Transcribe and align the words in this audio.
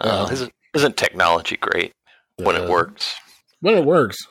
Uh, 0.00 0.28
isn't 0.32 0.52
isn't 0.74 0.96
technology 0.96 1.56
great 1.56 1.92
when 2.36 2.56
uh, 2.56 2.62
it 2.62 2.70
works? 2.70 3.14
when 3.60 3.74
it 3.76 3.84
works. 3.84 4.26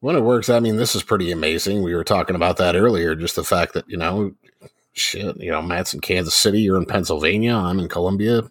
When 0.00 0.16
it 0.16 0.22
works, 0.22 0.48
I 0.48 0.60
mean, 0.60 0.76
this 0.76 0.94
is 0.94 1.02
pretty 1.02 1.30
amazing. 1.30 1.82
We 1.82 1.94
were 1.94 2.04
talking 2.04 2.36
about 2.36 2.56
that 2.56 2.74
earlier. 2.74 3.14
Just 3.14 3.36
the 3.36 3.44
fact 3.44 3.74
that 3.74 3.88
you 3.88 3.96
know, 3.98 4.32
shit, 4.92 5.36
you 5.38 5.50
know, 5.50 5.60
Matt's 5.60 5.92
in 5.94 6.00
Kansas 6.00 6.34
City, 6.34 6.60
you're 6.60 6.78
in 6.78 6.86
Pennsylvania, 6.86 7.54
I'm 7.54 7.78
in 7.78 7.88
Columbia. 7.88 8.50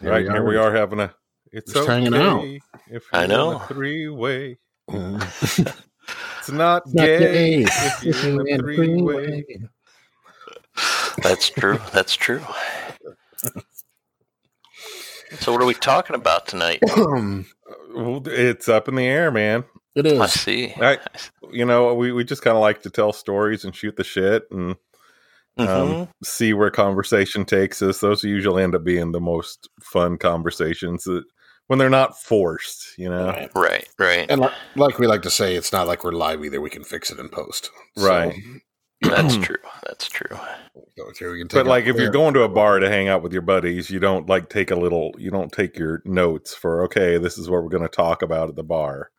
right 0.00 0.24
here 0.24 0.44
we 0.44 0.56
are 0.56 0.74
having 0.74 1.00
a. 1.00 1.14
It's 1.50 1.72
Just 1.72 1.86
hanging 1.86 2.14
out. 2.14 2.44
If 2.90 3.04
I 3.12 3.20
you're 3.20 3.28
know. 3.28 3.58
three 3.60 4.08
way. 4.08 4.58
Mhm. 4.90 5.84
It's 6.38 6.50
not 6.50 6.82
Not 6.92 7.06
gay. 7.06 7.18
gay. 7.18 7.66
If 7.68 8.24
you're 8.24 8.46
in 8.48 8.54
a 8.54 8.58
three 8.58 9.00
way. 9.00 9.44
That's 11.22 11.48
true. 11.50 11.78
That's 11.92 12.16
true. 12.16 12.40
So 15.40 15.52
what 15.52 15.60
are 15.62 15.66
we 15.66 15.74
talking 15.74 16.16
about 16.16 16.46
tonight? 16.46 16.80
It's 17.94 18.68
up 18.68 18.88
in 18.88 18.94
the 18.94 19.04
air, 19.04 19.30
man. 19.30 19.64
It 19.94 20.06
is. 20.06 20.20
I 20.20 20.26
see. 20.26 20.72
I, 20.80 20.98
you 21.50 21.64
know, 21.64 21.94
we, 21.94 22.12
we 22.12 22.24
just 22.24 22.42
kind 22.42 22.56
of 22.56 22.60
like 22.60 22.82
to 22.82 22.90
tell 22.90 23.12
stories 23.12 23.64
and 23.64 23.74
shoot 23.74 23.96
the 23.96 24.04
shit 24.04 24.44
and 24.50 24.76
um, 25.58 25.66
Mhm. 25.66 26.08
see 26.24 26.54
where 26.54 26.70
conversation 26.70 27.44
takes 27.44 27.82
us. 27.82 28.00
Those 28.00 28.24
usually 28.24 28.62
end 28.62 28.74
up 28.74 28.84
being 28.84 29.12
the 29.12 29.20
most 29.20 29.68
fun 29.82 30.16
conversations 30.16 31.04
that, 31.04 31.24
when 31.66 31.78
they're 31.78 31.90
not 31.90 32.18
forced, 32.20 32.96
you 32.98 33.08
know? 33.10 33.26
Right. 33.26 33.50
Right, 33.54 33.88
right. 33.98 34.26
And 34.30 34.40
li- 34.40 34.48
like 34.76 34.98
we 34.98 35.06
like 35.06 35.22
to 35.22 35.30
say, 35.30 35.54
it's 35.54 35.72
not 35.72 35.86
like 35.86 36.04
we're 36.04 36.12
live 36.12 36.44
either. 36.44 36.60
We 36.60 36.70
can 36.70 36.84
fix 36.84 37.10
it 37.10 37.18
in 37.18 37.28
post. 37.28 37.70
So, 37.98 38.06
Right. 38.06 38.34
That's 39.02 39.36
true. 39.42 39.56
That's 39.86 40.08
true. 40.08 40.36
go 40.96 41.12
through, 41.12 41.32
we 41.32 41.38
can 41.38 41.48
take 41.48 41.58
But 41.58 41.66
like 41.66 41.84
it 41.84 41.90
if 41.90 41.96
you're 41.96 42.10
going 42.10 42.34
to 42.34 42.42
a 42.42 42.48
bar 42.48 42.78
to 42.78 42.88
hang 42.88 43.08
out 43.08 43.22
with 43.22 43.32
your 43.32 43.42
buddies, 43.42 43.90
you 43.90 44.00
don't 44.00 44.28
like 44.28 44.48
take 44.48 44.70
a 44.70 44.76
little 44.76 45.12
you 45.18 45.30
don't 45.30 45.52
take 45.52 45.76
your 45.76 46.02
notes 46.04 46.54
for 46.54 46.84
okay, 46.84 47.18
this 47.18 47.38
is 47.38 47.48
what 47.50 47.62
we're 47.62 47.68
going 47.68 47.82
to 47.82 47.88
talk 47.88 48.22
about 48.22 48.48
at 48.48 48.56
the 48.56 48.64
bar. 48.64 49.10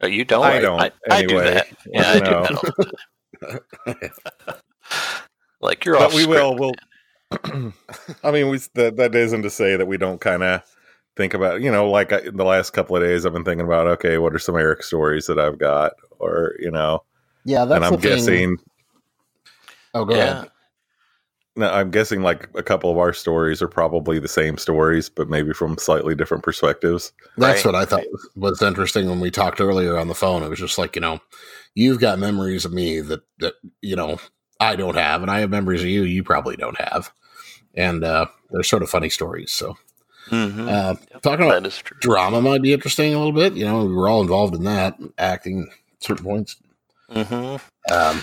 Oh, 0.00 0.06
you 0.06 0.24
don't? 0.24 0.44
I 0.44 0.58
don't, 0.58 0.80
I, 0.80 0.90
I 1.10 1.22
do 1.22 1.38
anyway. 1.38 1.54
that. 1.54 1.66
Yeah, 1.86 2.08
I 2.08 2.14
do 2.14 2.20
that 2.20 2.50
all 2.50 2.62
the 2.62 2.92
time. 3.86 4.54
like 5.60 5.84
you're 5.84 5.96
but 5.96 6.06
off 6.06 6.14
we 6.14 6.22
script, 6.22 6.40
will 6.40 6.56
we'll. 6.56 6.74
I 8.24 8.30
mean, 8.30 8.48
we 8.50 8.58
that 8.74 8.96
that 8.96 9.14
isn't 9.14 9.42
to 9.42 9.50
say 9.50 9.76
that 9.76 9.86
we 9.86 9.96
don't 9.96 10.20
kind 10.20 10.42
of 10.42 10.62
think 11.16 11.34
about, 11.34 11.60
you 11.60 11.70
know, 11.70 11.88
like 11.90 12.12
I, 12.12 12.20
the 12.20 12.44
last 12.44 12.70
couple 12.70 12.96
of 12.96 13.02
days 13.02 13.24
I've 13.24 13.32
been 13.32 13.44
thinking 13.44 13.66
about 13.66 13.86
okay, 13.86 14.18
what 14.18 14.34
are 14.34 14.38
some 14.38 14.56
Eric 14.56 14.82
stories 14.82 15.26
that 15.26 15.38
I've 15.38 15.58
got 15.58 15.92
or, 16.18 16.54
you 16.58 16.70
know, 16.70 17.04
yeah, 17.44 17.64
that's 17.64 17.76
and 17.76 17.84
I'm 17.84 18.00
the 18.00 18.20
thing. 18.20 18.56
Guessing 19.92 20.02
Oh, 20.02 20.04
go 20.04 20.14
Yeah. 20.14 20.30
ahead. 20.40 20.50
no, 21.56 21.70
I'm 21.70 21.90
guessing 21.90 22.22
like 22.22 22.48
a 22.54 22.62
couple 22.62 22.90
of 22.90 22.98
our 22.98 23.12
stories 23.12 23.60
are 23.60 23.68
probably 23.68 24.18
the 24.18 24.28
same 24.28 24.56
stories 24.56 25.08
but 25.08 25.28
maybe 25.28 25.52
from 25.52 25.76
slightly 25.78 26.14
different 26.14 26.42
perspectives. 26.42 27.12
That's 27.36 27.64
Right. 27.64 27.72
what 27.72 27.74
I 27.74 27.84
thought 27.84 28.04
was, 28.10 28.30
was 28.36 28.62
interesting 28.62 29.08
when 29.08 29.20
we 29.20 29.30
talked 29.30 29.60
earlier 29.60 29.98
on 29.98 30.08
the 30.08 30.14
phone. 30.14 30.42
It 30.42 30.48
was 30.48 30.58
just 30.58 30.78
like, 30.78 30.94
you 30.96 31.00
know, 31.02 31.20
you've 31.74 32.00
got 32.00 32.18
memories 32.18 32.64
of 32.64 32.72
me 32.72 33.00
that, 33.00 33.20
that, 33.38 33.54
you 33.80 33.96
know, 33.96 34.18
I 34.60 34.76
don't 34.76 34.96
have, 34.96 35.22
and 35.22 35.30
I 35.30 35.40
have 35.40 35.50
memories 35.50 35.82
of 35.82 35.88
you 35.88 36.04
you 36.04 36.22
probably 36.22 36.56
don't 36.56 36.80
have. 36.80 37.12
And 37.74 38.04
uh, 38.04 38.26
they're 38.50 38.62
sort 38.62 38.82
of 38.82 38.90
funny 38.90 39.08
stories. 39.10 39.50
So, 39.50 39.76
Mhm. 40.30 40.68
uh, 40.68 40.94
talking 41.22 41.46
about 41.46 41.62
that 41.62 41.66
is 41.66 41.78
true. 41.78 41.96
drama 42.00 42.40
might 42.40 42.62
be 42.62 42.72
interesting 42.72 43.12
a 43.14 43.18
little 43.18 43.32
bit. 43.32 43.54
You 43.54 43.64
know, 43.64 43.84
we 43.84 43.94
were 43.94 44.08
all 44.08 44.20
involved 44.22 44.54
in 44.54 44.64
that, 44.64 44.98
acting 45.18 45.68
at 45.94 46.02
certain 46.04 46.24
points. 46.24 46.56
hmm 47.10 47.56
Um, 47.90 48.22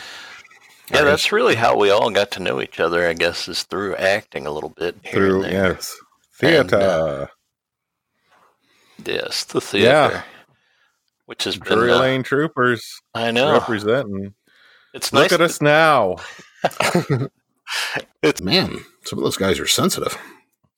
Yeah, 0.91 1.03
that's 1.03 1.31
really 1.31 1.55
how 1.55 1.77
we 1.77 1.89
all 1.91 2.09
got 2.09 2.31
to 2.31 2.39
know 2.41 2.61
each 2.61 2.79
other. 2.79 3.07
I 3.07 3.13
guess 3.13 3.47
is 3.47 3.63
through 3.63 3.95
acting 3.95 4.45
a 4.47 4.51
little 4.51 4.69
bit 4.71 4.95
here 5.03 5.11
Through 5.13 5.43
and 5.43 5.53
there. 5.53 5.71
yes. 5.73 5.95
And, 6.41 6.69
Theater. 6.69 6.77
uh, 6.77 7.27
Yes, 9.05 9.43
the 9.45 9.61
theater. 9.61 9.87
Yeah. 9.87 10.21
Which 11.25 11.43
has 11.45 11.57
been. 11.57 11.77
Drury 11.77 11.91
uh, 11.91 11.99
Lane 11.99 12.23
Troupers 12.23 12.83
I 13.13 13.31
know. 13.31 13.53
representing. 13.53 14.33
It's 14.93 15.13
Look 15.13 15.23
nice. 15.23 15.33
at 15.33 15.37
to- 15.37 15.43
us 15.45 15.61
now. 15.61 16.17
It's 18.23 18.41
man, 18.41 18.79
some 19.05 19.19
of 19.19 19.23
those 19.23 19.37
guys 19.37 19.59
are 19.59 19.67
sensitive. 19.67 20.17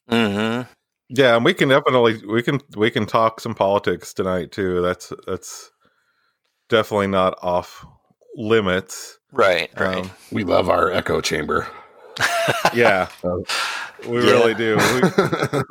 Mhm. 0.09 0.67
Yeah, 1.07 1.37
and 1.37 1.45
we 1.45 1.53
can 1.53 1.69
definitely 1.69 2.21
we 2.27 2.43
can 2.43 2.59
we 2.75 2.91
can 2.91 3.05
talk 3.05 3.39
some 3.39 3.55
politics 3.55 4.13
tonight 4.13 4.51
too. 4.51 4.81
That's 4.81 5.13
that's 5.25 5.71
definitely 6.67 7.07
not 7.07 7.39
off 7.41 7.85
limits. 8.35 9.19
Right, 9.31 9.69
right. 9.79 9.97
Um, 9.99 10.11
We 10.31 10.43
love 10.43 10.69
our 10.69 10.91
echo 10.91 11.21
chamber. 11.21 11.67
yeah, 12.73 13.07
Oh. 13.23 13.43
we 14.07 14.17
Yeah. 14.25 14.31
really 14.31 14.53
do. 14.53 14.75
We, 14.77 14.83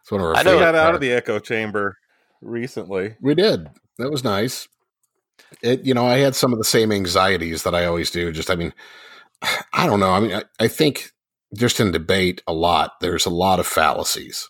it's 0.00 0.10
one 0.10 0.20
of 0.20 0.26
our 0.26 0.36
I 0.36 0.42
know 0.42 0.54
we 0.54 0.60
got 0.60 0.74
out 0.74 0.94
of 0.94 1.00
the 1.00 1.12
echo 1.12 1.38
chamber 1.38 1.96
recently. 2.40 3.16
We 3.20 3.34
did. 3.34 3.68
That 3.98 4.10
was 4.10 4.24
nice. 4.24 4.68
It, 5.62 5.84
you 5.84 5.94
know, 5.94 6.06
I 6.06 6.18
had 6.18 6.34
some 6.34 6.52
of 6.52 6.58
the 6.58 6.64
same 6.64 6.90
anxieties 6.92 7.62
that 7.64 7.74
I 7.74 7.84
always 7.84 8.10
do. 8.10 8.32
Just, 8.32 8.50
I 8.50 8.56
mean, 8.56 8.72
I 9.72 9.86
don't 9.86 10.00
know. 10.00 10.10
I 10.10 10.20
mean, 10.20 10.32
I, 10.34 10.42
I 10.58 10.68
think 10.68 11.10
just 11.54 11.80
in 11.80 11.92
debate 11.92 12.42
a 12.46 12.52
lot, 12.52 12.92
there's 13.00 13.26
a 13.26 13.30
lot 13.30 13.60
of 13.60 13.66
fallacies 13.66 14.48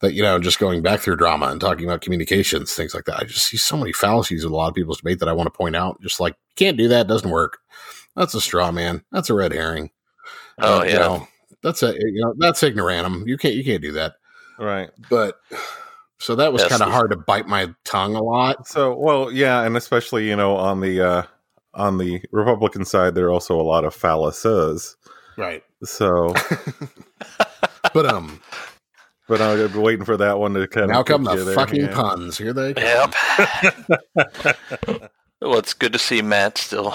that, 0.00 0.12
you 0.12 0.22
know, 0.22 0.38
just 0.38 0.58
going 0.58 0.82
back 0.82 1.00
through 1.00 1.16
drama 1.16 1.46
and 1.46 1.60
talking 1.60 1.86
about 1.86 2.02
communications, 2.02 2.74
things 2.74 2.94
like 2.94 3.04
that. 3.06 3.18
I 3.18 3.24
just 3.24 3.46
see 3.46 3.56
so 3.56 3.76
many 3.76 3.92
fallacies 3.92 4.44
in 4.44 4.52
a 4.52 4.54
lot 4.54 4.68
of 4.68 4.74
people's 4.74 4.98
debate 4.98 5.20
that 5.20 5.28
I 5.28 5.32
want 5.32 5.46
to 5.52 5.56
point 5.56 5.74
out. 5.74 6.00
Just 6.02 6.20
like, 6.20 6.36
can't 6.56 6.76
do 6.76 6.88
that. 6.88 7.06
Doesn't 7.06 7.30
work. 7.30 7.58
That's 8.14 8.34
a 8.34 8.40
straw 8.40 8.72
man. 8.72 9.02
That's 9.12 9.30
a 9.30 9.34
red 9.34 9.52
herring. 9.52 9.90
oh 10.60 10.80
Uh, 10.80 10.84
yeah. 10.84 10.92
You 10.92 10.98
know, 10.98 11.28
that's 11.62 11.82
a, 11.82 11.92
you 11.94 12.24
know, 12.24 12.34
that's 12.38 12.62
ignorantum. 12.62 13.26
You 13.26 13.36
can't, 13.36 13.54
you 13.54 13.64
can't 13.64 13.82
do 13.82 13.92
that. 13.92 14.14
Right. 14.58 14.90
But 15.10 15.38
so 16.18 16.34
that 16.36 16.52
was 16.52 16.62
Yes, 16.62 16.70
kind 16.70 16.82
of 16.82 16.90
hard 16.90 17.10
to 17.10 17.16
bite 17.16 17.46
my 17.46 17.74
tongue 17.84 18.16
a 18.16 18.22
lot. 18.22 18.66
So 18.66 18.96
well, 18.96 19.30
yeah, 19.30 19.62
and 19.62 19.76
especially 19.76 20.28
you 20.28 20.36
know 20.36 20.56
on 20.56 20.80
the 20.80 21.00
uh 21.00 21.22
on 21.74 21.98
the 21.98 22.22
Republican 22.32 22.84
side, 22.86 23.14
there 23.14 23.26
are 23.26 23.32
also 23.32 23.60
a 23.60 23.62
lot 23.62 23.84
of 23.84 23.94
phalluses. 23.94 24.96
Right. 25.36 25.62
So, 25.84 26.34
But, 27.92 28.06
um, 28.06 28.40
but 29.28 29.38
been 29.38 29.80
waiting 29.80 30.04
for 30.04 30.16
that 30.16 30.38
one 30.38 30.54
to 30.54 30.66
kind 30.68 30.88
Now 30.88 31.00
of 31.00 31.06
come 31.06 31.24
the 31.24 31.52
fucking 31.54 31.88
puns. 31.88 32.36
Here 32.38 32.52
they 32.52 32.74
come. 32.74 33.12
Yep. 34.16 35.10
well, 35.40 35.58
it's 35.58 35.74
good 35.74 35.92
to 35.92 35.98
see 35.98 36.22
Matt 36.22 36.58
still 36.58 36.94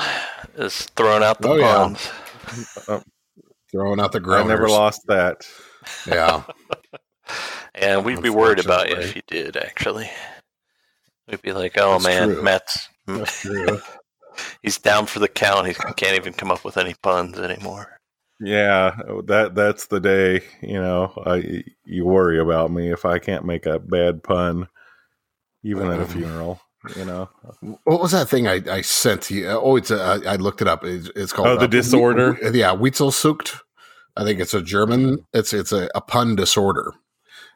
is 0.55 0.85
throwing 0.95 1.23
out 1.23 1.41
the 1.41 1.49
Oh, 1.49 1.55
yeah. 1.55 1.73
bombs. 1.73 2.09
Uh, 2.87 2.99
throwing 3.71 3.99
out 3.99 4.11
the 4.11 4.19
ground. 4.19 4.45
I 4.45 4.55
never 4.55 4.67
lost 4.69 5.01
that. 5.07 5.45
Yeah. 6.07 6.43
And 7.73 8.03
we'd 8.03 8.21
be 8.21 8.29
worried 8.29 8.59
about 8.59 8.89
you 8.89 8.95
if 8.95 9.15
Unfortunately. 9.15 9.37
you 9.37 9.43
did. 9.43 9.57
Actually, 9.57 10.09
we'd 11.29 11.41
be 11.41 11.53
like, 11.53 11.77
"Oh 11.77 11.93
That's 11.93 12.03
man, 12.03 12.27
true. 12.33 12.41
Matt's 12.43 12.89
That's 13.07 13.41
true. 13.41 13.79
he's 14.61 14.77
down 14.77 15.05
for 15.05 15.19
the 15.19 15.29
count. 15.29 15.67
He 15.67 15.73
can't 15.73 16.17
even 16.17 16.33
come 16.33 16.51
up 16.51 16.65
with 16.65 16.77
any 16.77 16.93
puns 17.01 17.39
anymore." 17.39 17.97
Yeah, 18.41 18.95
that 19.27 19.55
that's 19.55 19.87
the 19.87 20.01
day. 20.01 20.41
You 20.61 20.81
know, 20.81 21.13
I 21.25 21.63
you 21.85 22.05
worry 22.05 22.39
about 22.39 22.71
me 22.71 22.91
if 22.91 23.05
I 23.05 23.19
can't 23.19 23.45
make 23.45 23.65
a 23.65 23.79
bad 23.79 24.23
pun, 24.23 24.67
even 25.63 25.87
at 25.87 26.01
a 26.01 26.03
mm-hmm. 26.03 26.11
funeral. 26.11 26.61
You 26.95 27.05
know, 27.05 27.29
What 27.83 28.01
was 28.01 28.11
that 28.11 28.27
thing 28.27 28.47
I, 28.47 28.61
I 28.69 28.81
sent 28.81 29.21
to 29.23 29.35
you? 29.35 29.47
Oh, 29.47 29.75
it's 29.75 29.91
a, 29.91 30.01
I 30.25 30.33
I 30.33 30.35
looked 30.37 30.61
it 30.61 30.67
up. 30.67 30.83
It's, 30.83 31.11
it's 31.15 31.31
called 31.31 31.47
Oh, 31.49 31.57
the 31.57 31.65
uh, 31.65 31.67
disorder? 31.67 32.37
Yeah, 32.41 32.75
Witzelsucht. 32.75 33.59
I 34.17 34.23
think 34.23 34.39
it's 34.39 34.53
a 34.53 34.61
German. 34.61 35.25
It's 35.33 35.53
it's 35.53 35.71
a, 35.71 35.89
a 35.93 36.01
pun 36.01 36.35
disorder. 36.35 36.93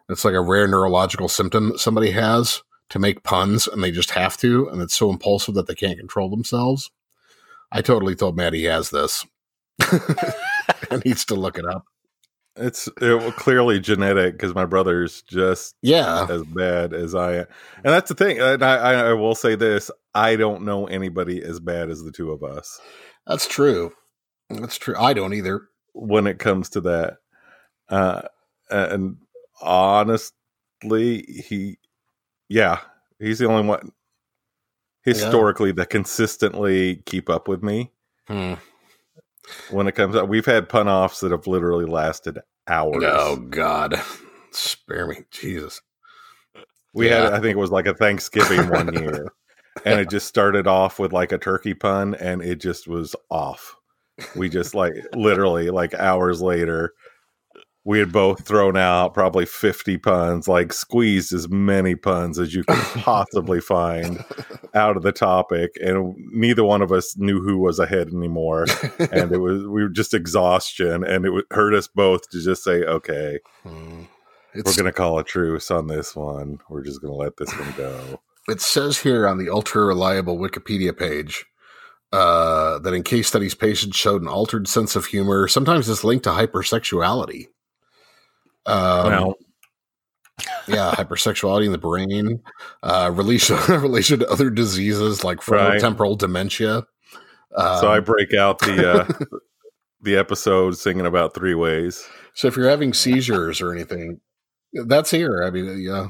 It's 0.09 0.24
like 0.24 0.35
a 0.35 0.41
rare 0.41 0.68
neurological 0.68 1.28
symptom 1.28 1.69
that 1.69 1.80
somebody 1.80 2.12
has 2.12 2.62
to 2.90 3.00
make 3.00 3.24
puns, 3.24 3.68
and 3.68 3.84
they 3.84 3.90
just 3.90 4.12
have 4.12 4.38
to, 4.38 4.69
and 4.69 4.80
it's 4.81 4.96
so 4.96 5.09
impulsive 5.09 5.56
that 5.56 5.66
they 5.66 5.74
can't 5.74 5.97
control 5.97 6.30
themselves. 6.30 6.91
I 7.72 7.81
totally 7.81 8.16
told 8.16 8.38
Matt 8.38 8.53
he 8.53 8.66
has 8.66 8.91
this. 8.91 9.25
and 10.91 11.03
needs 11.03 11.25
to 11.25 11.35
look 11.35 11.58
it 11.58 11.66
up. 11.66 11.85
It's 12.57 12.88
it, 13.01 13.35
clearly 13.35 13.79
genetic 13.79 14.33
because 14.33 14.55
my 14.55 14.66
brother's 14.66 15.22
just 15.23 15.75
Yeah. 15.81 16.28
as 16.29 16.43
bad 16.43 16.93
as 16.93 17.13
I 17.16 17.34
am, 17.40 17.46
and 17.84 17.93
that's 17.93 18.09
the 18.09 18.16
thing. 18.16 18.40
And 18.40 18.63
I, 18.63 18.75
I, 18.75 18.93
I 19.09 19.13
will 19.13 19.35
say 19.35 19.55
this: 19.55 19.91
I 20.13 20.35
don't 20.35 20.63
know 20.63 20.87
anybody 20.87 21.41
as 21.43 21.59
bad 21.59 21.90
as 21.90 22.03
the 22.03 22.11
two 22.11 22.31
of 22.31 22.43
us 22.43 22.79
That's 23.28 23.47
true. 23.47 23.93
That's 24.49 24.78
true. 24.78 24.96
I 24.97 25.13
don't 25.13 25.34
either. 25.34 25.67
when 25.93 26.28
it 26.28 26.40
comes 26.40 26.69
to 26.72 26.81
that. 26.81 27.17
Uh, 27.90 28.22
and 28.69 29.17
honestly, 29.61 30.31
he, 31.47 31.78
yeah, 32.49 32.79
he's 33.19 33.40
the 33.40 33.47
only 33.47 33.67
one 33.67 33.91
historically 35.03 35.72
that 35.73 35.90
consistently 35.90 36.97
keep 37.05 37.29
up 37.29 37.47
with 37.47 37.61
me 37.63 37.91
Hmm. 38.28 38.55
When 39.72 39.88
it 39.88 39.94
comes 39.94 40.16
out. 40.16 40.30
We've 40.30 40.46
had 40.46 40.70
pun 40.70 40.88
offs 40.88 41.20
that 41.20 41.32
have 41.32 41.47
literally 41.47 41.86
lasted 41.86 42.40
hours. 42.68 43.03
Oh 43.06 43.38
God, 43.38 44.02
spare 44.52 45.08
me, 45.08 45.24
Jesus. 45.32 45.82
We 46.94 47.08
had, 47.08 47.26
I 47.34 47.40
think 47.42 47.58
it 47.58 47.59
was 47.59 47.72
like 47.72 47.88
a 47.88 47.94
Thanksgiving 47.94 48.70
one 48.70 48.94
year, 49.02 49.28
and 49.86 50.00
it 50.00 50.09
just 50.09 50.28
started 50.28 50.66
off 50.66 50.97
with 50.97 51.12
like 51.12 51.34
a 51.34 51.38
turkey 51.38 51.74
pun, 51.74 52.16
and 52.16 52.42
it 52.42 52.62
just 52.62 52.88
was 52.88 53.16
off. 53.30 53.76
We 54.36 54.47
just 54.47 54.74
like 54.74 54.94
literally 55.14 55.70
like 55.70 55.94
hours 55.94 56.42
later, 56.42 56.94
we 57.85 57.99
had 57.99 58.11
both 58.11 58.46
thrown 58.46 58.76
out 58.76 59.14
probably 59.14 59.46
50 59.46 59.97
puns, 59.99 60.47
like 60.47 60.73
squeezed 60.73 61.32
as 61.32 61.47
many 61.47 61.93
puns 61.96 62.40
as 62.40 62.53
you 62.55 62.64
could 62.64 62.78
possibly 63.03 63.61
find 63.61 64.26
out 64.73 64.97
of 64.97 65.03
the 65.03 65.11
topic. 65.11 65.78
And 65.82 66.16
neither 66.34 66.64
one 66.64 66.82
of 66.82 66.91
us 66.91 67.16
knew 67.16 67.41
who 67.41 67.59
was 67.59 67.78
ahead 67.78 68.08
anymore. 68.09 68.66
And 69.11 69.32
it 69.32 69.37
was, 69.37 69.61
we 69.61 69.84
were 69.84 69.90
just 69.90 70.14
exhaustion. 70.16 71.03
And 71.03 71.26
it 71.26 71.46
hurt 71.52 71.76
us 71.76 71.87
both 71.87 72.28
to 72.32 72.41
just 72.41 72.64
say, 72.64 72.84
okay, 72.84 73.40
Hmm. 73.64 74.02
we're 74.55 74.64
going 74.64 74.85
to 74.85 74.91
call 74.91 75.20
a 75.20 75.23
truce 75.23 75.70
on 75.70 75.85
this 75.87 76.16
one. 76.16 76.59
We're 76.70 76.84
just 76.84 77.02
going 77.02 77.14
to 77.14 77.17
let 77.17 77.37
this 77.37 77.53
one 77.55 77.73
go. 77.78 78.20
it 78.49 78.61
says 78.61 78.99
here 79.02 79.28
on 79.28 79.37
the 79.37 79.49
ultra 79.49 79.85
reliable 79.85 80.40
Wikipedia 80.40 80.97
page 80.97 81.46
uh, 82.11 82.79
that 82.79 82.93
in 82.93 83.03
case 83.03 83.28
studies, 83.28 83.53
patients 83.53 83.96
showed 83.97 84.22
an 84.23 84.28
altered 84.28 84.67
sense 84.67 84.96
of 84.96 85.05
humor. 85.05 85.47
Sometimes 85.47 85.87
it's 85.87 86.03
linked 86.03 86.23
to 86.23 86.32
hypersexuality. 86.32 87.47
Um, 88.66 89.12
Well, 89.12 89.35
yeah, 90.67 90.91
hypersexuality 90.97 91.66
in 91.66 91.72
the 91.72 91.78
brain, 91.78 92.41
uh, 92.84 93.12
relation 93.14 93.58
relation 93.82 94.20
to 94.20 94.29
other 94.29 94.50
diseases 94.50 95.23
like 95.23 95.47
Right. 95.47 95.82
frontotemporal 95.82 96.17
dementia. 96.17 96.85
Um, 97.56 97.79
so 97.79 97.90
I 97.91 98.00
break 98.02 98.34
out 98.34 98.59
the, 98.59 98.91
uh, 98.91 99.26
the 100.02 100.17
episode 100.17 100.78
singing 100.78 101.06
about 101.06 101.34
three 101.34 101.56
ways. 101.56 102.06
So 102.34 102.47
if 102.47 102.58
you're 102.58 102.70
having 102.70 102.94
seizures 102.94 103.62
or 103.62 103.72
anything, 103.73 104.20
that's 104.73 105.09
here. 105.09 105.41
I 105.44 105.52
mean, 105.52 105.79
yeah, 105.79 106.09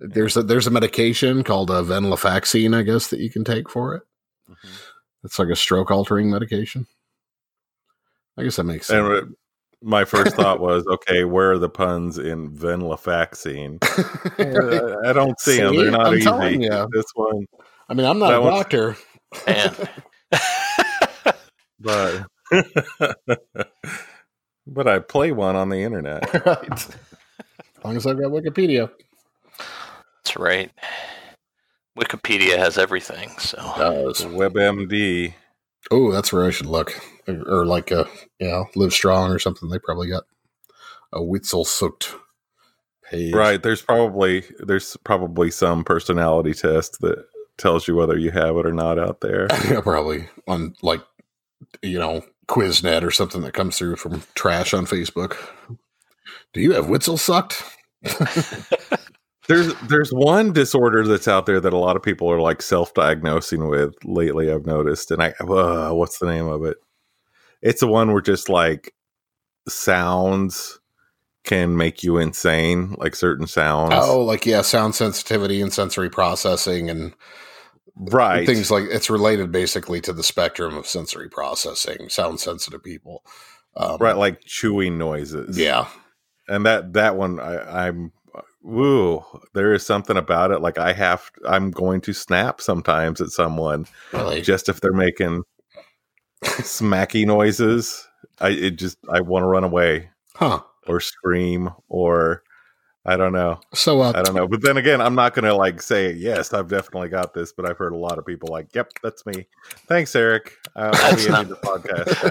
there's 0.00 0.36
a 0.36 0.42
there's 0.42 0.66
a 0.66 0.72
medication 0.72 1.44
called 1.44 1.70
a 1.70 1.82
venlafaxine, 1.82 2.76
I 2.76 2.82
guess, 2.82 3.08
that 3.08 3.20
you 3.20 3.30
can 3.30 3.44
take 3.44 3.70
for 3.70 3.94
it. 3.94 4.02
It's 5.22 5.38
like 5.38 5.48
a 5.48 5.56
stroke 5.56 5.90
altering 5.92 6.30
medication. 6.30 6.86
I 8.36 8.42
guess 8.42 8.56
that 8.56 8.64
makes 8.64 8.88
sense. 8.88 9.06
And 9.06 9.32
uh, 9.32 9.34
my 9.82 10.04
first 10.04 10.34
thought 10.36 10.60
was, 10.60 10.86
okay, 10.86 11.24
where 11.24 11.52
are 11.52 11.58
the 11.58 11.68
puns 11.68 12.18
in 12.18 12.50
venlafaxine? 12.50 13.78
I 15.04 15.10
I 15.10 15.12
don't 15.12 15.38
see 15.40 15.58
them. 15.58 15.76
They're 15.76 15.90
not 15.90 16.06
I'm 16.08 16.14
easy. 16.14 16.24
telling 16.24 16.62
ya. 16.62 16.86
This 16.92 17.06
one, 17.14 17.46
I 17.88 17.94
mean, 17.94 18.06
I'm 18.06 18.18
not 18.18 18.34
a 18.34 18.40
one's- 18.40 18.58
doctor. 18.58 18.96
Man. 19.46 19.74
but 21.80 22.24
but 24.66 24.88
I 24.88 24.98
play 25.00 25.32
one 25.32 25.56
on 25.56 25.68
the 25.68 25.78
internet. 25.82 26.32
right. 26.46 26.72
As 26.72 26.88
long 27.84 27.96
as 27.96 28.06
I've 28.06 28.18
got 28.18 28.30
Wikipedia. 28.32 28.90
That's 30.24 30.36
right. 30.36 30.70
Wikipedia 31.98 32.56
has 32.58 32.76
everything, 32.78 33.30
so 33.38 33.56
Does. 33.76 34.22
WebMD. 34.24 35.34
Oh, 35.90 36.10
that's 36.10 36.32
where 36.32 36.44
I 36.44 36.50
should 36.50 36.66
look. 36.66 37.00
Or, 37.28 37.60
or 37.60 37.66
like 37.66 37.90
a, 37.90 38.06
you 38.38 38.48
know, 38.48 38.66
Live 38.74 38.92
Strong 38.92 39.30
or 39.30 39.38
something. 39.38 39.68
They 39.68 39.78
probably 39.78 40.08
got 40.08 40.24
a 41.12 41.20
Witzelsucht 41.20 42.14
page. 43.10 43.34
Right. 43.34 43.62
There's 43.62 43.82
probably 43.82 44.44
there's 44.58 44.96
probably 45.04 45.50
some 45.50 45.84
personality 45.84 46.54
test 46.54 47.00
that 47.00 47.24
tells 47.58 47.88
you 47.88 47.96
whether 47.96 48.18
you 48.18 48.30
have 48.30 48.56
it 48.56 48.66
or 48.66 48.72
not 48.72 48.98
out 48.98 49.20
there. 49.20 49.46
yeah, 49.70 49.80
probably 49.80 50.28
on 50.46 50.74
like 50.82 51.02
you 51.82 51.98
know 51.98 52.22
Quiznet 52.48 53.02
or 53.02 53.10
something 53.10 53.42
that 53.42 53.54
comes 53.54 53.78
through 53.78 53.96
from 53.96 54.22
trash 54.34 54.74
on 54.74 54.86
Facebook. 54.86 55.36
Do 56.52 56.60
you 56.60 56.72
have 56.72 56.86
Witzelsucht? 56.86 57.62
There's 59.48 59.74
there's 59.82 60.10
one 60.10 60.52
disorder 60.52 61.06
that's 61.06 61.28
out 61.28 61.46
there 61.46 61.60
that 61.60 61.72
a 61.72 61.78
lot 61.78 61.96
of 61.96 62.02
people 62.02 62.30
are 62.30 62.40
like 62.40 62.62
self-diagnosing 62.62 63.68
with 63.68 63.94
lately. 64.04 64.50
I've 64.50 64.66
noticed, 64.66 65.10
and 65.10 65.22
I 65.22 65.34
uh, 65.40 65.92
what's 65.92 66.18
the 66.18 66.26
name 66.26 66.46
of 66.46 66.64
it? 66.64 66.78
It's 67.62 67.80
the 67.80 67.86
one 67.86 68.12
where 68.12 68.22
just 68.22 68.48
like 68.48 68.92
sounds 69.68 70.80
can 71.44 71.76
make 71.76 72.02
you 72.02 72.18
insane, 72.18 72.96
like 72.98 73.14
certain 73.14 73.46
sounds. 73.46 73.94
Oh, 73.94 74.20
like 74.20 74.46
yeah, 74.46 74.62
sound 74.62 74.94
sensitivity 74.94 75.62
and 75.62 75.72
sensory 75.72 76.10
processing 76.10 76.90
and 76.90 77.14
right. 77.94 78.44
things 78.46 78.70
like 78.70 78.84
it's 78.90 79.08
related 79.08 79.52
basically 79.52 80.00
to 80.02 80.12
the 80.12 80.24
spectrum 80.24 80.76
of 80.76 80.86
sensory 80.86 81.28
processing. 81.28 82.08
Sound 82.08 82.40
sensitive 82.40 82.82
people, 82.82 83.22
um, 83.76 83.98
right, 83.98 84.16
like 84.16 84.40
chewing 84.44 84.98
noises. 84.98 85.56
Yeah, 85.56 85.86
and 86.48 86.66
that 86.66 86.94
that 86.94 87.16
one 87.16 87.38
I, 87.38 87.86
I'm 87.86 88.12
woo. 88.66 89.24
There 89.54 89.72
is 89.72 89.86
something 89.86 90.16
about 90.16 90.50
it. 90.50 90.60
Like 90.60 90.76
I 90.76 90.92
have, 90.92 91.30
I'm 91.48 91.70
going 91.70 92.00
to 92.02 92.12
snap 92.12 92.60
sometimes 92.60 93.20
at 93.20 93.30
someone 93.30 93.86
really. 94.12 94.42
just 94.42 94.68
if 94.68 94.80
they're 94.80 94.92
making 94.92 95.44
smacky 96.44 97.24
noises. 97.24 98.06
I 98.40 98.50
it 98.50 98.70
just 98.72 98.98
I 99.10 99.20
want 99.20 99.44
to 99.44 99.46
run 99.46 99.64
away 99.64 100.10
Huh. 100.34 100.60
or 100.86 101.00
scream 101.00 101.70
or 101.88 102.42
I 103.08 103.16
don't 103.16 103.32
know. 103.32 103.60
So 103.72 104.00
uh, 104.00 104.12
I 104.16 104.22
don't 104.22 104.34
know. 104.34 104.48
But 104.48 104.62
then 104.62 104.76
again, 104.78 105.00
I'm 105.00 105.14
not 105.14 105.32
going 105.32 105.44
to 105.44 105.54
like 105.54 105.80
say 105.80 106.12
yes. 106.12 106.52
I've 106.52 106.68
definitely 106.68 107.08
got 107.08 107.34
this. 107.34 107.52
But 107.52 107.64
I've 107.70 107.78
heard 107.78 107.92
a 107.92 107.96
lot 107.96 108.18
of 108.18 108.26
people 108.26 108.48
like, 108.50 108.74
"Yep, 108.74 108.94
that's 109.02 109.24
me." 109.24 109.46
Thanks, 109.86 110.14
Eric. 110.16 110.56
Uh, 110.74 110.90
I'll 110.92 111.10
That's 111.10 111.24
be 111.24 111.30
not- 111.30 111.40
ending 111.46 111.56
the 111.62 111.66
podcast 111.68 112.28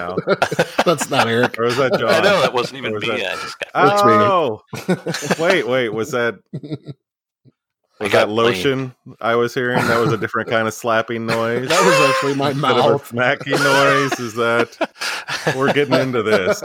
now. 0.76 0.82
that's 0.84 1.08
not 1.08 1.28
Eric. 1.28 1.58
Or 1.58 1.64
was 1.64 1.76
that 1.78 1.98
John? 1.98 2.10
I 2.10 2.20
know 2.20 2.40
that 2.42 2.52
wasn't 2.52 2.76
even 2.78 2.92
was 2.92 3.02
me. 3.02 3.08
that- 3.08 3.32
I 3.32 3.34
just 3.36 3.58
got, 3.58 3.72
That's 3.72 4.04
me. 4.04 4.12
Oh, 4.12 5.42
wait, 5.42 5.66
wait. 5.66 5.88
Was 5.88 6.10
that 6.10 6.34
I 7.98 8.04
was 8.04 8.12
got 8.12 8.26
that 8.26 8.32
lotion 8.34 8.94
I 9.22 9.34
was 9.36 9.54
hearing? 9.54 9.78
That 9.86 9.98
was 9.98 10.12
a 10.12 10.18
different 10.18 10.50
kind 10.50 10.68
of 10.68 10.74
slapping 10.74 11.24
noise. 11.24 11.68
That 11.70 11.82
was 11.86 12.10
actually 12.10 12.34
my 12.34 12.50
Instead 12.50 12.72
of 12.72 12.84
a 12.84 12.88
mouth. 12.90 13.06
smacking 13.06 13.52
noise. 13.52 14.20
Is 14.20 14.34
that 14.34 14.90
we're 15.56 15.72
getting 15.72 15.94
into 15.94 16.22
this? 16.22 16.62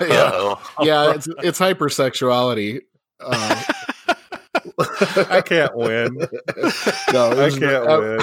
yeah, 0.00 0.54
yeah. 0.80 1.12
It's 1.14 1.28
it's 1.42 1.58
hypersexuality. 1.60 2.80
Uh, 3.20 3.62
I 5.30 5.42
can't 5.44 5.74
win. 5.76 6.16
no, 7.12 7.30
I 7.30 7.44
was- 7.46 7.58
can't 7.58 7.88
I- 7.88 7.98
win. 7.98 8.20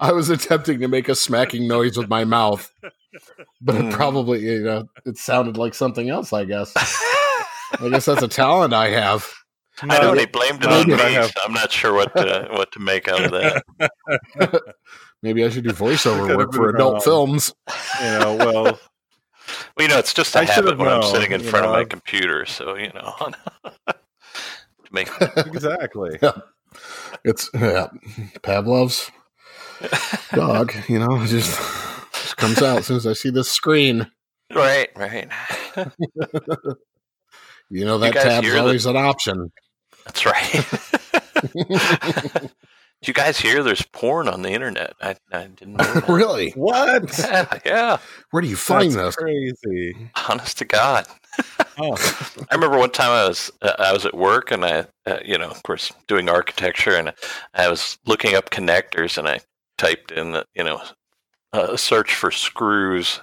I 0.00 0.12
was 0.12 0.30
attempting 0.30 0.80
to 0.80 0.88
make 0.88 1.08
a 1.08 1.14
smacking 1.14 1.68
noise 1.68 1.96
with 1.96 2.08
my 2.08 2.24
mouth, 2.24 2.70
but 3.60 3.74
it 3.76 3.82
Mm. 3.82 3.92
probably 3.92 4.40
you 4.40 4.60
know 4.64 4.88
it 5.06 5.16
sounded 5.18 5.56
like 5.56 5.74
something 5.74 6.08
else. 6.10 6.32
I 6.32 6.44
guess. 6.44 6.72
I 6.76 7.88
guess 7.90 8.06
that's 8.06 8.22
a 8.22 8.28
talent 8.42 8.74
I 8.74 8.88
have. 8.90 9.28
I 9.82 9.98
know 10.00 10.14
they 10.14 10.26
blamed 10.26 10.64
it 10.64 10.70
on 10.70 10.86
me. 10.88 10.94
I 10.94 11.10
have- 11.10 11.26
so 11.30 11.40
I'm 11.44 11.52
not 11.52 11.70
sure 11.72 11.92
what 11.94 12.14
to 12.16 12.48
what 12.52 12.72
to 12.72 12.80
make 12.80 13.08
out 13.08 13.24
of 13.24 13.30
that. 13.32 14.62
Maybe 15.22 15.44
I 15.44 15.50
should 15.50 15.64
do 15.64 15.70
voiceover 15.70 16.36
work 16.36 16.52
for 16.52 16.68
adult 16.70 16.94
wrong. 16.94 17.00
films. 17.02 17.54
You 18.02 18.06
know, 18.18 18.34
well, 18.36 18.64
Well, 18.64 18.78
you 19.78 19.88
know, 19.88 19.98
it's 19.98 20.12
just 20.14 20.34
a 20.34 20.40
I 20.40 20.44
should 20.46 20.54
habit 20.54 20.70
have 20.70 20.78
when 20.80 20.88
I'm 20.88 21.02
sitting 21.04 21.30
in 21.32 21.42
you 21.42 21.48
front 21.48 21.66
of 21.66 21.72
know. 21.72 21.78
my 21.78 21.84
computer. 21.84 22.44
So 22.46 22.74
you 22.76 22.90
know, 22.92 23.14
to 23.88 23.94
make 24.92 25.08
exactly. 25.36 26.18
It's 27.24 27.50
yeah, 27.54 27.88
Pavlov's 28.42 29.10
dog. 30.32 30.72
You 30.88 30.98
know, 31.00 31.24
just, 31.26 31.58
just 32.12 32.36
comes 32.36 32.62
out 32.62 32.78
as 32.78 32.86
soon 32.86 32.96
as 32.98 33.06
I 33.06 33.12
see 33.14 33.30
this 33.30 33.50
screen. 33.50 34.10
right, 34.54 34.88
right. 34.96 35.28
You 37.74 37.86
know 37.86 37.96
that 37.98 38.12
guys 38.12 38.24
tab's 38.24 38.46
hear 38.46 38.54
the- 38.56 38.60
always 38.60 38.84
an 38.84 38.96
option. 38.98 39.50
That's 40.04 40.26
right. 40.26 40.64
Did 43.00 43.08
you 43.08 43.14
guys 43.14 43.40
hear? 43.40 43.62
There's 43.62 43.80
porn 43.82 44.28
on 44.28 44.42
the 44.42 44.50
internet. 44.50 44.92
I, 45.00 45.16
I 45.32 45.46
didn't 45.46 45.76
know 45.78 46.02
really? 46.06 46.50
What? 46.50 47.18
yeah, 47.18 47.58
yeah. 47.64 47.98
Where 48.30 48.42
do 48.42 48.48
you 48.48 48.56
find 48.56 48.92
That's 48.92 49.16
this? 49.16 49.16
crazy. 49.16 50.10
Honest 50.28 50.58
to 50.58 50.66
God. 50.66 51.06
Oh, 51.78 51.94
I 52.50 52.54
remember 52.54 52.78
one 52.78 52.90
time 52.90 53.10
I 53.10 53.28
was 53.28 53.50
uh, 53.62 53.72
I 53.78 53.92
was 53.92 54.04
at 54.04 54.14
work 54.14 54.50
and 54.50 54.64
I 54.64 54.86
uh, 55.06 55.18
you 55.24 55.38
know 55.38 55.48
of 55.48 55.62
course 55.62 55.92
doing 56.06 56.28
architecture 56.28 56.94
and 56.96 57.12
I 57.54 57.68
was 57.68 57.98
looking 58.06 58.34
up 58.34 58.50
connectors 58.50 59.16
and 59.18 59.28
I 59.28 59.40
typed 59.78 60.10
in 60.12 60.32
the, 60.32 60.44
you 60.54 60.64
know 60.64 60.80
a 61.54 61.76
search 61.78 62.14
for 62.14 62.30
screws 62.30 63.20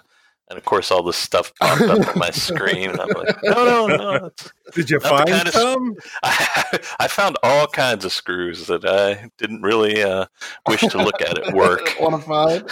and 0.49 0.57
of 0.57 0.65
course 0.65 0.91
all 0.91 1.03
this 1.03 1.17
stuff 1.17 1.51
popped 1.59 1.81
up 1.81 2.07
on 2.09 2.19
my 2.19 2.31
screen 2.31 2.89
and 2.91 2.99
I'm 3.01 3.09
like 3.09 3.37
no 3.43 3.87
no 3.87 3.87
no 3.87 4.31
did 4.73 4.89
you 4.89 4.99
find 4.99 5.29
kind 5.29 5.47
of- 5.47 5.53
some? 5.53 5.95
I, 6.23 6.79
I 6.99 7.07
found 7.07 7.37
all 7.43 7.67
kinds 7.67 8.03
of 8.05 8.11
screws 8.11 8.67
that 8.67 8.85
I 8.85 9.29
didn't 9.37 9.61
really 9.61 10.01
uh, 10.03 10.25
wish 10.67 10.81
to 10.81 10.97
look 10.97 11.21
at 11.21 11.37
at 11.37 11.53
work. 11.53 11.87
Quantified. 11.99 12.71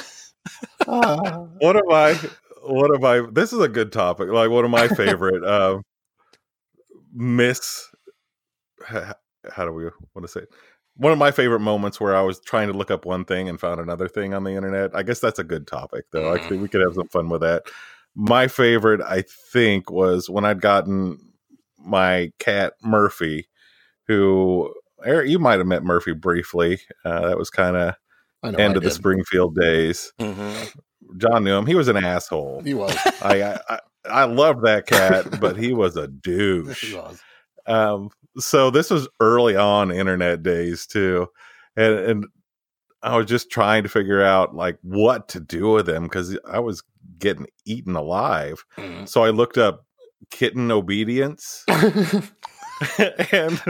Ah. 0.88 1.46
What 1.60 1.76
am 1.76 1.92
I? 1.92 2.20
What 2.68 2.94
am 2.96 3.06
I? 3.06 3.30
This 3.32 3.54
is 3.54 3.60
a 3.60 3.68
good 3.70 3.92
topic. 3.92 4.30
Like 4.30 4.50
one 4.50 4.66
of 4.66 4.72
my 4.72 4.88
favorite. 4.88 5.44
uh, 5.44 5.80
miss. 7.14 7.88
How, 8.86 9.66
do 9.66 9.72
we 9.72 9.86
want 9.86 10.24
to 10.24 10.28
say 10.28 10.42
it? 10.42 10.50
One 10.96 11.12
of 11.14 11.18
my 11.20 11.32
favorite 11.32 11.60
moments 11.60 12.00
where 12.00 12.16
I 12.16 12.22
was 12.22 12.40
trying 12.42 12.68
to 12.68 12.74
look 12.74 12.92
up 12.92 13.06
one 13.06 13.24
thing 13.24 13.48
and 13.48 13.60
found 13.60 13.80
another 13.80 14.08
thing 14.08 14.34
on 14.34 14.44
the 14.44 14.52
internet. 14.52 14.96
I 14.96 15.04
guess 15.04 15.20
that's 15.20 15.40
a 15.40 15.44
good 15.44 15.68
topic, 15.68 16.06
though. 16.12 16.32
I 16.32 16.38
Mhm. 16.38 16.50
think 16.50 16.62
we 16.62 16.70
could 16.70 16.82
have 16.82 16.96
some 16.96 17.08
fun 17.08 17.30
with 17.30 17.42
that. 17.42 17.64
My 18.16 18.48
favorite, 18.48 19.02
I 19.02 19.24
think, 19.54 19.92
was 19.92 20.30
when 20.30 20.44
I'd 20.44 20.62
gotten 20.62 21.34
my 21.78 22.32
cat 22.40 22.74
Murphy, 22.84 23.48
who 24.08 24.74
Eric, 25.06 25.30
you 25.30 25.38
might 25.40 25.60
have 25.60 25.68
met 25.68 25.84
Murphy 25.84 26.14
briefly. 26.14 26.82
Uh, 27.06 27.28
that 27.28 27.38
was 27.38 27.50
kind 27.52 27.78
of 27.78 27.96
end 28.44 28.60
I 28.60 28.78
of 28.78 28.84
the. 28.84 28.92
Springfield 28.92 29.56
days. 29.56 30.12
hmm 30.20 30.64
John 31.18 31.44
knew 31.44 31.56
him. 31.56 31.66
He 31.66 31.76
was 31.76 31.88
an 31.88 31.98
asshole. 31.98 32.62
He 32.64 32.74
was. 32.74 32.96
I, 33.22 33.42
I, 33.42 33.60
I 33.70 33.80
I 34.10 34.24
love 34.26 34.62
that 34.62 34.88
cat, 34.88 35.40
but 35.40 35.58
he 35.58 35.74
was 35.74 35.96
a 35.98 36.08
douche. 36.24 36.94
He 36.94 37.00
Um, 37.66 38.10
so 38.38 38.70
this 38.70 38.90
was 38.90 39.08
early 39.20 39.56
on 39.56 39.92
internet 39.92 40.44
days 40.44 40.86
too, 40.86 41.28
and 41.76 41.94
and 41.96 42.26
I 43.04 43.18
was 43.18 43.28
just 43.28 43.50
trying 43.50 43.84
to 43.84 43.90
figure 43.90 44.22
out 44.22 44.56
like 44.56 44.78
what 44.82 45.28
to 45.30 45.40
do 45.40 45.72
with 45.72 45.88
him 45.88 46.04
because 46.04 46.38
I 46.46 46.60
was 46.60 46.84
getting 47.20 47.48
eaten 47.66 47.96
alive. 47.96 48.64
Mm-hmm. 48.78 49.06
So 49.06 49.24
I 49.24 49.30
looked 49.30 49.58
up 49.58 49.86
kitten 50.32 50.72
obedience, 50.72 51.64
and 51.70 53.62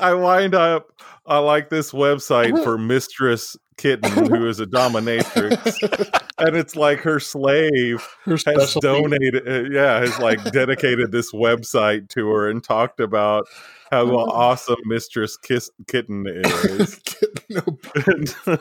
I 0.00 0.14
wind 0.14 0.54
up 0.54 0.88
on 1.26 1.44
like 1.44 1.70
this 1.70 1.92
website 1.92 2.62
for 2.64 2.76
Mistress 2.78 3.56
Kitten, 3.82 4.26
who 4.28 4.46
is 4.46 4.60
a 4.60 4.66
dominatrix, 4.66 6.22
and 6.38 6.54
it's 6.56 6.76
like 6.76 7.00
her 7.00 7.18
slave 7.18 8.06
Her 8.24 8.36
has 8.46 8.74
donated 8.74 9.48
uh, 9.48 9.62
yeah 9.76 9.98
has 9.98 10.16
like 10.20 10.40
dedicated 10.52 11.10
this 11.10 11.32
website 11.32 12.08
to 12.10 12.28
her 12.30 12.48
and 12.48 12.62
talked 12.62 13.00
about 13.00 13.44
how 13.90 14.02
Oh. 14.08 14.30
awesome 14.30 14.76
mistress 14.84 15.36
Kiss, 15.36 15.68
kitten 15.88 16.24
is 16.28 17.00
No, 17.50 17.60
And- 18.06 18.34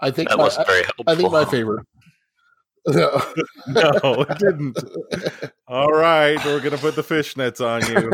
I 0.00 0.10
think 0.10 0.28
That 0.30 0.38
my, 0.38 0.44
wasn't 0.44 0.66
very 0.66 0.82
helpful. 0.82 1.04
I 1.06 1.14
think 1.14 1.30
my 1.32 1.44
favorite. 1.44 1.86
no 2.86 4.24
it 4.28 4.38
didn't 4.38 4.78
all 5.66 5.92
right 5.92 6.42
we're 6.46 6.60
gonna 6.60 6.78
put 6.78 6.94
the 6.96 7.02
fishnets 7.02 7.60
on 7.60 7.82
you 7.90 8.10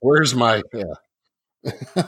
Where's 0.00 0.34
my 0.34 0.62
yeah? 0.72 0.84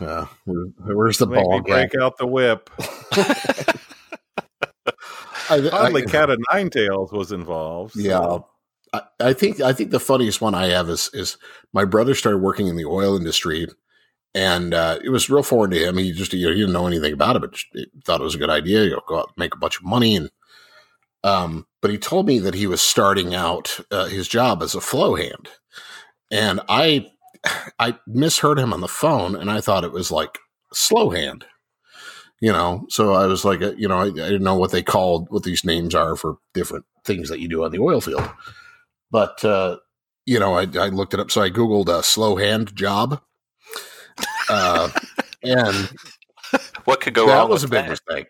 Yeah 0.00 0.26
where, 0.44 0.64
where's 0.94 1.18
the 1.18 1.26
make 1.26 1.42
ball 1.42 1.60
break 1.62 1.94
out 1.96 2.18
the 2.18 2.26
whip 2.26 2.68
I, 5.48 5.68
oddly 5.72 6.02
I, 6.02 6.06
cat 6.06 6.30
of 6.30 6.38
nine 6.52 6.70
tails 6.70 7.12
was 7.12 7.32
involved 7.32 7.94
so- 7.94 8.00
Yeah. 8.00 8.38
I, 8.92 9.28
I 9.28 9.32
think 9.32 9.60
I 9.60 9.72
think 9.72 9.90
the 9.90 10.00
funniest 10.00 10.40
one 10.40 10.54
I 10.54 10.66
have 10.66 10.88
is 10.88 11.10
is 11.12 11.38
my 11.72 11.84
brother 11.84 12.14
started 12.14 12.38
working 12.38 12.66
in 12.66 12.74
the 12.76 12.84
oil 12.86 13.16
industry, 13.16 13.68
and 14.34 14.74
uh, 14.74 14.98
it 15.04 15.10
was 15.10 15.30
real 15.30 15.44
foreign 15.44 15.70
to 15.70 15.78
him. 15.78 15.96
He 15.96 16.10
just 16.10 16.32
you 16.32 16.46
know, 16.46 16.52
he 16.52 16.58
didn't 16.58 16.72
know 16.72 16.88
anything 16.88 17.12
about 17.12 17.36
it, 17.36 17.40
but 17.40 17.52
just, 17.52 17.66
he 17.72 17.86
thought 18.04 18.20
it 18.20 18.24
was 18.24 18.34
a 18.34 18.38
good 18.38 18.50
idea. 18.50 18.82
You 18.82 18.90
know, 18.90 19.02
go 19.06 19.18
out 19.20 19.28
and 19.28 19.34
make 19.38 19.54
a 19.54 19.58
bunch 19.58 19.76
of 19.76 19.84
money, 19.84 20.16
and 20.16 20.28
um, 21.22 21.68
but 21.80 21.92
he 21.92 21.98
told 21.98 22.26
me 22.26 22.40
that 22.40 22.54
he 22.54 22.66
was 22.66 22.82
starting 22.82 23.32
out 23.32 23.78
uh, 23.92 24.06
his 24.06 24.26
job 24.26 24.60
as 24.60 24.74
a 24.74 24.80
flow 24.80 25.14
hand, 25.14 25.48
and 26.30 26.60
I 26.68 27.10
I 27.78 27.98
misheard 28.06 28.58
him 28.58 28.72
on 28.72 28.80
the 28.80 28.88
phone, 28.88 29.34
and 29.36 29.50
I 29.50 29.60
thought 29.60 29.84
it 29.84 29.92
was 29.92 30.10
like 30.10 30.38
slow 30.72 31.10
hand. 31.10 31.44
You 32.42 32.52
know, 32.52 32.86
so 32.88 33.12
I 33.12 33.26
was 33.26 33.44
like, 33.44 33.60
uh, 33.60 33.72
you 33.76 33.86
know, 33.86 33.98
I, 33.98 34.04
I 34.06 34.10
didn't 34.12 34.44
know 34.44 34.56
what 34.56 34.70
they 34.72 34.82
called 34.82 35.26
what 35.30 35.42
these 35.42 35.62
names 35.64 35.94
are 35.94 36.16
for 36.16 36.38
different 36.54 36.86
things 37.04 37.28
that 37.28 37.38
you 37.40 37.48
do 37.48 37.64
on 37.64 37.70
the 37.70 37.78
oil 37.78 38.00
field. 38.00 38.26
But 39.10 39.44
uh, 39.44 39.76
you 40.24 40.38
know, 40.38 40.54
I, 40.54 40.62
I 40.78 40.88
looked 40.88 41.12
it 41.12 41.20
up. 41.20 41.30
So 41.30 41.42
I 41.42 41.50
googled 41.50 41.88
a 41.88 42.02
slow 42.02 42.36
hand 42.36 42.74
job, 42.74 43.20
uh, 44.48 44.88
and 45.42 45.90
what 46.84 47.00
could 47.00 47.12
go 47.14 47.26
that 47.26 47.34
wrong? 47.36 47.48
That 47.48 47.52
was 47.52 47.64
a 47.64 47.68
big 47.68 47.84
that? 47.86 47.90
mistake. 47.90 48.28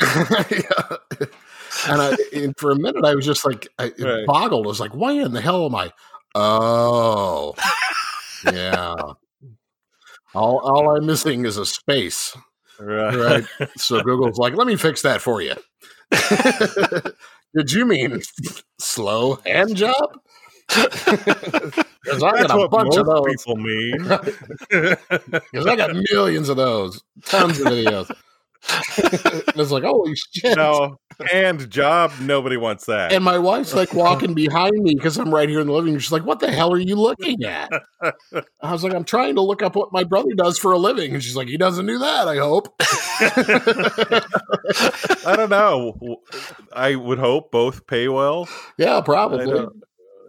Yeah. 0.50 0.96
And 1.88 2.02
I, 2.02 2.16
and 2.34 2.54
for 2.58 2.72
a 2.72 2.76
minute, 2.76 3.04
I 3.04 3.14
was 3.14 3.24
just 3.24 3.44
like, 3.46 3.68
I 3.78 3.92
Right. 3.98 4.26
boggled. 4.26 4.66
I 4.66 4.68
was 4.68 4.80
like, 4.80 4.94
why 4.94 5.12
in 5.12 5.32
the 5.32 5.40
hell 5.40 5.64
am 5.64 5.74
I? 5.74 5.92
Oh, 6.34 7.54
yeah. 8.44 8.94
All, 10.34 10.58
all 10.58 10.96
I'm 10.96 11.06
missing 11.06 11.44
is 11.44 11.56
a 11.56 11.66
space. 11.66 12.36
right, 12.78 13.14
Right. 13.58 13.68
So 13.76 14.00
Google's 14.02 14.38
like, 14.38 14.54
let 14.54 14.66
me 14.66 14.76
fix 14.76 15.02
that 15.02 15.20
for 15.20 15.42
you. 15.42 15.54
Did 17.56 17.72
you 17.72 17.84
mean 17.84 18.22
slow 18.78 19.40
hand 19.44 19.76
job? 19.76 20.20
Because 20.68 22.22
I 22.22 22.42
got 22.46 22.50
a 22.62 22.68
bunch 22.68 22.96
of 22.96 23.06
those. 23.06 23.24
people 23.26 23.56
mean. 23.56 23.92
Because 25.50 25.66
I 25.66 25.76
got 25.76 25.90
millions 26.12 26.48
of 26.48 26.56
those, 26.56 27.02
tons 27.24 27.60
of 27.60 27.66
videos. 27.66 28.10
it's 29.56 29.70
like, 29.70 29.84
holy 29.84 30.14
shit. 30.14 30.56
no, 30.56 30.96
and 31.32 31.70
job, 31.70 32.12
nobody 32.20 32.56
wants 32.56 32.86
that. 32.86 33.12
And 33.12 33.24
my 33.24 33.38
wife's 33.38 33.74
like 33.74 33.92
walking 33.94 34.34
behind 34.34 34.78
me 34.78 34.94
because 34.94 35.18
I'm 35.18 35.34
right 35.34 35.48
here 35.48 35.60
in 35.60 35.66
the 35.66 35.72
living 35.72 35.92
room. 35.92 36.00
She's 36.00 36.12
like, 36.12 36.24
What 36.24 36.40
the 36.40 36.50
hell 36.50 36.72
are 36.72 36.78
you 36.78 36.96
looking 36.96 37.44
at? 37.44 37.70
I 38.62 38.72
was 38.72 38.84
like, 38.84 38.94
I'm 38.94 39.04
trying 39.04 39.36
to 39.36 39.42
look 39.42 39.62
up 39.62 39.76
what 39.76 39.92
my 39.92 40.04
brother 40.04 40.30
does 40.36 40.58
for 40.58 40.72
a 40.72 40.78
living. 40.78 41.14
And 41.14 41.22
she's 41.22 41.36
like, 41.36 41.48
He 41.48 41.56
doesn't 41.56 41.86
do 41.86 41.98
that, 41.98 42.28
I 42.28 42.36
hope. 42.36 42.74
I 45.26 45.36
don't 45.36 45.50
know. 45.50 46.20
I 46.72 46.94
would 46.94 47.18
hope 47.18 47.50
both 47.50 47.86
pay 47.86 48.08
well. 48.08 48.48
yeah, 48.78 49.00
probably. 49.00 49.66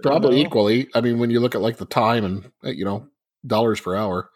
Probably 0.03 0.37
you 0.37 0.43
know? 0.43 0.47
equally. 0.47 0.87
I 0.95 1.01
mean, 1.01 1.19
when 1.19 1.29
you 1.29 1.39
look 1.39 1.55
at 1.55 1.61
like 1.61 1.77
the 1.77 1.85
time 1.85 2.25
and, 2.25 2.51
uh, 2.63 2.71
you 2.71 2.85
know, 2.85 3.07
dollars 3.45 3.79
per 3.79 3.95
hour. 3.95 4.29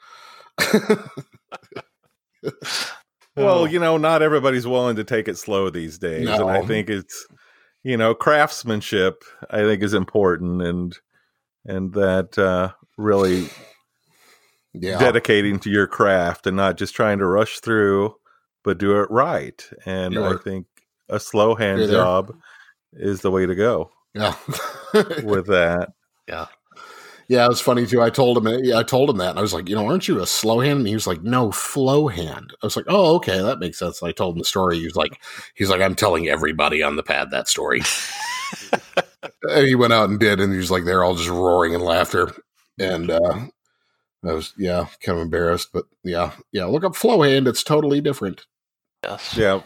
Well, 3.35 3.67
you 3.67 3.79
know, 3.79 3.97
not 3.97 4.21
everybody's 4.21 4.65
willing 4.65 4.95
to 4.95 5.03
take 5.03 5.27
it 5.27 5.37
slow 5.37 5.69
these 5.69 5.97
days, 5.97 6.27
and 6.27 6.49
I 6.49 6.61
think 6.65 6.89
it's 6.89 7.27
you 7.83 7.97
know 7.97 8.15
craftsmanship. 8.15 9.23
I 9.49 9.59
think 9.59 9.83
is 9.83 9.93
important, 9.93 10.61
and 10.61 10.97
and 11.65 11.93
that 11.93 12.37
uh, 12.37 12.71
really 12.97 13.49
yeah. 14.73 14.99
dedicating 14.99 15.59
to 15.59 15.69
your 15.69 15.87
craft 15.87 16.47
and 16.47 16.55
not 16.55 16.77
just 16.77 16.95
trying 16.95 17.19
to 17.19 17.25
rush 17.25 17.59
through, 17.59 18.15
but 18.63 18.77
do 18.77 18.99
it 19.01 19.09
right. 19.11 19.67
And 19.85 20.17
I 20.17 20.29
You're- 20.29 20.37
think 20.43 20.67
a 21.09 21.19
slow 21.19 21.55
hand 21.55 21.81
You're 21.81 21.91
job 21.91 22.35
is 22.93 23.21
the 23.21 23.31
way 23.31 23.45
to 23.45 23.53
go 23.55 23.91
yeah. 24.13 24.35
with 25.23 25.47
that. 25.47 25.89
Yeah, 26.27 26.47
it 27.27 27.49
was 27.49 27.61
funny 27.61 27.85
too. 27.85 28.01
I 28.01 28.09
told 28.09 28.37
him, 28.37 28.47
yeah, 28.63 28.77
I 28.77 28.83
told 28.83 29.09
him 29.09 29.17
that, 29.17 29.31
and 29.31 29.39
I 29.39 29.41
was 29.41 29.53
like, 29.53 29.67
you 29.67 29.75
know, 29.75 29.87
aren't 29.87 30.07
you 30.07 30.21
a 30.21 30.27
slow 30.27 30.59
hand? 30.59 30.79
And 30.79 30.87
he 30.87 30.93
was 30.93 31.07
like, 31.07 31.23
no, 31.23 31.51
flow 31.51 32.07
hand. 32.07 32.53
I 32.61 32.65
was 32.65 32.75
like, 32.75 32.85
oh, 32.87 33.15
okay, 33.15 33.41
that 33.41 33.59
makes 33.59 33.79
sense. 33.79 34.01
And 34.01 34.09
I 34.09 34.11
told 34.11 34.35
him 34.35 34.39
the 34.39 34.45
story. 34.45 34.77
He 34.77 34.85
was 34.85 34.95
like, 34.95 35.21
he's 35.55 35.69
like, 35.69 35.81
I'm 35.81 35.95
telling 35.95 36.27
everybody 36.27 36.83
on 36.83 36.95
the 36.95 37.03
pad 37.03 37.31
that 37.31 37.47
story. 37.47 37.81
and 39.43 39.67
he 39.67 39.75
went 39.75 39.93
out 39.93 40.09
and 40.09 40.19
did, 40.19 40.39
and 40.39 40.51
he 40.51 40.57
was 40.57 40.71
like, 40.71 40.85
they're 40.85 41.03
all 41.03 41.15
just 41.15 41.29
roaring 41.29 41.73
in 41.73 41.81
laughter, 41.81 42.31
and 42.79 43.09
uh, 43.09 43.45
I 44.23 44.33
was, 44.33 44.53
yeah, 44.57 44.87
kind 45.01 45.17
of 45.17 45.23
embarrassed, 45.23 45.69
but 45.73 45.85
yeah, 46.03 46.31
yeah. 46.51 46.65
Look 46.65 46.83
up 46.83 46.95
flow 46.95 47.21
hand; 47.21 47.47
it's 47.47 47.63
totally 47.63 48.01
different. 48.01 48.45
Yes. 49.03 49.35
Yeah, 49.37 49.61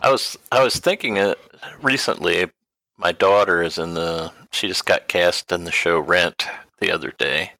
I 0.00 0.10
was 0.10 0.38
I 0.50 0.62
was 0.62 0.76
thinking 0.76 1.16
it 1.16 1.38
recently. 1.82 2.50
My 2.96 3.12
daughter 3.12 3.62
is 3.62 3.78
in 3.78 3.94
the. 3.94 4.32
She 4.52 4.68
just 4.68 4.86
got 4.86 5.08
cast 5.08 5.52
in 5.52 5.64
the 5.64 5.72
show 5.72 5.98
Rent 5.98 6.46
the 6.80 6.90
other 6.90 7.12
day. 7.18 7.52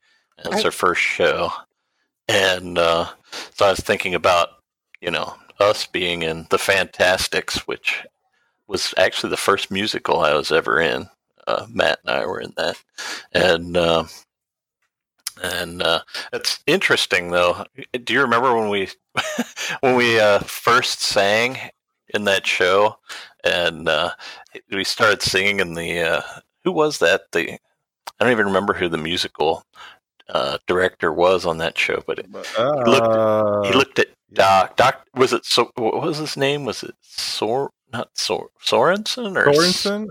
It's 0.45 0.63
her 0.63 0.71
first 0.71 1.03
show, 1.03 1.53
and 2.27 2.79
uh, 2.79 3.07
so 3.55 3.67
I 3.67 3.71
was 3.71 3.81
thinking 3.81 4.15
about 4.15 4.49
you 5.01 5.11
know 5.11 5.35
us 5.59 5.87
being 5.87 6.23
in 6.23 6.47
the 6.51 6.59
Fantasticks, 6.59 7.67
which 7.69 8.03
was 8.67 8.95
actually 8.97 9.31
the 9.31 9.37
first 9.37 9.71
musical 9.71 10.21
I 10.21 10.35
was 10.35 10.51
ever 10.51 10.81
in. 10.81 11.09
Uh, 11.47 11.67
Matt 11.69 11.99
and 12.05 12.17
I 12.17 12.27
were 12.27 12.41
in 12.41 12.55
that, 12.57 12.83
and 13.33 13.77
uh, 13.77 14.05
and 15.43 15.83
uh, 15.83 16.01
it's 16.33 16.61
interesting 16.67 17.31
though. 17.31 17.65
Do 18.05 18.13
you 18.13 18.23
remember 18.23 18.57
when 18.57 18.69
we 18.69 18.89
when 19.81 19.97
we 19.97 20.19
uh, 20.19 20.41
first 20.41 21.01
sang 21.01 21.59
in 22.15 22.25
that 22.25 22.47
show, 22.47 22.97
and 23.45 23.89
uh, 23.89 24.13
we 24.73 24.85
started 24.85 25.23
singing 25.23 25.61
in 25.61 25.75
the 25.75 26.01
uh, 26.01 26.23
who 26.65 26.73
was 26.73 26.99
that? 26.99 27.33
The 27.33 27.53
I 27.53 28.25
don't 28.25 28.33
even 28.33 28.47
remember 28.47 28.75
who 28.75 28.89
the 28.89 28.99
musical 28.99 29.65
uh, 30.29 30.59
director 30.67 31.13
was 31.13 31.47
on 31.47 31.59
that 31.59 31.79
show, 31.79 32.03
but 32.07 32.19
it, 32.19 32.27
uh, 32.59 33.63
he 33.63 33.73
looked 33.73 33.99
at 33.99 34.09
Doc. 34.33 34.77
Doc 34.77 35.07
was 35.15 35.33
it? 35.33 35.45
So 35.45 35.71
what 35.77 36.03
was 36.03 36.19
his 36.19 36.37
name? 36.37 36.65
Was 36.65 36.83
it 36.83 36.95
Sor? 37.01 37.71
Not 37.93 38.11
Sor 38.15 38.51
Sorensen 38.65 39.37
or 39.37 39.47
Sorensen. 39.53 40.09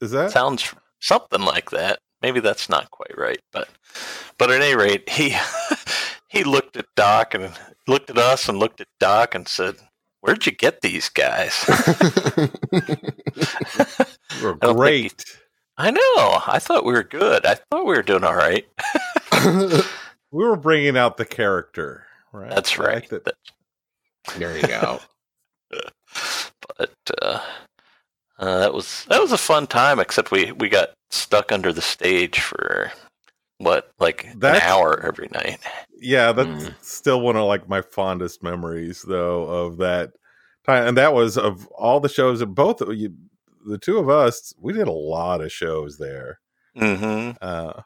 Is 0.00 0.10
that 0.12 0.30
sounds 0.30 0.74
something 1.00 1.42
like 1.42 1.70
that. 1.70 1.98
Maybe 2.22 2.40
that's 2.40 2.68
not 2.68 2.90
quite 2.90 3.16
right, 3.16 3.40
but 3.52 3.68
but 4.38 4.50
at 4.50 4.62
any 4.62 4.76
rate, 4.76 5.08
he 5.08 5.36
he 6.28 6.44
looked 6.44 6.76
at 6.76 6.86
Doc 6.96 7.34
and 7.34 7.52
looked 7.86 8.10
at 8.10 8.18
us 8.18 8.48
and 8.48 8.58
looked 8.58 8.80
at 8.80 8.88
Doc 8.98 9.34
and 9.34 9.48
said, 9.48 9.76
"Where'd 10.20 10.46
you 10.46 10.52
get 10.52 10.80
these 10.80 11.08
guys?" 11.08 11.64
We're 14.42 14.50
I 14.54 14.56
don't 14.58 14.60
think 14.60 14.76
great? 14.78 15.24
I 15.76 15.90
know. 15.90 16.42
I 16.46 16.58
thought 16.60 16.84
we 16.84 16.92
were 16.92 17.02
good. 17.02 17.46
I 17.46 17.54
thought 17.54 17.86
we 17.86 17.94
were 17.96 18.02
doing 18.02 18.24
all 18.24 18.36
right. 18.36 18.66
We 20.32 20.44
were 20.44 20.54
bringing 20.56 20.96
out 20.96 21.16
the 21.16 21.24
character, 21.24 22.06
right? 22.32 22.50
That's 22.50 22.78
right. 22.78 23.08
that- 23.10 23.34
there 24.36 24.56
you 24.56 24.62
go. 24.68 25.00
But 26.78 26.90
uh, 27.20 27.40
uh, 28.38 28.58
that 28.60 28.72
was 28.72 29.04
that 29.08 29.20
was 29.20 29.32
a 29.32 29.38
fun 29.38 29.66
time. 29.66 29.98
Except 29.98 30.30
we 30.30 30.52
we 30.52 30.68
got 30.68 30.90
stuck 31.10 31.50
under 31.50 31.72
the 31.72 31.82
stage 31.82 32.38
for 32.40 32.92
what 33.58 33.90
like 33.98 34.28
That's- 34.38 34.62
an 34.62 34.68
hour 34.68 35.00
every 35.04 35.28
night. 35.32 35.58
Yeah, 35.98 36.30
that's 36.32 36.48
Mm. 36.48 36.74
still 36.80 37.20
one 37.20 37.36
of 37.36 37.44
like 37.46 37.68
my 37.68 37.82
fondest 37.82 38.42
memories 38.42 39.02
though 39.02 39.42
of 39.44 39.78
that 39.78 40.12
time. 40.64 40.86
And 40.88 40.96
that 40.96 41.12
was 41.12 41.36
of 41.36 41.66
all 41.68 41.98
the 41.98 42.08
shows 42.08 42.38
that 42.38 42.46
both 42.46 42.80
of 42.80 42.94
you 42.94 43.14
the 43.66 43.78
two 43.78 43.98
of 43.98 44.08
us, 44.08 44.52
we 44.60 44.72
did 44.72 44.88
a 44.88 44.92
lot 44.92 45.40
of 45.40 45.52
shows 45.52 45.98
there. 45.98 46.40
hmm 46.76 47.30
Uh 47.40 47.82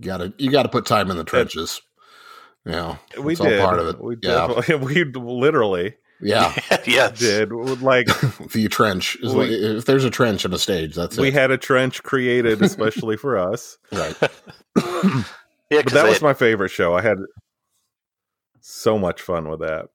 gotta 0.00 0.32
you 0.38 0.50
gotta 0.50 0.68
put 0.68 0.86
time 0.86 1.10
in 1.10 1.16
the 1.16 1.24
trenches. 1.24 1.80
You 2.64 2.72
know, 2.72 2.98
we 3.22 3.36
all 3.36 3.46
did 3.46 3.60
part 3.60 3.78
of 3.78 3.88
it. 3.88 4.00
We 4.02 4.16
Yeah. 4.22 4.46
definitely 4.46 4.74
we 4.94 5.04
literally 5.04 5.94
yeah. 6.20 6.52
yes. 6.86 7.18
did 7.18 7.52
like 7.52 8.06
the 8.52 8.68
trench 8.68 9.16
is 9.22 9.32
We- 9.32 9.38
what, 9.38 9.50
if 9.50 9.84
there's 9.86 10.04
a 10.04 10.10
trench 10.10 10.44
in 10.44 10.52
a 10.52 10.58
stage, 10.58 10.94
that's 10.96 11.16
it. 11.16 11.20
we 11.20 11.28
it. 11.28 11.34
had 11.34 11.50
a 11.50 11.58
trench 11.58 12.02
created 12.02 12.60
especially 12.62 13.16
for 13.16 13.38
us. 13.38 13.78
right. 13.92 14.16
Yeah, 15.70 15.82
But 15.82 15.84
'cause 15.84 15.92
that 15.92 16.02
they- 16.04 16.08
was 16.10 16.22
my 16.22 16.34
favorite 16.34 16.70
show. 16.70 16.94
I 16.94 17.02
had 17.02 17.18
so 18.60 18.98
much 18.98 19.20
fun 19.22 19.48
with 19.48 19.60
that. 19.60 19.86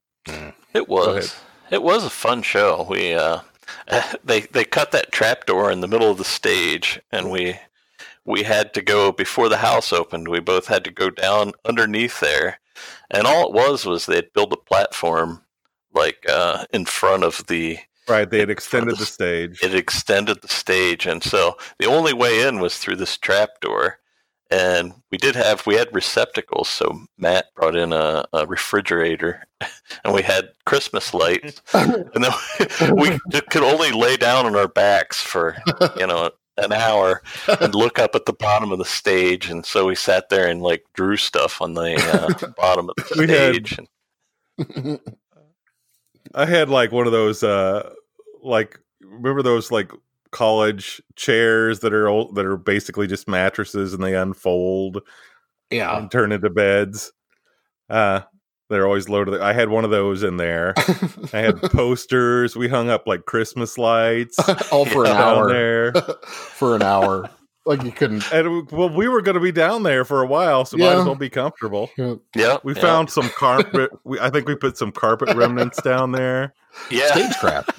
It 0.74 0.88
was. 0.88 1.36
It 1.72 1.82
was 1.84 2.06
a 2.06 2.10
fun 2.10 2.42
show. 2.44 2.86
We 2.90 3.14
uh, 3.14 3.40
they 4.24 4.42
they 4.42 4.66
cut 4.66 4.92
that 4.92 5.12
trap 5.12 5.46
door 5.46 5.72
in 5.72 5.82
the 5.82 5.88
middle 5.88 6.12
of 6.12 6.18
the 6.18 6.24
stage, 6.24 7.00
and 7.12 7.32
we 7.32 7.60
we 8.26 8.44
had 8.44 8.74
to 8.74 8.82
go 8.82 9.12
before 9.12 9.50
the 9.50 9.58
house 9.58 9.92
opened. 9.92 10.28
We 10.28 10.40
both 10.40 10.68
had 10.68 10.84
to 10.86 10.92
go 10.92 11.10
down 11.10 11.54
underneath 11.66 12.20
there, 12.20 12.60
and 13.12 13.28
all 13.28 13.48
it 13.48 13.54
was 13.54 13.86
was 13.86 14.06
they'd 14.06 14.34
build 14.34 14.54
a 14.54 14.58
platform 14.58 15.44
like 15.94 16.26
uh, 16.30 16.66
in 16.72 16.86
front 16.86 17.24
of 17.24 17.46
the. 17.48 17.80
Right, 18.08 18.30
they 18.30 18.40
had 18.40 18.50
extended 18.50 18.96
the 18.96 19.00
the- 19.00 19.06
stage. 19.06 19.64
It 19.64 19.74
extended 19.74 20.42
the 20.42 20.50
stage, 20.50 21.06
and 21.06 21.24
so 21.24 21.58
the 21.80 21.86
only 21.86 22.14
way 22.14 22.46
in 22.46 22.60
was 22.60 22.78
through 22.78 22.98
this 22.98 23.18
trap 23.18 23.62
door. 23.62 24.00
And 24.52 24.94
we 25.12 25.18
did 25.18 25.36
have 25.36 25.66
we 25.66 25.76
had 25.76 25.94
receptacles, 25.96 26.70
so 26.70 27.06
Matt 27.18 27.46
brought 27.56 27.76
in 27.76 27.92
a, 27.92 28.26
a 28.34 28.46
refrigerator, 28.46 29.44
and 30.04 30.14
we 30.14 30.22
had 30.22 30.50
Christmas 30.66 31.14
lights. 31.14 31.62
And 31.74 32.24
then 32.24 32.32
we 32.96 33.18
could 33.50 33.64
only 33.64 33.92
lay 33.92 34.16
down 34.18 34.46
on 34.46 34.56
our 34.56 34.68
backs 34.68 35.22
for 35.22 35.58
you 35.98 36.06
know 36.06 36.30
an 36.58 36.72
hour 36.72 37.24
and 37.62 37.74
look 37.74 37.98
up 37.98 38.14
at 38.14 38.26
the 38.26 38.34
bottom 38.34 38.72
of 38.72 38.78
the 38.78 38.86
stage. 38.86 39.50
And 39.50 39.66
so 39.66 39.88
we 39.88 39.96
sat 39.96 40.30
there 40.30 40.48
and 40.48 40.62
like 40.62 40.84
drew 40.94 41.18
stuff 41.18 41.60
on 41.62 41.74
the 41.74 41.96
uh, 41.96 42.52
bottom 42.58 42.90
of 42.90 42.96
the 42.96 43.16
We 43.18 43.28
had- 43.28 43.56
stage. 43.56 43.80
And, 44.76 45.00
I 46.36 46.46
had 46.46 46.70
like 46.70 46.92
one 46.92 47.06
of 47.08 47.12
those 47.12 47.44
uh 47.44 47.92
like 48.44 48.80
remember 49.02 49.42
those 49.42 49.72
like 49.72 49.92
college 50.34 51.02
chairs 51.16 51.80
that 51.80 51.94
are 51.94 52.10
old, 52.10 52.36
that 52.36 52.46
are 52.46 52.58
basically 52.58 53.08
just 53.08 53.28
mattresses 53.30 53.94
and 53.94 54.04
they 54.04 54.16
unfold 54.16 55.00
yeah. 55.72 55.98
and 55.98 56.12
turn 56.12 56.34
into 56.34 56.50
beds. 56.50 57.14
Uh 57.90 58.22
they're 58.70 58.88
always 58.88 59.08
loaded. 59.08 59.40
I 59.40 59.54
had 59.54 59.70
one 59.70 59.84
of 59.86 59.92
those 59.92 60.24
in 60.24 60.38
there. 60.38 60.74
I 61.32 61.40
had 61.40 61.62
posters. 61.72 62.56
We 62.56 62.68
hung 62.70 62.90
up 62.90 63.06
like 63.06 63.26
Christmas 63.26 63.78
lights 63.78 64.38
all 64.72 64.86
for 64.94 65.06
an 65.06 65.12
Yeah. 65.12 65.18
down 65.20 65.38
hour. 65.38 65.50
there. 65.54 65.94
for 66.28 66.76
an 66.76 66.82
hour. 66.82 67.30
Like 67.66 67.84
you 67.84 67.92
couldn't. 67.92 68.24
And 68.34 68.70
well, 68.72 68.90
we 68.90 69.08
were 69.08 69.22
going 69.22 69.36
to 69.36 69.42
be 69.42 69.52
down 69.52 69.84
there 69.84 70.04
for 70.06 70.22
a 70.24 70.28
while, 70.28 70.66
so 70.66 70.76
might 70.78 70.96
as 70.98 71.06
well 71.06 71.16
be 71.16 71.30
comfortable. 71.30 71.90
yeah 71.98 72.58
We 72.64 72.74
yeah, 72.74 72.82
found 72.82 73.10
some 73.10 73.30
carpet. 73.38 73.92
We, 74.04 74.20
I 74.20 74.30
think 74.30 74.48
we 74.50 74.56
put 74.56 74.76
some 74.78 74.92
carpet 74.92 75.34
remnants 75.36 75.82
down 75.82 76.12
there. 76.12 76.54
yeah 76.90 77.12
Stage 77.14 77.36
crap. 77.40 77.70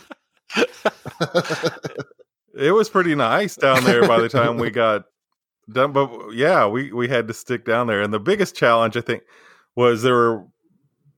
It 2.56 2.72
was 2.72 2.88
pretty 2.88 3.14
nice 3.14 3.56
down 3.56 3.84
there 3.84 4.06
by 4.06 4.20
the 4.20 4.28
time 4.28 4.58
we 4.58 4.70
got 4.84 5.04
done. 5.72 5.92
But 5.92 6.32
yeah, 6.32 6.66
we 6.66 6.92
we 6.92 7.08
had 7.08 7.28
to 7.28 7.34
stick 7.34 7.64
down 7.64 7.86
there, 7.86 8.00
and 8.02 8.12
the 8.12 8.20
biggest 8.20 8.54
challenge 8.56 8.96
I 8.96 9.00
think 9.00 9.22
was 9.76 10.02
there 10.02 10.14
were 10.14 10.44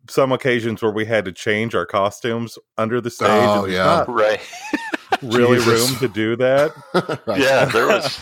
some 0.09 0.31
occasions 0.33 0.83
where 0.83 0.93
we 0.93 1.05
had 1.05 1.25
to 1.25 1.33
change 1.33 1.75
our 1.75 1.85
costumes 1.87 2.59
under 2.79 3.01
the 3.01 3.11
stage. 3.11 3.29
Oh, 3.31 3.65
and 3.65 3.73
yeah. 3.73 3.85
not 3.85 4.09
right 4.09 4.41
really 5.23 5.57
Jesus. 5.59 5.91
room 5.91 5.99
to 5.99 6.09
do 6.09 6.37
that. 6.37 6.73
Right. 7.27 7.41
yeah 7.41 7.65
there 7.67 7.87
was 7.89 8.21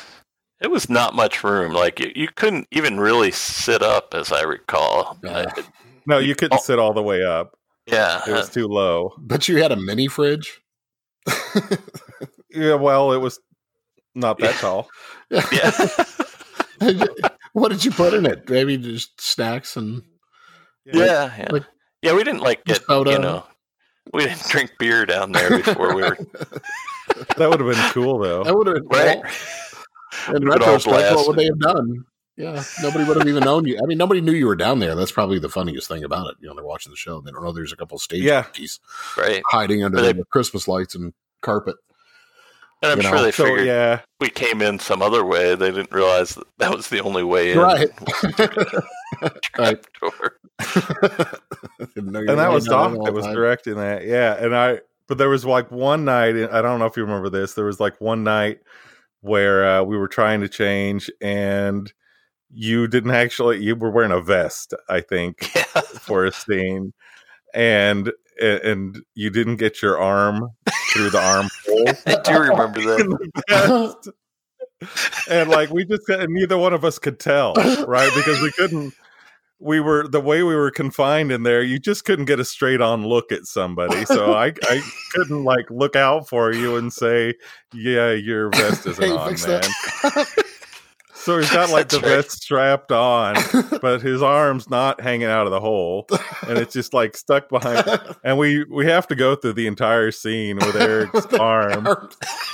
it 0.60 0.70
was 0.70 0.88
not 0.88 1.14
much 1.14 1.44
room 1.44 1.72
like 1.72 2.00
you, 2.00 2.10
you 2.16 2.28
couldn't 2.34 2.66
even 2.70 2.98
really 2.98 3.30
sit 3.30 3.82
up 3.82 4.14
as 4.14 4.32
i 4.32 4.42
recall 4.42 5.18
Yeah. 5.22 5.30
Uh, 5.56 5.62
No, 6.06 6.18
you 6.18 6.34
couldn't 6.34 6.58
Oh. 6.58 6.62
sit 6.62 6.78
all 6.78 6.94
the 6.94 7.02
way 7.02 7.22
up. 7.24 7.56
yeah 7.86 8.22
It 8.26 8.32
was 8.32 8.48
too 8.50 8.66
low. 8.66 9.12
But 9.18 9.46
you 9.48 9.60
had 9.62 9.72
a 9.72 9.76
mini 9.76 10.08
fridge. 10.08 10.62
Yeah, 12.54 12.74
well, 12.74 13.12
it 13.12 13.18
was 13.18 13.38
not 14.14 14.38
that 14.38 14.54
tall. 14.56 14.88
yeah 15.30 15.70
what 17.52 17.70
did 17.70 17.84
you 17.84 17.90
put 17.90 18.14
in 18.14 18.26
it? 18.26 18.48
Maybe 18.48 18.76
just 18.76 19.20
snacks 19.20 19.76
and 19.76 20.02
yeah 20.84 21.30
yeah, 21.38 21.48
like- 21.50 21.64
yeah 22.02 22.12
we 22.14 22.24
didn't 22.24 22.40
like 22.42 22.64
get 22.64 22.82
soda. 22.84 23.12
you 23.12 23.18
know 23.18 23.44
we 24.12 24.24
didn't 24.26 24.42
drink 24.48 24.72
beer 24.78 25.06
down 25.06 25.32
there 25.32 25.50
before 25.62 25.94
we 25.94 26.02
were 26.02 26.16
That 27.38 27.48
would 27.50 27.60
have 27.60 27.70
been 27.74 27.90
cool 27.92 28.18
though. 28.18 28.44
that 28.44 28.54
would 28.54 28.66
have 28.66 28.76
been 28.76 28.86
right 28.88 29.18
well, 29.22 30.36
in 30.36 30.44
Would've 30.46 30.62
all 30.62 30.74
retrospect. 30.74 31.16
What 31.16 31.28
would 31.28 31.36
they 31.38 31.44
have 31.46 31.58
done? 31.58 32.04
Yeah, 32.36 32.62
nobody 32.82 33.04
would 33.04 33.16
have 33.18 33.28
even 33.28 33.44
known 33.44 33.64
you. 33.66 33.78
I 33.82 33.86
mean, 33.86 33.96
nobody 33.98 34.20
knew 34.20 34.32
you 34.32 34.46
were 34.46 34.56
down 34.56 34.80
there. 34.80 34.96
That's 34.96 35.12
probably 35.12 35.38
the 35.38 35.48
funniest 35.48 35.86
thing 35.86 36.02
about 36.02 36.26
it. 36.30 36.36
You 36.40 36.48
know, 36.48 36.54
they're 36.56 36.64
watching 36.64 36.90
the 36.90 36.96
show. 36.96 37.18
and 37.18 37.24
They 37.26 37.30
don't 37.30 37.44
know 37.44 37.52
there's 37.52 37.72
a 37.72 37.76
couple 37.76 37.94
of 37.96 38.02
stage 38.02 38.22
Yeah. 38.22 38.40
monkeys 38.42 38.80
right 39.16 39.40
hiding 39.48 39.84
under 39.84 40.00
they- 40.00 40.12
the 40.12 40.24
Christmas 40.24 40.66
lights 40.66 40.94
and 40.96 41.12
carpet. 41.42 41.76
And 42.84 42.92
i'm 42.92 42.98
You 42.98 43.02
sure 43.04 43.14
know, 43.16 43.22
they 43.22 43.32
So 43.32 43.44
figured 43.44 43.66
yeah, 43.66 44.00
we 44.20 44.28
came 44.30 44.62
in 44.62 44.78
some 44.78 45.02
other 45.02 45.24
way. 45.24 45.54
They 45.54 45.70
didn't 45.70 45.92
realize 45.92 46.34
that, 46.36 46.44
that 46.58 46.74
was 46.74 46.88
the 46.88 47.00
only 47.00 47.24
way 47.24 47.52
in. 47.52 47.58
Right. 47.58 47.88
Trap 49.42 49.84
door. 50.00 50.38
Didn't 51.94 52.12
know 52.12 52.20
you 52.20 52.28
and 52.28 52.38
that 52.38 52.52
was 52.52 52.66
down 52.66 52.94
Doc 52.94 53.04
that 53.06 53.12
was 53.14 53.24
time. 53.24 53.34
directing 53.34 53.74
that. 53.76 54.04
Yeah, 54.06 54.34
and 54.34 54.54
I 54.54 54.80
but 55.08 55.18
there 55.18 55.28
was 55.28 55.44
like 55.44 55.70
one 55.70 56.04
night 56.04 56.36
I 56.36 56.62
don't 56.62 56.78
know 56.78 56.86
if 56.86 56.96
you 56.96 57.02
remember 57.04 57.28
this. 57.30 57.54
There 57.54 57.64
was 57.66 57.80
like 57.80 58.00
one 58.00 58.24
night 58.24 58.60
where 59.20 59.64
uh, 59.66 59.82
we 59.82 59.96
were 59.96 60.08
trying 60.08 60.40
to 60.42 60.48
change 60.48 61.10
and 61.20 61.92
you 62.50 62.86
didn't 62.86 63.10
actually 63.12 63.62
you 63.62 63.74
were 63.76 63.90
wearing 63.90 64.12
a 64.12 64.20
vest, 64.20 64.74
I 64.88 65.00
think, 65.00 65.50
Yeah. 65.56 65.62
for 65.80 66.24
a 66.24 66.32
scene. 66.32 66.92
And 67.54 68.12
and 68.40 68.98
you 69.14 69.30
didn't 69.30 69.56
get 69.56 69.82
your 69.82 69.98
arm 69.98 70.50
through 70.92 71.10
the 71.10 71.20
armhole. 71.20 71.94
I 72.06 72.20
do 72.22 72.38
remember 72.38 72.80
that. 72.80 74.12
and 75.30 75.50
like 75.50 75.70
we 75.70 75.84
just 75.84 76.08
and 76.08 76.32
neither 76.32 76.58
one 76.58 76.74
of 76.74 76.84
us 76.84 76.98
could 76.98 77.18
tell, 77.18 77.54
right? 77.86 78.10
Because 78.14 78.40
we 78.42 78.50
couldn't 78.52 78.94
we 79.60 79.80
were 79.80 80.06
the 80.06 80.20
way 80.20 80.42
we 80.42 80.54
were 80.54 80.70
confined 80.70 81.32
in 81.32 81.42
there, 81.42 81.62
you 81.62 81.78
just 81.78 82.04
couldn't 82.04 82.26
get 82.26 82.40
a 82.40 82.44
straight 82.44 82.80
on 82.80 83.06
look 83.06 83.32
at 83.32 83.46
somebody. 83.46 84.04
So 84.04 84.34
I 84.34 84.52
I 84.64 84.82
couldn't 85.12 85.44
like 85.44 85.70
look 85.70 85.96
out 85.96 86.28
for 86.28 86.52
you 86.52 86.76
and 86.76 86.92
say, 86.92 87.34
Yeah, 87.72 88.12
your 88.12 88.50
vest 88.50 88.86
isn't 88.86 89.02
Hey, 89.02 89.10
on, 89.10 89.36
man. 89.46 89.62
that. 91.24 91.30
So 91.32 91.38
he's 91.38 91.50
got 91.50 91.70
like 91.70 91.88
the 91.88 91.98
That's 91.98 92.08
right. 92.10 92.16
vest 92.24 92.42
strapped 92.42 92.92
on, 92.92 93.36
but 93.80 94.00
his 94.02 94.22
arm's 94.22 94.68
not 94.68 95.00
hanging 95.00 95.28
out 95.28 95.46
of 95.46 95.50
the 95.52 95.60
hole, 95.60 96.06
and 96.48 96.58
it's 96.58 96.72
just 96.72 96.94
like 96.94 97.16
stuck 97.16 97.48
behind. 97.48 97.84
And 98.24 98.38
we 98.38 98.64
we 98.64 98.86
have 98.86 99.06
to 99.08 99.14
go 99.14 99.34
through 99.34 99.52
the 99.54 99.66
entire 99.66 100.10
scene 100.10 100.56
with 100.56 100.76
Eric's 100.76 101.26
arm 101.34 101.86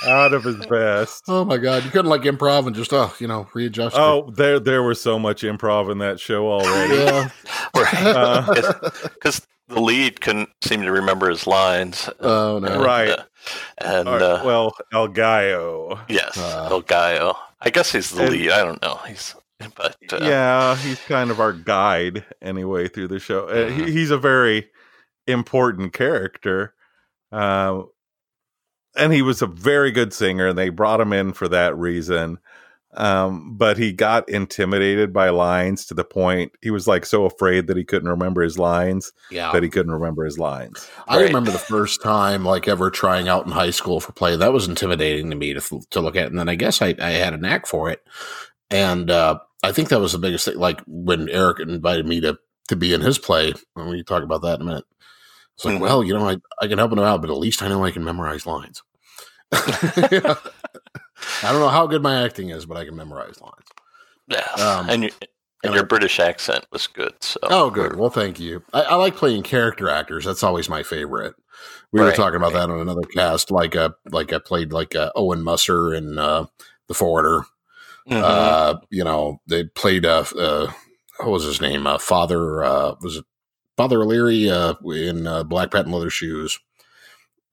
out 0.05 0.33
of 0.33 0.43
his 0.43 0.55
vest. 0.65 1.23
oh 1.27 1.45
my 1.45 1.57
god! 1.57 1.85
You 1.85 1.91
couldn't 1.91 2.09
like 2.09 2.23
improv 2.23 2.67
and 2.67 2.75
just 2.75 2.91
oh, 2.93 3.13
you 3.19 3.27
know, 3.27 3.47
readjust. 3.53 3.95
it. 3.95 3.99
Oh, 3.99 4.31
there 4.35 4.59
there 4.59 4.83
was 4.83 4.99
so 4.99 5.17
much 5.19 5.43
improv 5.43 5.91
in 5.91 5.99
that 5.99 6.19
show 6.19 6.49
already. 6.49 6.95
yeah. 6.95 7.29
Right. 7.75 7.93
Uh, 8.05 8.53
Because 9.13 9.47
the 9.73 9.81
lead 9.81 10.21
couldn't 10.21 10.49
seem 10.63 10.81
to 10.83 10.91
remember 10.91 11.29
his 11.29 11.47
lines. 11.47 12.09
Oh 12.19 12.59
no. 12.59 12.67
And, 12.67 12.81
Right. 12.83 13.09
uh, 13.09 13.23
and 13.79 14.07
All 14.07 14.13
right, 14.15 14.21
uh, 14.21 14.41
well, 14.45 14.75
El 14.93 15.07
Gallo. 15.07 15.99
yes, 16.09 16.37
Uh. 16.37 16.67
El 16.71 16.81
Gallo. 16.81 17.37
I 17.61 17.69
guess 17.69 17.91
he's 17.91 18.09
the 18.11 18.23
And- 18.23 18.31
lead. 18.31 18.51
I 18.51 18.63
don't 18.63 18.81
know. 18.81 18.99
He's 19.07 19.35
but 19.75 19.95
uh, 20.11 20.19
yeah, 20.21 20.75
he's 20.75 20.99
kind 21.01 21.29
of 21.29 21.39
our 21.39 21.53
guide 21.53 22.25
anyway 22.41 22.87
through 22.87 23.09
the 23.09 23.19
show. 23.19 23.45
Uh, 23.47 23.69
he, 23.69 23.91
he's 23.91 24.09
a 24.09 24.17
very 24.17 24.69
important 25.27 25.93
character, 25.93 26.73
uh, 27.31 27.83
and 28.95 29.13
he 29.13 29.21
was 29.21 29.43
a 29.43 29.47
very 29.47 29.91
good 29.91 30.13
singer. 30.13 30.47
And 30.47 30.57
they 30.57 30.69
brought 30.69 30.99
him 30.99 31.13
in 31.13 31.33
for 31.33 31.47
that 31.47 31.77
reason. 31.77 32.39
Um, 32.93 33.55
but 33.55 33.77
he 33.77 33.93
got 33.93 34.27
intimidated 34.27 35.13
by 35.13 35.29
lines 35.29 35.85
to 35.85 35.93
the 35.93 36.03
point 36.03 36.51
he 36.61 36.71
was 36.71 36.87
like 36.87 37.05
so 37.05 37.23
afraid 37.23 37.67
that 37.67 37.77
he 37.77 37.85
couldn't 37.85 38.09
remember 38.09 38.41
his 38.41 38.59
lines 38.59 39.13
Yeah. 39.31 39.51
that 39.53 39.63
he 39.63 39.69
couldn't 39.69 39.93
remember 39.93 40.25
his 40.25 40.37
lines. 40.37 40.89
I 41.07 41.15
Right. 41.17 41.27
remember 41.27 41.51
the 41.51 41.57
first 41.57 42.01
time, 42.01 42.43
like 42.43 42.67
ever 42.67 42.89
trying 42.91 43.29
out 43.29 43.45
in 43.45 43.51
high 43.53 43.69
school 43.69 44.01
for 44.01 44.11
play. 44.11 44.35
That 44.35 44.51
was 44.51 44.67
intimidating 44.67 45.29
to 45.29 45.37
me 45.37 45.53
to 45.53 45.61
to 45.91 46.01
look 46.01 46.17
at, 46.17 46.27
and 46.27 46.37
then 46.37 46.49
I 46.49 46.55
guess 46.55 46.81
I, 46.81 46.93
I 46.99 47.11
had 47.11 47.33
a 47.33 47.37
knack 47.37 47.65
for 47.65 47.89
it, 47.89 48.03
and 48.69 49.09
uh, 49.09 49.39
I 49.63 49.71
think 49.71 49.87
that 49.89 50.01
was 50.01 50.11
the 50.11 50.17
biggest 50.17 50.43
thing. 50.45 50.57
Like 50.57 50.81
when 50.85 51.29
Eric 51.29 51.59
invited 51.61 52.05
me 52.05 52.19
to 52.21 52.37
to 52.67 52.75
be 52.75 52.93
in 52.93 52.99
his 53.01 53.17
play, 53.17 53.53
and 53.77 53.89
we 53.89 53.97
can 53.99 54.05
talk 54.05 54.23
about 54.23 54.41
that 54.41 54.55
in 54.55 54.61
a 54.63 54.65
minute. 54.65 54.85
It's 55.55 55.63
like, 55.65 55.75
Mhm. 55.77 55.79
well, 55.81 56.03
you 56.03 56.13
know, 56.13 56.27
I 56.27 56.37
I 56.61 56.67
can 56.67 56.77
help 56.77 56.91
him 56.91 56.99
out, 56.99 57.21
but 57.21 57.29
at 57.29 57.37
least 57.37 57.61
I 57.63 57.69
know 57.69 57.85
I 57.85 57.91
can 57.91 58.03
memorize 58.03 58.45
lines. 58.45 58.83
I 61.43 61.51
don't 61.51 61.61
know 61.61 61.69
how 61.69 61.87
good 61.87 62.01
my 62.01 62.23
acting 62.23 62.49
is, 62.49 62.65
but 62.65 62.77
I 62.77 62.85
can 62.85 62.95
memorize 62.95 63.39
lines. 63.41 63.65
Yeah, 64.27 64.47
Um, 64.63 64.89
and, 64.89 65.03
you, 65.03 65.09
and 65.21 65.29
and 65.63 65.73
your 65.73 65.83
I- 65.83 65.87
British 65.87 66.19
accent 66.19 66.65
was 66.71 66.87
good. 66.87 67.13
So 67.21 67.39
Oh, 67.43 67.69
good. 67.69 67.95
Well, 67.95 68.09
thank 68.09 68.39
you. 68.39 68.63
I, 68.73 68.81
I 68.83 68.95
like 68.95 69.15
playing 69.15 69.43
character 69.43 69.89
actors. 69.89 70.25
That's 70.25 70.43
always 70.43 70.69
my 70.69 70.83
favorite. 70.83 71.35
We 71.91 71.99
were 71.99 72.11
talking 72.13 72.37
about 72.37 72.53
right. 72.53 72.67
that 72.67 72.69
on 72.73 72.79
another 72.79 73.01
cast. 73.01 73.51
Like, 73.51 73.75
uh, 73.75 73.89
like 74.09 74.31
I 74.33 74.39
played 74.39 74.71
like 74.71 74.95
uh, 74.95 75.11
Owen 75.15 75.43
Musser 75.43 75.93
in 75.93 76.17
uh, 76.17 76.45
The 76.87 76.93
Foreigner. 76.93 77.45
Mhm. 78.09 78.21
Uh, 78.23 78.79
you 78.89 79.03
know, 79.03 79.39
they 79.47 79.65
played 79.65 80.05
uh, 80.05 80.23
uh, 80.37 80.71
what 81.19 81.29
was 81.29 81.43
his 81.43 81.61
name? 81.61 81.85
Uh, 81.85 81.99
Father 81.99 82.63
uh, 82.63 82.95
was 83.01 83.17
it 83.17 83.25
Father 83.77 84.01
O'Leary 84.01 84.49
uh, 84.49 84.73
in 84.85 85.27
uh, 85.27 85.43
Black 85.43 85.69
Patent 85.69 85.93
Leather 85.93 86.09
Shoes. 86.09 86.59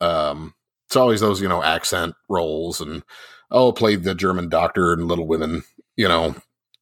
Um, 0.00 0.54
it's 0.86 0.96
always 0.96 1.20
those 1.20 1.42
you 1.42 1.48
know 1.48 1.62
accent 1.62 2.14
roles, 2.30 2.80
and 2.80 3.02
oh, 3.50 3.72
played 3.72 4.04
the 4.04 4.14
German 4.14 4.48
doctor 4.48 4.92
in 4.92 5.08
Little 5.08 5.26
Women. 5.26 5.64
You 5.96 6.08
know, 6.08 6.34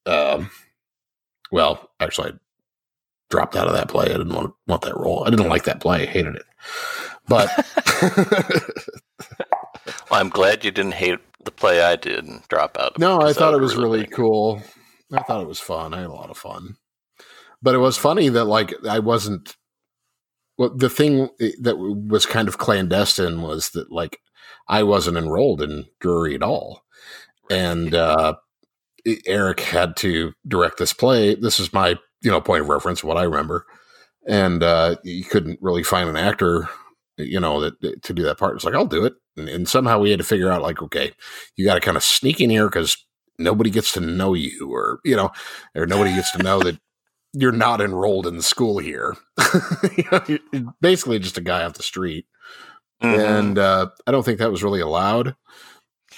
um, 0.07 0.51
well, 1.51 1.91
actually, 2.01 2.31
I 2.31 2.35
dropped 3.31 3.57
out 3.57 3.67
of 3.69 3.75
that 3.75 3.89
play. 3.89 4.07
I 4.07 4.19
didn't 4.19 4.35
want 4.35 4.55
want 4.67 4.83
that 4.83 4.97
role. 4.97 5.25
I 5.27 5.31
didn't 5.31 5.49
like 5.49 5.65
that 5.65 5.81
play. 5.81 6.03
I 6.03 6.07
hated 6.07 6.37
it. 6.37 6.45
But 7.29 7.51
well, 10.11 10.21
I'm 10.21 10.29
glad 10.29 10.65
you 10.65 10.71
didn't 10.71 10.95
hate 10.95 11.19
the 11.45 11.51
play 11.51 11.81
I 11.83 11.97
did 11.97 12.25
and 12.25 12.43
drop 12.49 12.77
out. 12.79 12.95
of 12.95 12.99
no, 12.99 13.21
I 13.21 13.33
thought 13.33 13.55
it 13.55 13.61
was 13.61 13.77
really 13.77 14.03
been- 14.03 14.11
cool. 14.11 14.63
I 15.13 15.23
thought 15.23 15.43
it 15.43 15.49
was 15.49 15.61
fun. 15.61 15.95
I 15.95 15.99
had 16.01 16.07
a 16.11 16.13
lot 16.13 16.31
of 16.31 16.37
fun. 16.37 16.77
But 17.63 17.75
it 17.75 17.79
was 17.79 17.97
funny 17.97 18.29
that 18.29 18.45
like 18.45 18.73
I 18.89 18.99
wasn't. 18.99 19.57
Well, 20.59 20.71
the 20.75 20.91
thing 20.91 21.29
that 21.61 21.77
was 21.79 22.25
kind 22.25 22.49
of 22.49 22.59
clandestine 22.59 23.43
was 23.43 23.71
that 23.71 23.93
like 23.93 24.21
I 24.69 24.83
wasn't 24.83 25.19
enrolled 25.19 25.63
in 25.63 25.87
Drury 26.01 26.35
at 26.35 26.43
all, 26.43 26.83
and 27.51 27.95
uh, 27.95 28.35
Eric 29.27 29.61
had 29.61 29.97
to 29.99 30.33
direct 30.49 30.79
this 30.79 30.93
play. 30.93 31.35
This 31.35 31.61
is 31.61 31.73
my 31.73 31.97
you 32.23 32.31
know 32.31 32.41
point 32.41 32.63
of 32.63 32.69
reference, 32.69 33.05
what 33.05 33.19
I 33.19 33.25
remember, 33.25 33.67
and 34.27 34.63
uh, 34.63 34.97
you 35.05 35.25
couldn't 35.25 35.59
really 35.61 35.83
find 35.83 36.09
an 36.09 36.17
actor, 36.17 36.69
you 37.19 37.39
know, 37.39 37.61
that, 37.61 38.03
to 38.03 38.15
do 38.15 38.23
that 38.23 38.39
part. 38.39 38.57
It's 38.57 38.65
like 38.65 38.75
I'll 38.75 38.87
do 38.87 39.05
it, 39.05 39.15
and, 39.37 39.49
and 39.49 39.69
somehow 39.69 39.99
we 39.99 40.11
had 40.11 40.21
to 40.21 40.25
figure 40.25 40.51
out 40.51 40.63
like, 40.63 40.83
okay, 40.83 41.13
you 41.57 41.65
got 41.67 41.75
to 41.75 41.81
kind 41.81 41.97
of 41.97 42.03
sneak 42.03 42.41
in 42.41 42.51
here 42.51 42.67
because 42.67 42.97
nobody 43.39 43.71
gets 43.71 43.93
to 43.93 44.01
know 44.01 44.35
you, 44.35 44.71
or 44.73 45.01
you 45.05 45.15
know, 45.17 45.31
or 45.75 45.87
nobody 45.87 46.15
gets 46.15 46.33
to 46.33 46.43
know 46.43 46.61
that 46.61 46.79
you're 47.39 47.53
not 47.53 47.81
enrolled 47.81 48.27
in 48.27 48.37
the 48.37 48.43
school 48.43 48.79
here. 48.79 49.15
you 49.97 50.39
know, 50.53 50.75
basically 50.81 51.19
just 51.19 51.37
a 51.39 51.43
guy 51.43 51.65
off 51.65 51.75
the 51.75 51.83
street, 51.83 52.27
Mhm. 53.03 53.39
and 53.39 53.59
uh, 53.59 53.89
I 54.07 54.11
don't 54.11 54.23
think 54.25 54.39
that 54.39 54.51
was 54.51 54.63
really 54.65 54.81
allowed. 54.81 55.37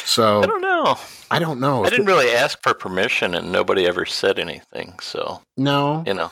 So 0.05 0.43
I 0.43 0.47
don't 0.47 0.61
know. 0.63 0.97
I 1.31 1.39
don't 1.39 1.59
know. 1.61 1.85
I 1.85 1.91
didn't 1.91 2.07
really 2.07 2.31
ask 2.31 2.63
for 2.63 2.73
permission, 2.75 3.35
and 3.35 3.51
nobody 3.51 3.87
ever 3.87 4.05
said 4.07 4.39
anything. 4.39 4.95
So 5.01 5.43
No, 5.57 6.05
you 6.07 6.15
know, 6.15 6.31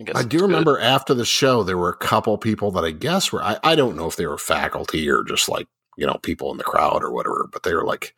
I, 0.00 0.04
guess 0.04 0.16
I 0.16 0.22
do 0.24 0.38
good. 0.40 0.42
remember 0.46 0.78
after 0.78 1.14
the 1.14 1.24
show, 1.24 1.62
there 1.62 1.78
were 1.78 1.88
a 1.88 1.96
couple 1.96 2.36
people 2.38 2.70
that 2.72 2.84
I 2.84 2.90
guess 2.90 3.32
were, 3.32 3.42
I, 3.42 3.58
I 3.64 3.74
don't 3.76 3.96
know 3.96 4.06
if 4.06 4.16
they 4.16 4.26
were 4.26 4.36
faculty 4.38 5.08
or 5.08 5.24
just 5.24 5.48
like, 5.48 5.66
you 5.96 6.06
know, 6.06 6.18
people 6.22 6.50
in 6.52 6.58
the 6.58 6.64
crowd 6.64 7.02
or 7.02 7.10
whatever, 7.10 7.48
but 7.52 7.62
they 7.62 7.72
were 7.74 7.84
like, 7.86 8.14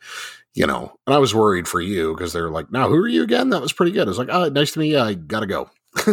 you 0.54 0.66
know, 0.66 0.92
and 1.06 1.14
I 1.14 1.18
was 1.18 1.34
worried 1.34 1.68
for 1.68 1.80
you 1.80 2.14
because 2.14 2.32
they 2.32 2.40
were 2.40 2.50
like, 2.50 2.72
now 2.72 2.88
who 2.88 2.96
are 2.96 3.08
you 3.08 3.22
again? 3.22 3.50
That 3.50 3.62
was 3.62 3.72
pretty 3.72 3.92
good. 3.92 4.08
I 4.08 4.10
was 4.10 4.18
like, 4.18 4.28
oh, 4.30 4.48
nice 4.48 4.72
to 4.72 4.80
meet 4.80 4.90
you. 4.90 4.98
I 4.98 5.14
gotta 5.14 5.46
go. 5.46 5.70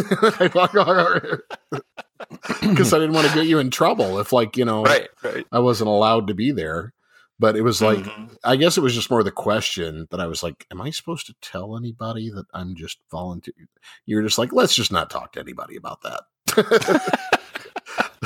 Because 2.60 2.92
I 2.92 2.98
didn't 2.98 3.12
want 3.14 3.28
to 3.28 3.34
get 3.34 3.46
you 3.46 3.58
in 3.58 3.70
trouble 3.70 4.18
if, 4.18 4.32
like, 4.32 4.56
you 4.56 4.64
know, 4.64 4.82
Right, 4.82 5.08
right. 5.22 5.46
I 5.52 5.60
wasn't 5.60 5.88
allowed 5.88 6.26
to 6.28 6.34
be 6.34 6.50
there. 6.52 6.92
But 7.40 7.54
it 7.56 7.62
was 7.62 7.80
like, 7.80 7.98
Mhm. 8.00 8.36
I 8.42 8.56
guess 8.56 8.76
it 8.76 8.80
was 8.80 8.94
just 8.96 9.10
more 9.10 9.22
the 9.22 9.30
question 9.30 10.08
that 10.10 10.18
I 10.20 10.26
was 10.26 10.42
like, 10.42 10.66
am 10.72 10.80
I 10.80 10.90
supposed 10.90 11.26
to 11.26 11.34
tell 11.40 11.76
anybody 11.76 12.30
that 12.30 12.46
I'm 12.52 12.74
just 12.74 12.98
volunteering? 13.12 13.68
You're 14.06 14.22
just 14.24 14.38
like, 14.38 14.52
let's 14.52 14.74
just 14.74 14.90
not 14.90 15.08
talk 15.08 15.32
to 15.34 15.40
anybody 15.40 15.76
about 15.76 16.02
that. 16.02 16.22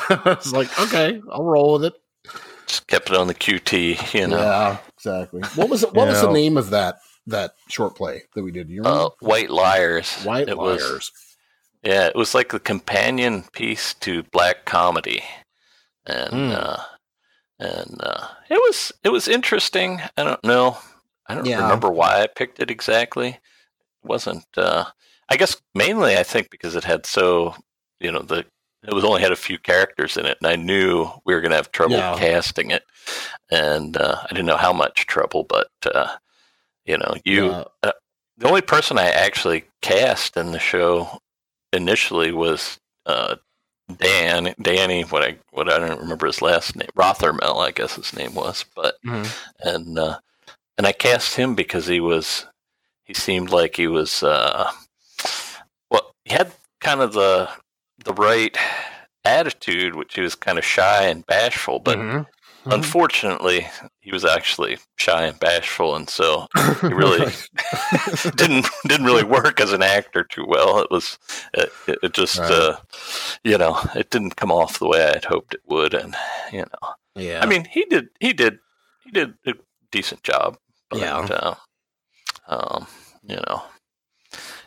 I 0.09 0.35
was 0.38 0.53
like, 0.55 0.81
okay, 0.81 1.21
I'll 1.31 1.45
roll 1.45 1.75
with 1.75 1.85
it. 1.85 1.95
just 2.67 2.87
kept 2.87 3.11
it 3.11 3.17
on 3.17 3.27
the 3.27 3.35
QT. 3.35 4.15
You 4.15 4.29
know, 4.29 4.38
Yeah, 4.38 4.79
exactly. 4.97 5.43
What 5.57 5.69
was 5.69 5.83
it? 5.83 5.93
What 5.93 6.09
was 6.09 6.23
the 6.23 6.33
name 6.33 6.57
of 6.57 6.71
that 6.71 7.01
that 7.27 7.55
short 7.69 7.95
play 7.97 8.23
that 8.35 8.43
we 8.43 8.51
did? 8.51 8.71
You 8.71 8.83
remember? 8.83 8.99
uh, 9.05 9.09
White 9.21 9.51
Liars. 9.51 10.11
White 10.23 10.49
it 10.49 10.57
Liars. 10.57 10.81
Was, 10.81 11.11
yeah, 11.83 12.07
it 12.07 12.16
was 12.16 12.35
like 12.35 12.51
the 12.51 12.61
companion 12.61 13.45
piece 13.53 13.95
to 13.95 14.23
Black 14.25 14.64
Comedy, 14.64 15.23
and 16.07 16.31
Hmm. 16.33 16.51
uh, 16.53 16.83
and 17.59 18.01
uh, 18.03 18.29
it 18.51 18.55
was 18.57 18.92
it 19.05 19.11
was 19.11 19.29
interesting. 19.29 20.01
I 20.16 20.25
don't 20.25 20.45
know. 20.45 20.79
I 21.27 21.35
don't 21.35 21.47
Yeah. 21.47 21.62
remember 21.62 21.90
why 21.90 22.23
I 22.23 22.27
picked 22.27 22.61
it 22.61 22.71
exactly. 22.71 23.29
It 23.31 23.38
wasn't. 24.05 24.47
Uh, 24.57 24.85
I 25.29 25.37
guess 25.37 25.57
mainly 25.75 26.16
I 26.16 26.23
think 26.23 26.51
because 26.51 26.77
it 26.77 26.85
had 26.85 27.07
so 27.07 27.55
you 28.01 28.12
know 28.12 28.23
the 28.23 28.45
it 28.87 28.92
was 28.95 29.05
only 29.05 29.23
had 29.23 29.33
a 29.33 29.37
few 29.37 29.59
characters 29.59 30.16
in 30.16 30.27
it, 30.27 30.38
and 30.40 30.49
I 30.51 30.57
knew 30.57 31.09
we 31.25 31.35
were 31.35 31.40
going 31.40 31.51
to 31.51 31.57
have 31.57 31.71
trouble 31.73 31.95
Yeah. 31.95 32.16
casting 32.18 32.71
it, 32.73 32.83
and 33.51 33.97
uh, 33.97 34.18
I 34.25 34.29
didn't 34.29 34.47
know 34.47 34.57
how 34.57 34.73
much 34.73 35.07
trouble, 35.07 35.45
but 35.49 35.68
uh, 35.95 36.16
you 36.85 36.99
know 36.99 37.14
you 37.25 37.64
Yeah. 37.83 37.92
the 38.38 38.49
only 38.49 38.62
person 38.62 38.99
I 38.99 39.09
actually 39.09 39.64
cast 39.83 40.37
in 40.37 40.51
the 40.53 40.59
show 40.59 41.21
initially 41.72 42.32
was 42.32 42.78
uh, 43.06 43.37
Dan, 43.96 44.54
Danny. 44.61 45.02
What 45.02 45.22
I 45.22 45.37
what 45.50 45.70
I 45.72 45.78
don't 45.78 46.00
remember 46.00 46.26
his 46.26 46.42
last 46.42 46.76
name, 46.76 46.88
Rothermel, 46.96 47.58
I 47.66 47.70
guess 47.72 47.96
his 47.96 48.14
name 48.14 48.35
was. 48.35 48.64
But 48.74 48.96
Mhm. 49.04 49.28
and 49.61 49.98
uh, 49.98 50.18
and 50.78 50.87
I 50.87 50.92
cast 50.92 51.37
him 51.37 51.54
because 51.54 51.87
he 51.87 52.00
was 52.00 52.46
he 53.04 53.14
seemed 53.14 53.50
like 53.50 53.76
he 53.76 53.87
was 53.88 54.22
uh, 54.22 54.70
well 55.90 56.14
he 56.24 56.35
had 56.35 56.52
kind 56.80 57.00
of 57.00 57.12
the 57.12 57.48
the 58.04 58.14
right 58.14 58.56
attitude, 59.24 59.94
which 59.94 60.14
he 60.14 60.20
was 60.20 60.35
kind 60.35 60.58
of 60.58 60.64
shy 60.64 61.04
and 61.04 61.26
bashful, 61.26 61.78
but 61.78 61.98
Mhm. 61.98 62.26
Mhm. 62.64 62.75
unfortunately 62.75 63.68
he 64.01 64.12
was 64.12 64.25
actually 64.25 64.79
shy 64.96 65.25
and 65.27 65.38
bashful, 65.40 65.96
and 65.96 66.09
so 66.09 66.46
he 66.55 66.88
really 66.94 67.33
didn't 68.37 68.66
didn't 68.87 69.07
really 69.07 69.25
work 69.25 69.61
as 69.61 69.72
an 69.72 69.83
actor 69.83 70.22
too 70.25 70.44
well. 70.46 70.79
It 70.81 70.90
was 70.90 71.18
it, 71.55 71.72
it 71.87 72.12
just 72.12 72.38
Right. 72.38 72.51
uh, 72.51 72.77
you 73.42 73.59
know 73.59 73.79
it 73.94 74.11
didn't 74.11 74.37
come 74.37 74.53
off 74.53 74.79
the 74.79 74.87
way 74.87 75.03
I 75.03 75.14
had 75.14 75.25
hoped 75.25 75.55
it 75.55 75.62
would, 75.66 75.92
and 75.94 76.14
you 76.53 76.61
know 76.61 76.94
yeah. 77.16 77.40
I 77.42 77.46
mean 77.46 77.64
he 77.64 77.85
did 77.87 78.09
he 78.20 78.33
did 78.33 78.59
he 79.05 79.11
did 79.11 79.35
a 79.46 79.55
decent 79.90 80.22
job, 80.22 80.57
but 80.90 81.01
Yeah. 81.01 81.18
uh, 81.18 81.55
um, 82.48 82.87
you 83.25 83.37
know 83.48 83.62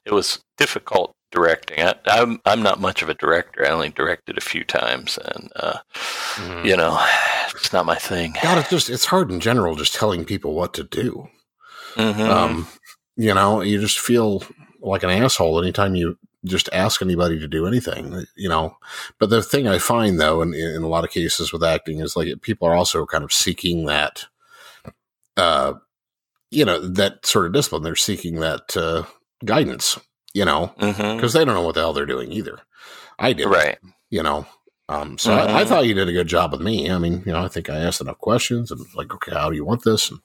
it 0.05 0.11
was 0.13 0.43
difficult 0.57 1.15
directing. 1.31 1.81
I, 1.81 1.95
I'm 2.07 2.39
I'm 2.45 2.61
not 2.61 2.79
much 2.79 3.01
of 3.01 3.09
a 3.09 3.13
director. 3.15 3.65
I 3.65 3.69
only 3.71 3.89
directed 3.89 4.37
a 4.37 4.41
few 4.41 4.63
times, 4.65 5.17
and 5.17 5.51
uh, 5.55 5.79
Mhm. 6.35 6.65
you 6.65 6.75
know 6.77 6.99
it's 7.55 7.73
not 7.73 7.85
my 7.85 7.95
thing. 7.95 8.35
God, 8.41 8.57
it's 8.57 8.69
just 8.69 8.89
it's 8.89 9.05
hard 9.05 9.31
in 9.31 9.39
general 9.39 9.75
just 9.75 9.93
telling 9.93 10.25
people 10.25 10.53
what 10.53 10.73
to 10.75 10.83
do. 10.83 11.27
Mhm. 11.95 12.29
Um, 12.29 12.67
you 13.15 13.33
know, 13.33 13.61
you 13.61 13.79
just 13.79 13.99
feel 13.99 14.43
like 14.81 15.03
an 15.03 15.09
asshole 15.09 15.61
anytime 15.61 15.95
you 15.95 16.17
just 16.43 16.69
ask 16.71 17.01
anybody 17.01 17.39
to 17.39 17.47
do 17.47 17.65
anything, 17.65 18.25
you 18.35 18.49
know. 18.49 18.77
But 19.19 19.29
the 19.29 19.41
thing 19.41 19.67
I 19.67 19.79
find 19.79 20.19
though, 20.19 20.41
in, 20.41 20.53
in 20.53 20.83
a 20.83 20.87
lot 20.87 21.03
of 21.03 21.09
cases 21.09 21.51
with 21.51 21.63
acting, 21.63 21.99
is 21.99 22.15
like 22.15 22.41
people 22.41 22.67
are 22.67 22.75
also 22.75 23.05
kind 23.05 23.23
of 23.23 23.33
seeking 23.33 23.85
that, 23.85 24.25
uh, 25.37 25.73
you 26.51 26.65
know, 26.65 26.79
that 26.79 27.25
sort 27.25 27.47
of 27.47 27.53
discipline. 27.53 27.83
They're 27.83 27.95
seeking 27.95 28.41
that 28.41 28.77
uh, 28.77 29.03
guidance, 29.43 29.99
you 30.33 30.45
know, 30.45 30.73
because 30.77 31.33
they 31.33 31.43
don't 31.43 31.55
know 31.55 31.63
what 31.63 31.75
the 31.75 31.81
hell 31.81 31.93
they're 31.93 32.05
doing 32.05 32.31
either. 32.31 32.59
I 33.17 33.33
did, 33.33 33.47
right. 33.47 33.77
you 34.09 34.21
know. 34.21 34.45
Um, 34.87 35.17
so 35.17 35.33
I, 35.33 35.61
I 35.61 35.63
Mhm. 35.63 35.67
thought 35.67 35.85
you 35.87 35.93
did 35.95 36.07
a 36.09 36.13
good 36.13 36.27
job 36.27 36.51
with 36.51 36.61
me. 36.61 36.91
I 36.91 36.97
mean, 36.99 37.23
you 37.25 37.31
know, 37.31 37.43
I 37.43 37.47
think 37.47 37.69
I 37.69 37.77
asked 37.77 38.01
enough 38.01 38.19
questions 38.19 38.69
and 38.71 38.79
like, 38.95 39.13
okay, 39.13 39.31
how 39.33 39.49
do 39.49 39.55
you 39.55 39.65
want 39.65 39.83
this? 39.83 40.11
And 40.11 40.19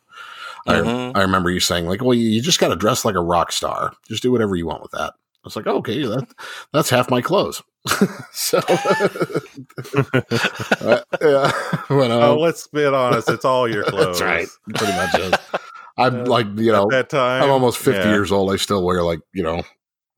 I, 0.66 0.74
Mhm. 0.80 1.12
I 1.16 1.22
remember 1.22 1.50
you 1.50 1.60
saying 1.60 1.86
like, 1.86 2.02
well, 2.02 2.12
you, 2.14 2.28
you 2.28 2.42
just 2.42 2.60
got 2.60 2.68
to 2.68 2.76
dress 2.76 3.04
like 3.04 3.14
a 3.14 3.22
rock 3.22 3.52
star. 3.52 3.92
Just 4.08 4.22
do 4.22 4.30
whatever 4.32 4.56
you 4.56 4.66
want 4.66 4.82
with 4.82 4.90
that. 4.92 5.14
I 5.14 5.44
was 5.44 5.56
like, 5.56 5.66
okay, 5.66 6.02
that, 6.04 6.26
that's 6.74 6.90
half 6.90 7.08
my 7.08 7.22
clothes. 7.22 7.62
so, 8.32 8.58
uh, 10.80 11.00
yeah, 11.22 11.50
when, 11.88 12.10
uh, 12.10 12.18
oh, 12.28 12.38
let's 12.38 12.66
be 12.66 12.84
honest. 12.84 13.30
It's 13.30 13.46
all 13.46 13.66
your 13.66 13.84
clothes. 13.84 14.18
that's 14.18 14.20
right. 14.20 14.48
Pretty 14.76 14.92
much 14.92 15.14
is. 15.18 15.32
I'm 15.96 16.24
like, 16.26 16.46
you 16.56 16.72
know, 16.72 16.84
At 16.84 16.90
that 16.90 17.08
time, 17.10 17.42
I'm 17.42 17.50
almost 17.50 17.78
50 17.78 18.00
yeah. 18.00 18.14
years 18.14 18.30
old. 18.32 18.52
I 18.52 18.56
still 18.56 18.84
wear 18.84 19.02
like, 19.02 19.20
you 19.32 19.42
know, 19.42 19.62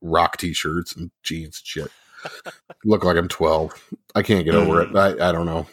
rock 0.01 0.35
t-shirts 0.37 0.93
and 0.95 1.11
jeans 1.23 1.59
and 1.61 1.65
shit. 1.65 1.91
Look 2.85 3.03
like 3.03 3.17
I'm 3.17 3.27
12. 3.27 3.91
I 4.15 4.21
can't 4.23 4.45
get 4.45 4.55
over 4.55 4.81
it. 4.81 4.95
I, 4.95 5.29
I 5.29 5.31
don't 5.31 5.45
know. 5.45 5.67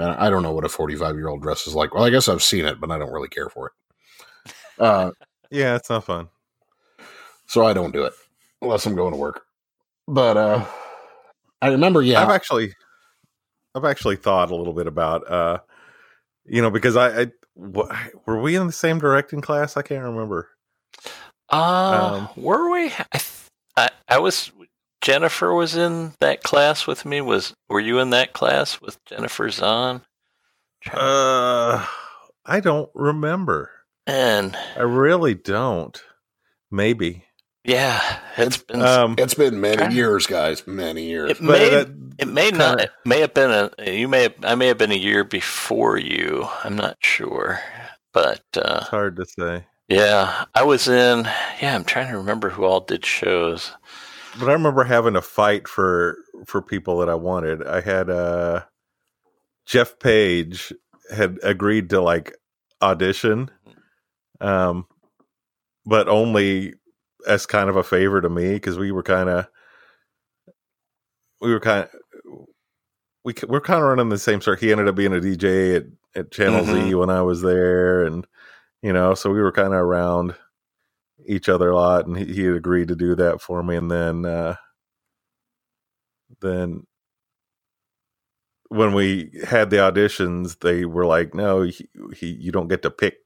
I 0.00 0.26
I 0.26 0.30
don't 0.30 0.42
know 0.42 0.52
what 0.52 0.64
a 0.64 0.68
45 0.68 1.16
year 1.16 1.28
old 1.28 1.42
dress 1.42 1.66
is 1.66 1.74
like. 1.74 1.94
Well, 1.94 2.04
I 2.04 2.10
guess 2.10 2.28
I've 2.28 2.42
seen 2.42 2.64
it, 2.64 2.80
but 2.80 2.90
I 2.90 2.98
don't 2.98 3.12
really 3.12 3.28
care 3.28 3.48
for 3.48 3.68
it. 3.68 3.72
Uh, 4.78 5.10
Yeah, 5.50 5.76
it's 5.76 5.90
not 5.90 6.04
fun. 6.04 6.28
so 7.46 7.64
I 7.66 7.72
don't 7.72 7.92
do 7.92 8.04
it 8.04 8.12
unless 8.62 8.86
I'm 8.86 8.94
going 8.94 9.12
to 9.12 9.18
work. 9.18 9.42
But 10.08 10.36
uh, 10.36 10.64
I 11.62 11.68
remember, 11.68 12.02
yeah, 12.02 12.22
I've 12.22 12.30
actually, 12.30 12.74
I've 13.74 13.84
actually 13.84 14.16
thought 14.16 14.50
a 14.50 14.56
little 14.56 14.72
bit 14.72 14.86
about, 14.86 15.30
uh, 15.30 15.58
you 16.46 16.62
know, 16.62 16.70
because 16.70 16.96
I, 16.96 17.22
I 17.22 17.26
wh- 17.56 17.90
were 18.26 18.40
we 18.40 18.56
in 18.56 18.66
the 18.66 18.72
same 18.72 18.98
directing 18.98 19.40
class? 19.40 19.76
I 19.76 19.82
can't 19.82 20.04
remember. 20.04 20.48
Uh, 21.52 22.18
um, 22.20 22.28
were 22.36 22.70
we? 22.70 22.90
I, 23.12 23.20
I, 23.76 23.90
I 24.08 24.18
was. 24.18 24.50
Jennifer 25.00 25.52
was 25.54 25.76
in 25.76 26.12
that 26.20 26.42
class 26.42 26.86
with 26.86 27.04
me. 27.04 27.20
Was 27.20 27.54
were 27.68 27.80
you 27.80 27.98
in 27.98 28.10
that 28.10 28.32
class 28.32 28.80
with 28.80 29.02
Jennifer 29.06 29.50
Zahn? 29.50 30.02
Uh, 30.92 31.86
I 32.44 32.60
don't 32.60 32.90
remember. 32.94 33.70
And 34.06 34.56
I 34.76 34.82
really 34.82 35.34
don't. 35.34 36.02
Maybe. 36.70 37.24
Yeah, 37.64 38.00
it's 38.38 38.56
been 38.56 38.80
um, 38.80 39.16
it's 39.18 39.34
been 39.34 39.60
many 39.60 39.94
years, 39.94 40.26
guys. 40.26 40.66
Many 40.66 41.04
years. 41.04 41.32
It 41.32 41.42
may, 41.42 41.68
that, 41.70 41.88
it 42.18 42.28
may 42.28 42.50
not. 42.50 42.80
It 42.80 42.90
may 43.04 43.20
have 43.20 43.34
been 43.34 43.50
a. 43.50 43.70
You 43.90 44.08
may. 44.08 44.22
Have, 44.22 44.34
I 44.42 44.54
may 44.54 44.68
have 44.68 44.78
been 44.78 44.92
a 44.92 44.96
year 44.96 45.24
before 45.24 45.98
you. 45.98 46.48
I'm 46.64 46.74
not 46.74 46.96
sure, 47.00 47.60
but 48.14 48.42
uh, 48.56 48.78
it's 48.80 48.88
hard 48.88 49.16
to 49.16 49.26
say. 49.26 49.66
Yeah, 49.88 50.46
I 50.54 50.62
was 50.62 50.88
in. 50.88 51.24
Yeah, 51.60 51.74
I'm 51.74 51.84
trying 51.84 52.10
to 52.10 52.16
remember 52.16 52.48
who 52.48 52.64
all 52.64 52.80
did 52.80 53.04
shows. 53.04 53.72
But 54.40 54.48
I 54.48 54.52
remember 54.54 54.84
having 54.84 55.16
a 55.16 55.22
fight 55.22 55.68
for 55.68 56.16
for 56.46 56.62
people 56.62 56.98
that 56.98 57.08
I 57.08 57.14
wanted. 57.14 57.66
I 57.66 57.80
had 57.80 58.08
uh 58.08 58.62
Jeff 59.66 59.98
Page 59.98 60.72
had 61.14 61.38
agreed 61.42 61.90
to 61.90 62.00
like 62.00 62.34
audition, 62.82 63.50
um, 64.40 64.86
but 65.84 66.08
only 66.08 66.74
as 67.28 67.46
kind 67.46 67.68
of 67.68 67.76
a 67.76 67.82
favor 67.82 68.20
to 68.20 68.28
me 68.28 68.54
because 68.54 68.78
we 68.78 68.92
were 68.92 69.02
kind 69.02 69.28
of 69.28 69.46
we 71.40 71.52
were 71.52 71.60
kind 71.60 71.84
of 71.84 72.46
we 73.24 73.34
we're 73.46 73.60
kind 73.60 73.80
of 73.82 73.88
running 73.88 74.08
the 74.08 74.18
same 74.18 74.40
circuit. 74.40 74.64
He 74.64 74.72
ended 74.72 74.88
up 74.88 74.94
being 74.94 75.14
a 75.14 75.20
DJ 75.20 75.76
at 75.76 75.84
at 76.14 76.32
Channel 76.32 76.64
mm-hmm. 76.64 76.88
Z 76.88 76.94
when 76.94 77.10
I 77.10 77.22
was 77.22 77.42
there, 77.42 78.04
and 78.04 78.26
you 78.82 78.92
know, 78.92 79.14
so 79.14 79.30
we 79.30 79.40
were 79.40 79.52
kind 79.52 79.74
of 79.74 79.80
around 79.80 80.34
each 81.26 81.48
other 81.48 81.70
a 81.70 81.76
lot, 81.76 82.06
and 82.06 82.16
he, 82.16 82.24
he 82.26 82.46
agreed 82.46 82.88
to 82.88 82.96
do 82.96 83.14
that 83.16 83.40
for 83.40 83.62
me, 83.62 83.76
and 83.76 83.90
then 83.90 84.24
uh, 84.24 84.56
then 86.40 86.86
when 88.68 88.92
we 88.94 89.30
had 89.44 89.70
the 89.70 89.78
auditions, 89.78 90.60
they 90.60 90.84
were 90.84 91.06
like, 91.06 91.34
"No, 91.34 91.62
he, 91.62 91.88
he 92.16 92.26
you 92.28 92.52
don't 92.52 92.68
get 92.68 92.82
to 92.82 92.90
pick. 92.90 93.16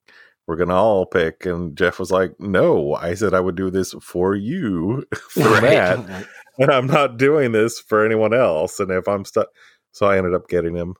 We're 0.46 0.57
gonna 0.57 0.74
all 0.74 1.07
pick. 1.07 1.46
And 1.46 1.76
jeff 1.76 1.98
was 1.98 2.11
like 2.11 2.35
no 2.38 2.94
i 2.94 3.14
said 3.14 3.35
i 3.35 3.40
would 3.40 3.57
do 3.57 3.70
this 3.70 3.94
for 4.02 4.35
you 4.35 5.04
for 5.30 5.42
right. 5.42 5.62
that 5.62 6.26
and 6.59 6.70
i'm 6.70 6.87
not 6.87 7.16
doing 7.16 7.52
this 7.52 7.80
for 7.80 8.04
anyone 8.04 8.35
else 8.35 8.78
and 8.78 8.90
if 8.90 9.09
i'm 9.09 9.24
stuck 9.24 9.48
so 9.92 10.07
i 10.07 10.16
ended 10.18 10.35
up 10.35 10.48
getting 10.48 10.74
him. 10.74 10.94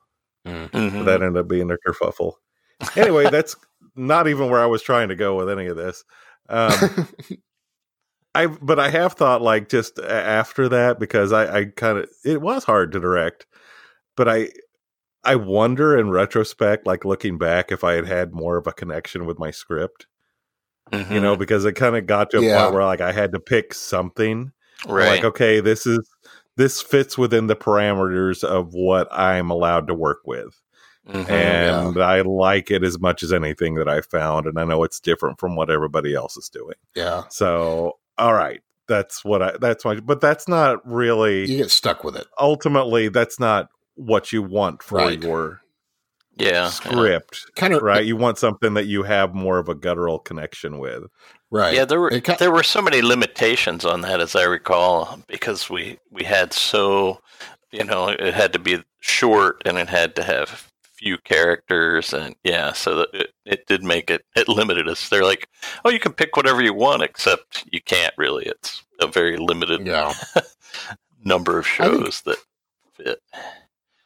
Mm-hmm. 0.45 1.05
that 1.05 1.23
ended 1.23 1.37
up 1.37 1.47
being 1.47 1.71
a 1.71 1.77
kerfuffle. 1.87 2.33
Anyway 2.95 3.29
that's 3.29 3.55
not 3.95 4.27
even 4.27 4.49
where 4.49 4.61
i 4.61 4.65
was 4.65 4.81
trying 4.81 5.09
to 5.09 5.15
go 5.15 5.35
with 5.35 5.49
any 5.49 5.67
of 5.67 5.77
this 5.77 6.03
um, 6.49 7.07
i 8.35 8.45
but 8.45 8.79
i 8.79 8.89
have 8.89 9.13
thought 9.13 9.41
like 9.41 9.69
just 9.69 9.99
after 9.99 10.69
that 10.69 10.99
because 10.99 11.31
i 11.31 11.59
i 11.59 11.65
kind 11.65 11.97
of 11.97 12.09
it 12.23 12.41
was 12.41 12.63
hard 12.63 12.91
to 12.91 12.99
direct 12.99 13.45
but 14.15 14.27
i 14.27 14.49
I 15.25 15.35
wonder 15.35 15.97
in 15.97 16.11
retrospect, 16.11 16.85
like 16.85 17.03
looking 17.03 17.37
back, 17.37 17.71
if 17.71 17.83
I 17.83 17.93
had 17.93 18.07
had 18.07 18.31
more 18.31 18.57
of 18.57 18.67
a 18.67 18.73
connection 18.73 19.25
with 19.25 19.39
my 19.39 19.49
script, 19.49 20.05
mm-hmm. 20.91 21.11
you 21.11 21.19
know, 21.19 21.33
mm-hmm. 21.33 21.39
because 21.39 21.65
it 21.65 21.73
kind 21.73 21.97
of 21.97 22.05
got 22.05 22.29
to 22.29 22.37
a 22.37 22.43
yeah. 22.43 22.61
point 22.61 22.75
where 22.75 22.85
like 22.85 23.01
I 23.01 23.11
had 23.11 23.31
to 23.31 23.39
pick 23.39 23.73
something. 23.73 24.51
Right. 24.87 25.15
Like, 25.15 25.23
okay, 25.23 25.59
this 25.61 25.87
is 25.87 26.07
this 26.57 26.81
fits 26.81 27.17
within 27.17 27.47
the 27.47 27.55
parameters 27.55 28.43
of 28.43 28.73
what 28.73 29.07
I'm 29.11 29.49
allowed 29.49 29.87
to 29.87 29.95
work 29.95 30.19
with. 30.25 30.61
Mm-hmm, 31.07 31.31
and 31.31 31.95
yeah. 31.95 32.01
I 32.01 32.21
like 32.21 32.71
it 32.71 32.83
as 32.83 32.99
much 32.99 33.21
as 33.21 33.31
anything 33.31 33.75
that 33.75 33.87
I 33.87 34.01
found, 34.01 34.47
and 34.47 34.59
I 34.59 34.63
know 34.63 34.83
it's 34.83 34.99
different 34.99 35.39
from 35.39 35.55
what 35.55 35.69
everybody 35.69 36.15
else 36.15 36.35
is 36.35 36.49
doing. 36.49 36.75
Yeah. 36.95 37.23
So, 37.29 37.99
all 38.17 38.33
right, 38.33 38.61
that's 38.87 39.23
what 39.23 39.43
I. 39.43 39.57
That's 39.59 39.85
my. 39.85 39.99
But 39.99 40.19
that's 40.19 40.47
not 40.47 40.85
really. 40.87 41.49
You 41.49 41.57
get 41.57 41.71
stuck 41.71 42.03
with 42.03 42.15
it. 42.15 42.25
Ultimately, 42.39 43.09
that's 43.09 43.39
not 43.39 43.69
what 43.95 44.33
you 44.33 44.41
want 44.41 44.81
for 44.81 44.97
right. 44.97 45.21
your 45.21 45.61
yeah 46.37 46.69
script 46.69 47.49
kind 47.55 47.73
of 47.73 47.81
right 47.81 48.05
you 48.05 48.17
want 48.17 48.37
something 48.37 48.73
that 48.73 48.87
you 48.87 49.03
have 49.03 49.33
more 49.33 49.57
of 49.57 49.69
a 49.69 49.75
guttural 49.75 50.19
connection 50.19 50.79
with 50.79 51.03
right 51.49 51.73
yeah 51.73 51.85
there 51.85 52.01
were 52.01 52.09
kind 52.19 52.37
there 52.39 52.51
were 52.51 52.63
so 52.63 52.81
many 52.81 53.01
limitations 53.01 53.85
on 53.85 54.01
that 54.01 54.19
as 54.19 54.35
i 54.35 54.43
recall 54.43 55.17
because 55.27 55.69
we 55.69 55.97
we 56.11 56.25
had 56.25 56.51
so 56.51 57.21
you 57.71 57.85
know 57.85 58.09
it 58.09 58.33
had 58.33 58.51
to 58.51 58.59
be 58.59 58.83
short 58.99 59.61
and 59.65 59.77
it 59.77 59.87
had 59.87 60.13
to 60.13 60.23
have 60.23 60.69
few 61.05 61.19
characters 61.19 62.13
and 62.13 62.35
yeah 62.43 62.73
so 62.73 62.95
that 62.95 63.09
it, 63.13 63.29
it 63.45 63.67
did 63.67 63.83
make 63.83 64.09
it 64.09 64.25
it 64.35 64.47
limited 64.47 64.87
us 64.87 65.07
they're 65.09 65.23
like 65.23 65.47
oh 65.83 65.89
you 65.91 65.99
can 65.99 66.11
pick 66.11 66.35
whatever 66.35 66.63
you 66.63 66.73
want 66.73 67.03
except 67.03 67.63
you 67.71 67.79
can't 67.79 68.13
really 68.17 68.43
it's 68.47 68.83
a 68.99 69.05
very 69.05 69.37
limited 69.37 69.85
yeah. 69.85 70.11
number 71.23 71.59
of 71.59 71.67
shows 71.67 72.21
think, 72.21 72.37
that 72.37 73.05
fit 73.05 73.19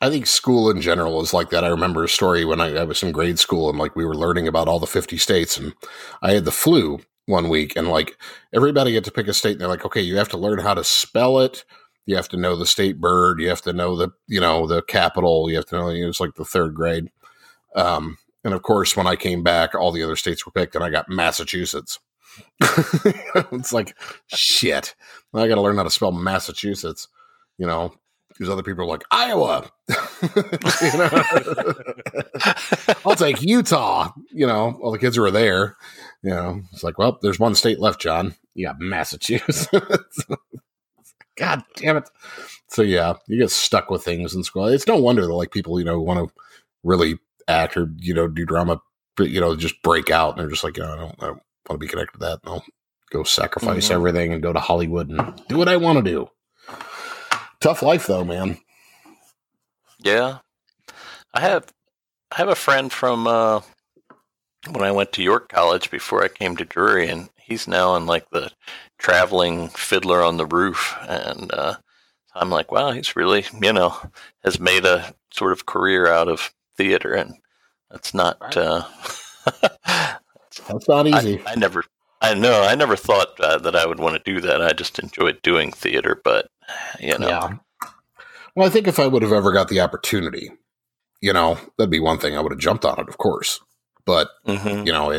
I 0.01 0.09
think 0.09 0.27
school 0.27 0.69
in 0.69 0.79
general 0.79 1.21
is 1.21 1.33
like 1.33 1.49
that. 1.49 1.65
I 1.65 1.67
remember 1.67 2.05
a 2.05 2.09
story 2.09 2.45
when 2.45 2.61
I, 2.61 2.77
I, 2.77 2.83
was 2.85 3.03
in 3.03 3.11
grade 3.11 3.37
school 3.37 3.69
and 3.69 3.77
like 3.77 3.97
we 3.97 4.05
were 4.05 4.15
learning 4.15 4.47
about 4.47 4.69
all 4.69 4.79
the 4.79 4.87
50 4.87 5.17
states 5.17 5.57
and 5.57 5.73
I 6.21 6.31
had 6.31 6.45
the 6.45 6.53
flu 6.53 7.01
one 7.25 7.49
week 7.49 7.75
and 7.75 7.89
like 7.89 8.17
everybody 8.53 8.95
had 8.95 9.03
to 9.03 9.11
pick 9.11 9.27
a 9.27 9.33
state 9.33 9.51
and 9.51 9.59
they're 9.59 9.67
like, 9.67 9.83
okay, 9.83 9.99
you 9.99 10.15
have 10.15 10.29
to 10.29 10.37
learn 10.37 10.59
how 10.59 10.73
to 10.73 10.85
spell 10.85 11.39
it. 11.39 11.65
You 12.09 12.15
have 12.15 12.29
to 12.29 12.37
know 12.37 12.55
the 12.55 12.65
state 12.65 12.99
bird. 12.99 13.39
You 13.39 13.49
have 13.49 13.61
to 13.63 13.73
know 13.73 13.95
the, 13.95 14.09
you 14.27 14.41
know, 14.41 14.67
the 14.67 14.81
capital. 14.81 15.49
You 15.49 15.57
have 15.57 15.65
to 15.67 15.75
know, 15.75 15.89
it 15.89 16.05
was 16.05 16.19
like 16.19 16.35
the 16.35 16.45
third 16.45 16.73
grade. 16.73 17.11
Um, 17.75 18.17
and 18.43 18.53
of 18.53 18.63
course, 18.63 18.95
when 18.95 19.07
I 19.07 19.15
came 19.15 19.43
back, 19.43 19.75
all 19.75 19.91
the 19.91 20.03
other 20.03 20.15
states 20.15 20.45
were 20.45 20.51
picked 20.51 20.75
and 20.75 20.83
I 20.83 20.89
got 20.89 21.09
Massachusetts. 21.09 21.99
it's 22.61 23.73
like, 23.73 23.95
shit. 24.27 24.95
I 25.33 25.47
got 25.47 25.55
to 25.55 25.61
learn 25.61 25.77
how 25.77 25.83
to 25.83 25.89
spell 25.89 26.11
Massachusetts 26.11 27.07
you 27.59 27.67
know, 27.67 27.93
because 28.29 28.49
other 28.49 28.63
people 28.63 28.85
are 28.85 28.87
like 28.87 29.03
Iowa. 29.11 29.69
I'll 33.05 33.15
take 33.15 33.43
Utah. 33.43 34.11
You 34.31 34.47
know, 34.47 34.79
all 34.81 34.91
the 34.91 34.97
kids 34.97 35.17
who 35.17 35.23
are 35.23 35.29
there. 35.29 35.77
You 36.23 36.31
know, 36.31 36.61
it's 36.71 36.83
like, 36.83 36.97
well, 36.97 37.19
there's 37.21 37.39
one 37.39 37.53
state 37.53 37.79
left, 37.79 38.01
John. 38.01 38.33
You 38.55 38.65
got 38.65 38.79
Massachusetts. 38.79 39.67
God 41.39 41.63
damn 41.75 41.97
it. 41.97 42.09
So 42.67 42.81
yeah, 42.81 43.13
you 43.27 43.39
get 43.39 43.49
stuck 43.49 43.89
with 43.89 44.03
things 44.03 44.35
in 44.35 44.43
school. 44.43 44.65
It's 44.65 44.85
no 44.85 44.97
wonder 44.97 45.25
that 45.25 45.33
like 45.33 45.51
people, 45.51 45.79
you 45.79 45.85
know, 45.85 45.99
want 45.99 46.19
to 46.19 46.35
really 46.83 47.17
act 47.47 47.77
or 47.77 47.89
you 47.97 48.13
know 48.13 48.27
do 48.27 48.45
drama, 48.45 48.81
but 49.15 49.29
you 49.29 49.39
know, 49.39 49.55
just 49.55 49.81
break 49.81 50.11
out 50.11 50.31
and 50.31 50.41
they're 50.41 50.49
just 50.49 50.65
like, 50.65 50.77
know, 50.77 50.91
I 50.91 50.97
don't, 50.97 51.15
I 51.19 51.25
don't 51.27 51.41
want 51.69 51.69
to 51.69 51.77
be 51.77 51.87
connected 51.87 52.19
to 52.19 52.25
that. 52.25 52.39
I'll 52.43 52.63
go 53.09 53.23
sacrifice 53.23 53.85
mm-hmm. 53.85 53.93
everything 53.93 54.33
and 54.33 54.43
go 54.43 54.51
to 54.51 54.59
Hollywood 54.59 55.09
and 55.09 55.41
do 55.47 55.57
what 55.57 55.69
I 55.69 55.77
want 55.77 56.03
to 56.03 56.11
do. 56.11 56.29
Tough 57.61 57.81
life 57.81 58.05
though, 58.05 58.25
man. 58.25 58.59
Yeah. 59.99 60.39
I 61.33 61.41
have 61.41 61.71
I 62.31 62.35
have 62.35 62.49
a 62.49 62.55
friend 62.55 62.91
from 62.91 63.27
uh, 63.27 63.61
when 64.69 64.83
I 64.83 64.91
went 64.91 65.13
to 65.13 65.23
York 65.23 65.49
College 65.49 65.89
before 65.89 66.23
I 66.23 66.27
came 66.27 66.57
to 66.57 66.65
Drury 66.65 67.07
and 67.07 67.29
he's 67.37 67.67
now 67.67 67.95
in 67.95 68.05
like 68.05 68.29
the 68.29 68.51
traveling 68.99 69.69
fiddler 69.69 70.21
on 70.21 70.37
the 70.37 70.45
roof 70.45 70.95
and 71.07 71.51
uh, 71.53 71.75
I'm 72.35 72.51
like, 72.51 72.71
wow, 72.71 72.91
he's 72.91 73.15
really, 73.15 73.45
you 73.59 73.73
know, 73.73 73.97
has 74.43 74.59
made 74.59 74.85
a 74.85 75.13
sort 75.31 75.51
of 75.51 75.65
career 75.65 76.07
out 76.07 76.27
of 76.27 76.53
theater 76.77 77.13
and 77.13 77.33
that's 77.89 78.13
not 78.13 78.37
right. 78.41 78.57
uh, 78.57 78.83
that's 80.67 80.87
not 80.87 81.07
easy. 81.07 81.41
I, 81.45 81.53
I, 81.53 81.55
never 81.55 81.83
I 82.21 82.33
know 82.33 82.61
I 82.63 82.75
never 82.75 82.95
thought 82.95 83.39
uh, 83.39 83.57
that 83.59 83.75
I 83.75 83.85
would 83.85 83.99
want 83.99 84.23
to 84.23 84.31
do 84.31 84.41
that. 84.41 84.61
I 84.61 84.73
just 84.73 84.99
enjoyed 84.99 85.41
doing 85.41 85.71
theater, 85.71 86.21
but 86.23 86.49
you 86.99 87.17
know. 87.17 87.27
Yeah. 87.27 87.57
Well, 88.55 88.67
I 88.67 88.69
think 88.69 88.87
if 88.87 88.99
I 88.99 89.07
would 89.07 89.21
have 89.21 89.31
ever 89.31 89.51
got 89.51 89.69
the 89.69 89.79
opportunity, 89.79 90.51
you 91.21 91.33
know, 91.33 91.57
that'd 91.77 91.89
be 91.89 91.99
one 91.99 92.19
thing. 92.19 92.35
I 92.35 92.41
would 92.41 92.51
have 92.51 92.59
jumped 92.59 92.85
on 92.85 92.99
it, 92.99 93.07
of 93.07 93.17
course. 93.17 93.59
But 94.05 94.29
mm-hmm. 94.45 94.85
you 94.85 94.91
know, 94.91 95.11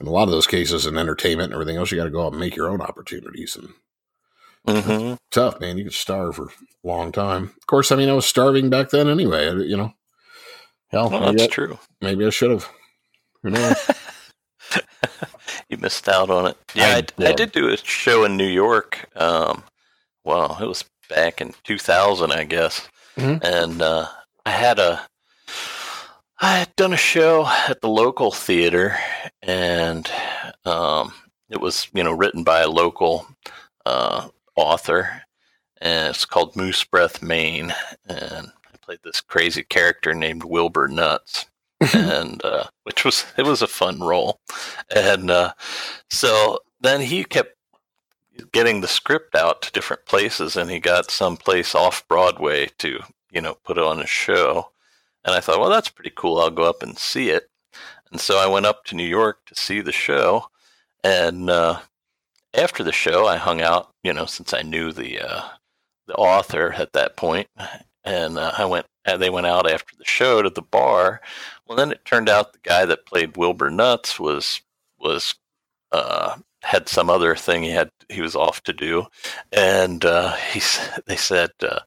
in 0.00 0.06
a 0.06 0.10
lot 0.10 0.24
of 0.24 0.30
those 0.30 0.46
cases, 0.46 0.86
in 0.86 0.96
entertainment 0.96 1.46
and 1.46 1.54
everything 1.54 1.76
else, 1.76 1.90
you 1.90 1.96
got 1.96 2.04
to 2.04 2.10
go 2.10 2.24
out 2.24 2.32
and 2.32 2.40
make 2.40 2.56
your 2.56 2.68
own 2.68 2.80
opportunities. 2.80 3.56
And 3.56 3.68
mm-hmm. 4.66 5.14
tough, 5.30 5.60
man. 5.60 5.78
You 5.78 5.84
could 5.84 5.92
starve 5.94 6.36
for 6.36 6.46
a 6.46 6.50
long 6.84 7.12
time. 7.12 7.44
Of 7.44 7.66
course, 7.66 7.92
I 7.92 7.96
mean, 7.96 8.08
I 8.08 8.14
was 8.14 8.26
starving 8.26 8.70
back 8.70 8.90
then 8.90 9.08
anyway. 9.08 9.46
You 9.64 9.76
know, 9.76 9.94
hell, 10.88 11.10
well, 11.10 11.32
that's 11.32 11.44
I, 11.44 11.46
true. 11.48 11.78
Maybe 12.00 12.26
I 12.26 12.30
should 12.30 12.50
have. 12.50 12.68
Who 13.42 13.50
knows? 13.50 13.90
you 15.68 15.76
missed 15.78 16.08
out 16.08 16.30
on 16.30 16.46
it. 16.46 16.56
Yeah, 16.74 17.00
I, 17.18 17.24
I. 17.24 17.28
I, 17.28 17.32
did 17.32 17.52
do 17.52 17.68
a 17.68 17.76
show 17.76 18.24
in 18.24 18.36
New 18.36 18.48
York. 18.48 19.08
Um, 19.16 19.62
well, 20.24 20.58
it 20.60 20.66
was 20.66 20.84
back 21.08 21.40
in 21.40 21.54
2000, 21.64 22.32
I 22.32 22.44
guess. 22.44 22.88
Mm-hmm. 23.16 23.44
And 23.44 23.82
uh, 23.82 24.08
I 24.44 24.50
had 24.50 24.78
a, 24.78 25.06
I 26.38 26.58
had 26.58 26.76
done 26.76 26.92
a 26.92 26.98
show 26.98 27.46
at 27.46 27.80
the 27.80 27.88
local 27.88 28.30
theater, 28.30 28.96
and 29.42 30.10
um, 30.66 31.12
it 31.48 31.60
was 31.60 31.88
you 31.94 32.04
know 32.04 32.12
written 32.12 32.44
by 32.44 32.60
a 32.60 32.68
local 32.68 33.26
uh, 33.86 34.28
author, 34.54 35.22
and 35.80 36.10
it's 36.10 36.26
called 36.26 36.54
Moose 36.54 36.84
Breath, 36.84 37.22
Maine, 37.22 37.72
and 38.06 38.52
I 38.72 38.76
played 38.82 38.98
this 39.02 39.20
crazy 39.22 39.62
character 39.62 40.14
named 40.14 40.44
Wilbur 40.44 40.88
Nuts. 40.88 41.46
and 41.94 42.42
uh, 42.42 42.64
which 42.84 43.04
was 43.04 43.26
it 43.36 43.44
was 43.44 43.60
a 43.60 43.66
fun 43.66 44.00
role, 44.00 44.40
and 44.94 45.30
uh, 45.30 45.52
so 46.10 46.58
then 46.80 47.02
he 47.02 47.22
kept 47.22 47.54
getting 48.52 48.80
the 48.80 48.88
script 48.88 49.34
out 49.34 49.62
to 49.62 49.72
different 49.72 50.06
places, 50.06 50.56
and 50.56 50.70
he 50.70 50.78
got 50.80 51.10
some 51.10 51.36
place 51.36 51.74
off 51.74 52.06
Broadway 52.08 52.70
to 52.78 53.00
you 53.30 53.42
know 53.42 53.54
put 53.64 53.78
on 53.78 54.00
a 54.00 54.06
show. 54.06 54.70
And 55.26 55.34
I 55.34 55.40
thought, 55.40 55.58
well, 55.58 55.70
that's 55.70 55.88
pretty 55.88 56.12
cool. 56.14 56.38
I'll 56.38 56.50
go 56.50 56.70
up 56.70 56.82
and 56.82 56.96
see 56.96 57.30
it. 57.30 57.50
And 58.12 58.20
so 58.20 58.38
I 58.38 58.46
went 58.46 58.66
up 58.66 58.84
to 58.84 58.94
New 58.94 59.04
York 59.04 59.38
to 59.46 59.56
see 59.56 59.80
the 59.80 59.92
show. 59.92 60.46
And 61.02 61.50
uh, 61.50 61.80
after 62.54 62.84
the 62.84 62.92
show, 62.92 63.26
I 63.26 63.36
hung 63.36 63.60
out, 63.60 63.90
you 64.04 64.12
know, 64.12 64.26
since 64.26 64.54
I 64.54 64.62
knew 64.62 64.92
the 64.92 65.20
uh, 65.20 65.42
the 66.06 66.14
author 66.14 66.72
at 66.72 66.92
that 66.92 67.16
point, 67.16 67.48
and 68.04 68.38
uh, 68.38 68.52
I 68.56 68.64
went. 68.64 68.86
And 69.04 69.22
they 69.22 69.30
went 69.30 69.46
out 69.46 69.70
after 69.70 69.94
the 69.96 70.04
show 70.04 70.42
to 70.42 70.50
the 70.50 70.62
bar. 70.62 71.20
Well, 71.64 71.76
then 71.76 71.92
it 71.92 72.04
turned 72.04 72.28
out 72.28 72.52
the 72.52 72.58
guy 72.64 72.84
that 72.86 73.06
played 73.06 73.36
Wilbur 73.36 73.70
Nuts 73.70 74.18
was 74.18 74.62
was 74.98 75.36
uh, 75.92 76.36
had 76.62 76.88
some 76.88 77.08
other 77.08 77.36
thing 77.36 77.62
he 77.62 77.70
had 77.70 77.90
he 78.08 78.20
was 78.20 78.34
off 78.34 78.62
to 78.64 78.72
do, 78.72 79.06
and 79.52 80.04
uh, 80.04 80.34
he 80.52 80.60
they 81.06 81.16
said, 81.16 81.50
uh, 81.62 81.80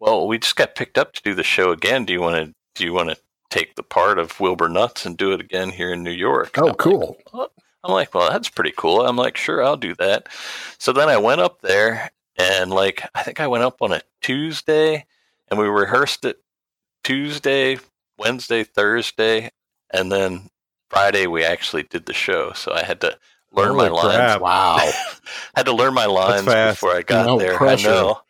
"Well, 0.00 0.26
we 0.26 0.38
just 0.38 0.56
got 0.56 0.74
picked 0.74 0.98
up 0.98 1.12
to 1.12 1.22
do 1.22 1.34
the 1.34 1.44
show 1.44 1.70
again. 1.70 2.04
Do 2.04 2.12
you 2.12 2.20
want 2.20 2.36
to 2.36 2.54
do 2.74 2.84
you 2.84 2.92
want 2.92 3.10
to 3.10 3.16
take 3.50 3.76
the 3.76 3.82
part 3.82 4.18
of 4.18 4.40
Wilbur 4.40 4.68
Nuts 4.68 5.06
and 5.06 5.16
do 5.16 5.32
it 5.32 5.40
again 5.40 5.70
here 5.70 5.92
in 5.92 6.02
New 6.02 6.10
York?" 6.12 6.58
Oh, 6.58 6.74
cool. 6.74 7.16
Like, 7.32 7.50
I'm 7.84 7.92
like, 7.92 8.14
well, 8.14 8.30
that's 8.30 8.48
pretty 8.48 8.72
cool. 8.76 9.06
I'm 9.06 9.16
like, 9.16 9.36
sure, 9.36 9.62
I'll 9.62 9.76
do 9.76 9.94
that. 9.96 10.28
So 10.78 10.92
then 10.92 11.08
I 11.08 11.18
went 11.18 11.40
up 11.42 11.60
there, 11.62 12.10
and 12.38 12.70
like, 12.70 13.02
I 13.14 13.22
think 13.22 13.40
I 13.40 13.46
went 13.46 13.64
up 13.64 13.82
on 13.82 13.92
a 13.92 14.00
Tuesday, 14.22 15.04
and 15.50 15.58
we 15.60 15.66
rehearsed 15.68 16.24
it 16.24 16.38
Tuesday, 17.04 17.78
Wednesday, 18.18 18.64
Thursday, 18.64 19.50
and 19.92 20.10
then 20.10 20.48
Friday 20.90 21.26
we 21.26 21.44
actually 21.44 21.82
did 21.84 22.06
the 22.06 22.14
show. 22.14 22.52
So 22.54 22.72
I 22.72 22.82
had 22.84 23.00
to 23.02 23.18
learn 23.52 23.70
Holy 23.72 23.88
my 23.90 23.94
lines. 23.94 24.16
crap. 24.16 24.40
Wow. 24.40 24.90
had 25.54 25.66
to 25.66 25.72
learn 25.74 25.94
my 25.94 26.06
lines 26.06 26.44
before 26.46 26.94
I 26.96 27.02
got 27.02 27.26
No 27.26 27.38
there. 27.38 27.56
pressure. 27.56 27.88
I 27.88 27.92
know. 27.92 28.20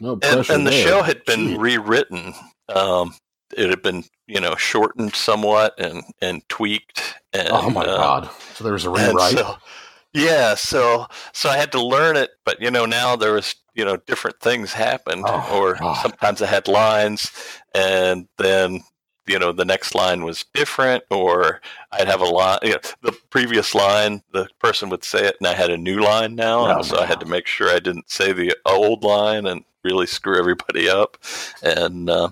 No 0.00 0.12
And, 0.12 0.22
pressure. 0.22 0.52
and 0.52 0.66
the 0.66 0.70
there. 0.70 0.84
show 0.86 1.02
had 1.02 1.24
been 1.24 1.46
Gee. 1.48 1.56
rewritten. 1.56 2.34
Um, 2.68 3.14
it 3.56 3.70
had 3.70 3.82
been, 3.82 4.04
you 4.26 4.40
know, 4.40 4.54
shortened 4.56 5.14
somewhat 5.14 5.74
and 5.78 6.02
and 6.20 6.48
tweaked. 6.48 7.14
And, 7.32 7.48
Oh 7.50 7.70
my 7.70 7.82
uh, 7.84 7.96
god! 7.96 8.30
So 8.54 8.64
there 8.64 8.72
was 8.72 8.84
a 8.84 8.90
rewrite. 8.90 9.32
so, 9.38 9.56
yeah, 10.12 10.54
so 10.54 11.06
so 11.32 11.48
I 11.48 11.56
had 11.56 11.72
to 11.72 11.82
learn 11.82 12.16
it, 12.16 12.30
but 12.44 12.60
you 12.60 12.70
know 12.70 12.84
now 12.86 13.16
there 13.16 13.32
was 13.32 13.54
you 13.74 13.84
know 13.84 13.96
different 13.96 14.40
things 14.40 14.72
happened, 14.72 15.24
Oh, 15.26 15.48
or 15.52 15.74
God. 15.76 15.94
sometimes 16.02 16.42
I 16.42 16.46
had 16.46 16.66
lines, 16.68 17.30
and 17.74 18.26
then 18.38 18.80
you 19.26 19.38
know 19.38 19.52
the 19.52 19.64
next 19.64 19.94
line 19.94 20.24
was 20.24 20.44
different, 20.54 21.04
or 21.10 21.60
I'd 21.92 22.08
have 22.08 22.20
a 22.20 22.24
line. 22.24 22.58
You 22.62 22.70
know, 22.72 22.78
the 23.02 23.12
previous 23.30 23.74
line, 23.74 24.22
the 24.32 24.48
person 24.58 24.88
would 24.90 25.04
say 25.04 25.26
it, 25.26 25.36
and 25.38 25.46
I 25.46 25.54
had 25.54 25.70
a 25.70 25.76
new 25.78 26.00
line 26.00 26.34
now, 26.34 26.66
Oh, 26.66 26.76
and 26.76 26.84
so 26.84 26.98
I 26.98 27.06
had 27.06 27.20
to 27.20 27.26
make 27.26 27.46
sure 27.46 27.68
I 27.70 27.78
didn't 27.78 28.10
say 28.10 28.32
the 28.32 28.56
old 28.66 29.04
line 29.04 29.46
and 29.46 29.64
really 29.84 30.06
screw 30.06 30.38
everybody 30.38 30.88
up, 30.90 31.16
and 31.62 32.10
uh, 32.10 32.30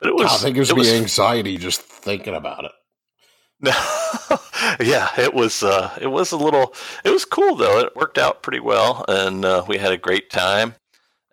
but 0.00 0.08
it 0.08 0.14
was 0.14 0.26
God, 0.26 0.34
I 0.34 0.42
think 0.42 0.56
it 0.56 0.60
gives 0.60 0.72
me 0.72 0.78
was 0.78 0.92
anxiety 0.92 1.56
just 1.58 1.80
thinking 1.80 2.34
about 2.34 2.64
it. 2.64 2.72
yeah, 4.80 5.08
it 5.18 5.32
was 5.32 5.62
uh, 5.62 5.96
it 6.00 6.08
was 6.08 6.32
a 6.32 6.36
little 6.36 6.74
it 7.04 7.10
was 7.10 7.24
cool 7.24 7.56
though. 7.56 7.78
It 7.80 7.96
worked 7.96 8.18
out 8.18 8.42
pretty 8.42 8.60
well, 8.60 9.04
and 9.08 9.44
uh, 9.44 9.64
we 9.66 9.78
had 9.78 9.92
a 9.92 9.96
great 9.98 10.30
time. 10.30 10.74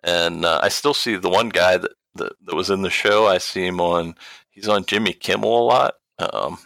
And 0.02 0.44
uh, 0.44 0.60
I 0.62 0.68
still 0.68 0.94
see 0.94 1.16
the 1.16 1.30
one 1.30 1.48
guy 1.48 1.76
that, 1.78 1.92
that 2.14 2.32
that 2.44 2.54
was 2.54 2.70
in 2.70 2.82
the 2.82 2.90
show. 2.90 3.26
I 3.26 3.38
see 3.38 3.66
him 3.66 3.80
on 3.80 4.14
he's 4.50 4.68
on 4.68 4.84
Jimmy 4.86 5.12
Kimmel 5.12 5.58
a 5.58 5.64
lot, 5.64 5.94
um, 6.18 6.58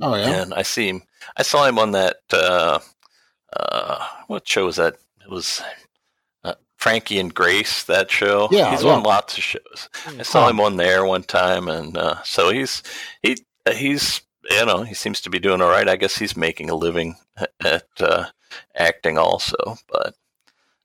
Oh 0.00 0.14
yeah. 0.14 0.42
and 0.42 0.54
I 0.54 0.62
see 0.62 0.88
him. 0.88 1.02
I 1.36 1.42
saw 1.42 1.66
him 1.66 1.78
on 1.78 1.92
that 1.92 2.16
uh, 2.32 2.78
uh, 3.56 4.06
what 4.28 4.46
show 4.46 4.66
was 4.66 4.76
that? 4.76 4.94
It 5.24 5.30
was. 5.30 5.62
Uh, 6.82 6.90
Frankie 6.90 7.18
and 7.18 7.34
Grace, 7.34 7.84
that 7.84 8.10
show. 8.10 8.48
Yeah, 8.50 8.70
he's 8.70 8.82
yeah. 8.82 8.90
on 8.90 9.02
lots 9.02 9.38
of 9.38 9.44
shows. 9.44 9.88
I 10.06 10.22
saw 10.22 10.48
him 10.48 10.60
on 10.60 10.76
there 10.76 11.04
one 11.04 11.22
time, 11.22 11.68
and 11.68 11.96
uh, 11.96 12.22
so 12.24 12.50
he's 12.50 12.82
he 13.22 13.36
he's 13.72 14.22
you 14.50 14.66
know 14.66 14.82
he 14.82 14.94
seems 14.94 15.20
to 15.22 15.30
be 15.30 15.38
doing 15.38 15.62
all 15.62 15.70
right. 15.70 15.88
I 15.88 15.96
guess 15.96 16.16
he's 16.16 16.36
making 16.36 16.70
a 16.70 16.74
living 16.74 17.16
at 17.64 17.86
uh, 18.00 18.26
acting 18.74 19.18
also, 19.18 19.76
but 19.90 20.14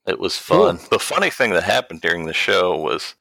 it 0.05 0.19
was 0.19 0.37
fun. 0.37 0.79
The 0.89 0.99
funny 0.99 1.29
thing 1.29 1.51
that 1.51 1.63
happened 1.63 2.01
during 2.01 2.25
the 2.25 2.33
show 2.33 2.77
was 2.77 3.15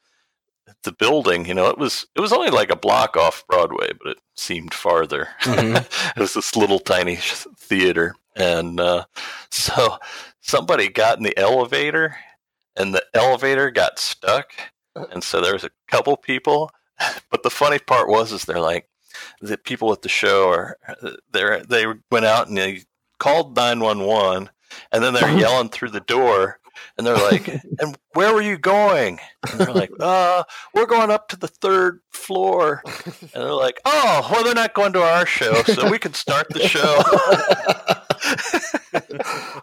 the 0.82 0.92
building. 0.92 1.46
You 1.46 1.54
know, 1.54 1.68
it 1.68 1.78
was 1.78 2.06
it 2.14 2.20
was 2.20 2.32
only 2.32 2.50
like 2.50 2.70
a 2.70 2.76
block 2.76 3.16
off 3.16 3.44
Broadway, 3.48 3.90
but 4.00 4.12
it 4.12 4.18
seemed 4.36 4.74
farther. 4.74 5.28
Mhm. 5.42 5.76
it 6.16 6.20
was 6.20 6.34
this 6.34 6.56
little 6.56 6.78
tiny 6.78 7.16
theater, 7.16 8.14
and 8.36 8.78
uh, 8.80 9.04
so 9.50 9.98
somebody 10.40 10.88
got 10.88 11.18
in 11.18 11.24
the 11.24 11.36
elevator, 11.38 12.16
and 12.76 12.94
the 12.94 13.04
elevator 13.14 13.70
got 13.70 13.98
stuck, 13.98 14.52
and 14.94 15.22
so 15.22 15.40
there 15.40 15.52
was 15.52 15.64
a 15.64 15.70
couple 15.88 16.16
people. 16.16 16.70
But 17.30 17.42
the 17.42 17.50
funny 17.50 17.78
part 17.78 18.08
was, 18.08 18.32
is 18.32 18.46
they're 18.46 18.58
like 18.58 18.88
the 19.40 19.58
people 19.58 19.92
at 19.92 20.02
the 20.02 20.08
show 20.08 20.48
are 20.48 20.78
they 21.30 21.62
they 21.68 21.86
went 22.10 22.24
out 22.24 22.48
and 22.48 22.56
they 22.56 22.82
called 23.18 23.56
nine 23.56 23.80
one 23.80 24.00
one, 24.00 24.50
and 24.92 25.02
then 25.02 25.14
they're 25.14 25.38
yelling 25.38 25.68
through 25.68 25.90
the 25.90 26.00
door. 26.00 26.58
And 26.98 27.06
they're 27.06 27.16
like, 27.16 27.48
"And 27.80 27.96
where 28.12 28.34
were 28.34 28.42
you 28.42 28.58
going?" 28.58 29.18
And 29.50 29.60
they're 29.60 29.72
like, 29.72 29.90
"Uh, 30.00 30.44
we're 30.74 30.86
going 30.86 31.10
up 31.10 31.28
to 31.28 31.36
the 31.36 31.48
third 31.48 32.00
floor." 32.10 32.82
And 32.84 33.30
they're 33.32 33.52
like, 33.52 33.80
"Oh, 33.86 34.28
well, 34.30 34.44
they're 34.44 34.54
not 34.54 34.74
going 34.74 34.92
to 34.92 35.02
our 35.02 35.24
show, 35.24 35.62
so 35.62 35.90
we 35.90 35.98
can 35.98 36.12
start 36.12 36.46
the 36.50 36.68
show." 36.68 37.02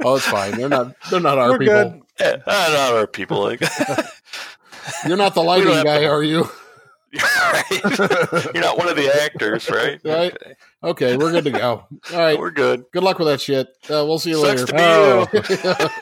Oh, 0.04 0.16
it's 0.16 0.26
fine. 0.28 0.58
They're 0.58 0.70
not. 0.70 0.96
They're 1.10 1.20
not 1.20 1.38
our 1.38 1.52
We're 1.52 1.60
people. 1.60 2.02
Yeah, 2.20 2.36
not 2.48 2.94
our 2.94 3.08
people. 3.08 3.42
Like, 3.42 3.62
You're 5.08 5.18
not 5.18 5.34
the 5.34 5.42
lighting 5.44 5.84
guy, 5.84 6.00
to- 6.02 6.06
are 6.08 6.24
you? 6.24 6.48
right? 7.22 7.82
You're 8.56 8.64
not 8.64 8.78
one 8.78 8.88
of 8.90 8.96
the 8.96 9.12
actors, 9.24 9.70
right? 9.70 10.00
Right. 10.04 10.34
Okay. 10.36 10.56
Okay, 10.84 11.18
we're 11.18 11.32
good 11.32 11.44
to 11.46 11.52
go. 11.52 11.60
All 12.12 12.20
right. 12.20 12.40
We're 12.40 12.50
good. 12.52 12.86
Good 12.92 13.04
luck 13.04 13.20
with 13.20 13.28
that 13.28 13.40
shit. 13.40 13.68
Uh, 13.90 14.04
we'll 14.06 14.18
see 14.20 14.32
you 14.32 14.38
Sucks 14.44 14.72
later. 14.72 15.26
to 15.26 15.42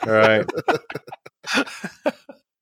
be 0.04 0.08
All 0.10 0.16
right. 0.16 0.46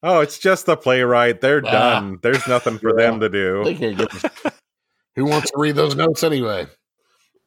oh, 0.02 0.20
it's 0.20 0.38
just 0.38 0.66
the 0.66 0.76
playwright. 0.76 1.40
They're 1.40 1.62
Ah. 1.64 1.70
done. 1.70 2.18
There's 2.22 2.46
nothing 2.48 2.78
for 2.78 2.98
Yeah. 2.98 3.06
them 3.10 3.20
to 3.20 3.28
do. 3.28 3.62
They 3.64 3.74
can't 3.74 3.96
get. 3.96 4.10
Who 5.16 5.26
wants 5.26 5.50
to 5.50 5.58
read 5.58 5.76
those 5.76 5.94
notes 5.94 6.22
anyway? 6.24 6.66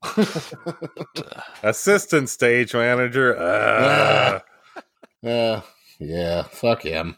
Assistant 1.64 2.30
stage 2.30 2.74
manager. 2.74 3.38
Uh, 3.38 4.40
Uh, 5.26 5.62
yeah, 6.00 6.44
fuck 6.44 6.82
him. 6.82 7.18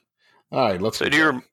All 0.52 0.70
right, 0.70 0.80
let's. 0.80 0.98
So 1.00 1.10
do 1.10 1.18
you 1.18 1.26
rem- 1.26 1.44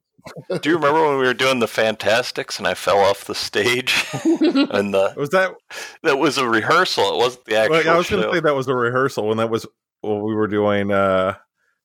do 0.61 0.69
you 0.69 0.75
remember 0.75 1.03
when 1.03 1.17
we 1.17 1.25
were 1.25 1.33
doing 1.33 1.57
the 1.57 1.67
Fantasticks 1.67 2.59
and 2.59 2.67
I 2.67 2.75
fell 2.75 2.99
off 2.99 3.25
the 3.25 3.33
stage? 3.33 4.05
and 4.23 4.93
the, 4.93 5.13
was 5.17 5.31
that? 5.31 5.55
that 6.03 6.19
was 6.19 6.37
a 6.37 6.47
rehearsal. 6.47 7.15
It 7.15 7.17
wasn't 7.17 7.45
the 7.45 7.57
actual 7.57 7.77
Well, 7.77 7.89
I 7.89 7.97
was 7.97 8.09
going 8.09 8.23
to 8.23 8.31
say 8.31 8.39
that 8.39 8.55
was 8.55 8.67
a 8.67 8.75
rehearsal 8.75 9.27
when 9.27 9.37
that 9.37 9.49
was 9.49 9.65
when 10.01 10.21
we 10.21 10.35
were 10.35 10.47
doing 10.47 10.91
uh, 10.91 11.35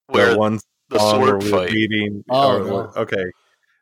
where 0.09 0.33
the 0.33 0.39
one 0.39 0.61
the 0.91 0.99
song 0.99 1.23
where 1.23 1.31
sword 1.31 1.43
we 1.45 1.51
fight. 1.51 1.71
beating. 1.71 2.25
Oh, 2.29 2.59
or- 2.59 2.65
no. 2.65 2.93
okay. 2.95 3.25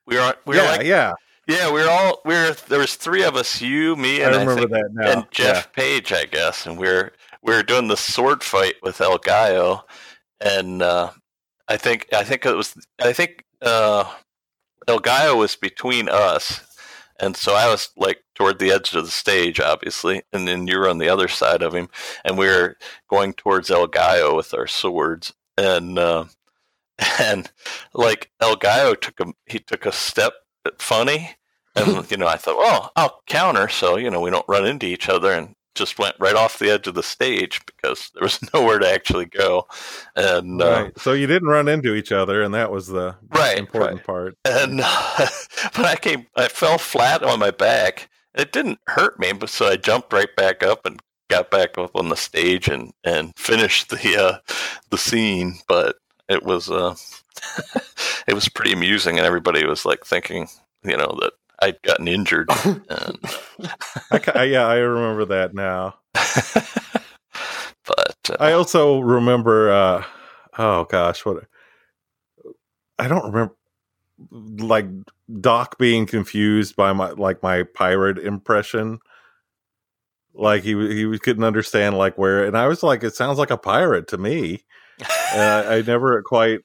We 0.06 0.16
were 0.16 0.34
we 0.46 0.56
were 0.56 0.62
yeah, 0.62 0.70
like 0.70 0.86
yeah. 0.86 1.12
Yeah 1.46 1.70
we 1.70 1.80
were 1.82 1.88
all 1.88 2.20
we 2.24 2.34
were 2.34 2.56
there 2.68 2.80
was 2.80 2.94
three 2.94 3.22
of 3.22 3.36
us 3.36 3.60
you 3.60 3.96
me 3.96 4.20
and 4.20 4.34
I, 4.34 4.40
remember 4.40 4.62
think 4.62 4.70
that 4.70 4.88
now. 4.92 5.10
and 5.10 5.30
Jeff 5.30 5.72
Page, 5.72 6.12
I 6.12 6.24
guess, 6.24 6.66
and 6.66 6.78
we 6.78 6.88
are 6.88 7.12
we 7.46 7.54
were 7.54 7.62
doing 7.62 7.88
the 7.88 7.96
sword 7.96 8.42
fight 8.42 8.74
with 8.82 9.00
El 9.00 9.18
Gallo, 9.18 9.84
and 10.40 10.82
uh, 10.82 11.10
I 11.68 11.76
think 11.76 12.06
I 12.12 12.24
think 12.24 12.44
it 12.44 12.56
was 12.56 12.74
I 13.00 13.12
think 13.12 13.44
uh, 13.62 14.12
El 14.88 14.98
Gallo 14.98 15.38
was 15.38 15.54
between 15.54 16.08
us, 16.08 16.60
and 17.20 17.36
so 17.36 17.54
I 17.54 17.68
was 17.68 17.90
like 17.96 18.24
toward 18.34 18.58
the 18.58 18.72
edge 18.72 18.92
of 18.94 19.04
the 19.04 19.10
stage, 19.10 19.60
obviously, 19.60 20.22
and 20.32 20.48
then 20.48 20.66
you 20.66 20.78
were 20.78 20.88
on 20.88 20.98
the 20.98 21.08
other 21.08 21.28
side 21.28 21.62
of 21.62 21.74
him, 21.74 21.88
and 22.24 22.36
we 22.36 22.46
were 22.46 22.76
going 23.08 23.32
towards 23.32 23.70
El 23.70 23.86
Gallo 23.86 24.36
with 24.36 24.52
our 24.52 24.66
swords, 24.66 25.32
and 25.56 25.98
uh, 25.98 26.24
and 27.20 27.50
like 27.94 28.30
El 28.40 28.56
Gallo 28.56 28.94
took 28.94 29.20
a 29.20 29.26
he 29.46 29.60
took 29.60 29.86
a 29.86 29.92
step 29.92 30.32
funny, 30.78 31.36
and 31.76 32.10
you 32.10 32.16
know 32.16 32.26
I 32.26 32.36
thought, 32.36 32.58
well, 32.58 32.92
I'll 32.96 33.22
counter, 33.26 33.68
so 33.68 33.96
you 33.96 34.10
know 34.10 34.20
we 34.20 34.30
don't 34.30 34.48
run 34.48 34.66
into 34.66 34.86
each 34.86 35.08
other, 35.08 35.32
and 35.32 35.54
just 35.74 35.98
went 35.98 36.16
right 36.18 36.34
off 36.34 36.58
the 36.58 36.70
edge 36.70 36.86
of 36.86 36.94
the 36.94 37.02
stage 37.02 37.60
because 37.66 38.10
there 38.14 38.22
was 38.22 38.40
nowhere 38.54 38.78
to 38.78 38.90
actually 38.90 39.26
go, 39.26 39.66
and 40.16 40.62
uh, 40.62 40.90
So 40.96 41.12
you 41.12 41.26
didn't 41.26 41.48
run 41.48 41.68
into 41.68 41.94
each 41.94 42.12
other, 42.12 42.42
and 42.42 42.54
that 42.54 42.70
was 42.70 42.86
the 42.88 43.16
Right, 43.30 43.58
important 43.58 44.04
part. 44.04 44.36
and 44.44 44.78
but 44.78 45.84
I 45.84 45.96
came, 46.00 46.26
I 46.36 46.48
fell 46.48 46.78
flat 46.78 47.22
on 47.22 47.38
my 47.38 47.50
back. 47.50 48.08
It 48.34 48.52
didn't 48.52 48.80
hurt 48.86 49.18
me, 49.18 49.32
but 49.32 49.48
so 49.50 49.66
I 49.66 49.76
jumped 49.76 50.12
right 50.12 50.34
back 50.36 50.62
up 50.62 50.84
and 50.86 51.00
got 51.28 51.50
back 51.50 51.76
up 51.78 51.90
on 51.96 52.08
the 52.08 52.16
stage 52.16 52.68
and 52.68 52.92
and 53.04 53.32
finished 53.36 53.90
the 53.90 54.16
uh, 54.16 54.38
the 54.90 54.98
scene. 54.98 55.56
But 55.68 55.96
it 56.28 56.42
was 56.42 56.70
uh, 56.70 56.94
it 58.26 58.34
was 58.34 58.48
pretty 58.48 58.72
amusing, 58.72 59.18
and 59.18 59.26
everybody 59.26 59.64
was 59.66 59.84
like 59.84 60.04
thinking, 60.04 60.48
you 60.84 60.96
know, 60.96 61.16
that 61.20 61.32
I'd 61.60 61.80
gotten 61.82 62.08
injured. 62.08 62.50
And, 62.88 63.18
I, 64.36 64.44
yeah, 64.44 64.66
I 64.66 64.76
remember 64.76 65.24
that 65.26 65.54
now. 65.54 65.96
but 67.86 68.30
I 68.38 68.52
also 68.52 69.00
remember. 69.00 69.70
Uh, 69.70 70.04
oh 70.58 70.84
gosh, 70.84 71.24
what? 71.24 71.44
I 72.98 73.08
don't 73.08 73.32
remember. 73.32 73.54
Like 74.30 74.86
Doc 75.40 75.78
being 75.78 76.06
confused 76.06 76.76
by 76.76 76.92
my 76.92 77.10
like 77.10 77.42
my 77.42 77.64
pirate 77.64 78.18
impression. 78.18 78.98
Like 80.34 80.62
he 80.62 80.72
he 80.72 81.18
couldn't 81.18 81.44
understand 81.44 81.96
like 81.96 82.16
where, 82.16 82.44
and 82.44 82.56
I 82.56 82.66
was 82.68 82.82
like, 82.82 83.02
it 83.02 83.14
sounds 83.14 83.38
like 83.38 83.50
a 83.50 83.58
pirate 83.58 84.08
to 84.08 84.18
me. 84.18 84.64
I, 85.32 85.76
I 85.76 85.82
never 85.82 86.22
quite 86.22 86.60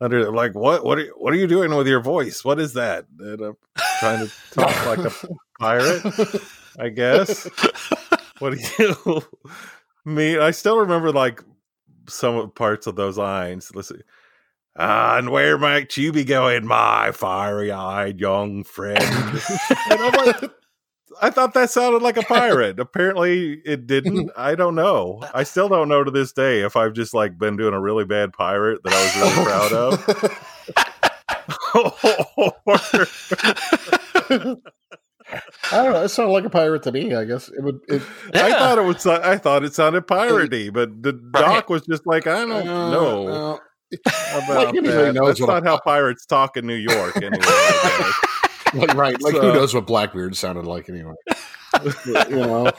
under 0.00 0.30
like 0.30 0.54
what 0.54 0.84
what 0.84 0.98
are 0.98 1.06
what 1.16 1.32
are 1.32 1.36
you 1.36 1.46
doing 1.46 1.74
with 1.74 1.86
your 1.86 2.00
voice? 2.00 2.44
What 2.44 2.60
is 2.60 2.74
that? 2.74 3.06
And 3.18 3.40
I'm 3.40 3.56
trying 3.98 4.26
to 4.26 4.32
talk 4.52 4.86
like 4.86 4.98
a 5.00 5.12
pirate, 5.58 6.42
I 6.78 6.88
guess. 6.88 7.48
What 8.38 8.56
do 8.56 8.60
you 8.78 9.22
mean? 10.04 10.38
I 10.38 10.52
still 10.52 10.78
remember 10.78 11.12
like 11.12 11.42
some 12.08 12.50
parts 12.52 12.86
of 12.86 12.96
those 12.96 13.18
lines. 13.18 13.74
Listen. 13.74 14.02
And 14.76 15.30
where 15.30 15.58
might 15.58 15.96
you 15.96 16.12
be 16.12 16.22
going, 16.22 16.64
my 16.64 17.10
fiery 17.10 17.72
eyed 17.72 18.20
young 18.20 18.62
friend? 18.62 19.02
and 19.02 20.00
I'm 20.00 20.12
like, 20.12 20.50
I 21.20 21.30
thought 21.30 21.54
that 21.54 21.70
sounded 21.70 22.02
like 22.02 22.16
a 22.16 22.22
pirate. 22.28 22.78
Apparently, 22.78 23.60
it 23.64 23.86
didn't. 23.86 24.30
I 24.36 24.54
don't 24.54 24.74
know. 24.74 25.22
I 25.34 25.42
still 25.42 25.68
don't 25.68 25.88
know 25.88 26.04
to 26.04 26.10
this 26.10 26.32
day 26.32 26.60
if 26.62 26.76
I've 26.76 26.92
just 26.92 27.14
like 27.14 27.38
been 27.38 27.56
doing 27.56 27.74
a 27.74 27.80
really 27.80 28.04
bad 28.04 28.32
pirate 28.32 28.82
that 28.84 28.92
I 28.92 29.02
was 29.04 29.16
really 29.16 29.44
proud 29.44 29.72
of. 29.72 30.04
I 35.70 35.84
don't 35.84 35.92
know. 35.92 36.04
It 36.04 36.08
sounded 36.08 36.32
like 36.32 36.44
a 36.44 36.50
pirate 36.50 36.82
to 36.84 36.92
me. 36.92 37.14
I 37.14 37.24
guess 37.24 37.48
it 37.48 37.62
would. 37.62 37.80
It, 37.88 38.02
yeah. 38.34 38.46
I 38.46 38.52
thought 38.52 38.78
it 38.78 38.84
was. 38.84 39.06
I 39.06 39.36
thought 39.36 39.64
it 39.64 39.74
sounded 39.74 40.06
piratey, 40.06 40.72
but 40.72 41.02
the 41.02 41.12
right. 41.34 41.40
doc 41.40 41.68
was 41.68 41.82
just 41.86 42.06
like, 42.06 42.26
I 42.26 42.46
don't 42.46 42.66
uh, 42.66 42.90
know 42.90 43.28
uh, 43.28 43.58
about 44.42 44.74
like 44.74 44.84
that. 44.84 45.14
That's 45.14 45.40
not 45.40 45.64
how 45.64 45.78
pirates 45.78 46.24
talk 46.24 46.56
in 46.56 46.66
New 46.66 46.74
York, 46.74 47.16
anyway. 47.16 47.44
Like, 48.74 48.94
right. 48.94 49.20
Like, 49.20 49.34
so, 49.34 49.40
who 49.40 49.52
knows 49.52 49.74
what 49.74 49.86
Blackbeard 49.86 50.36
sounded 50.36 50.64
like 50.64 50.88
anyway? 50.88 51.14
you 52.28 52.30
know, 52.30 52.70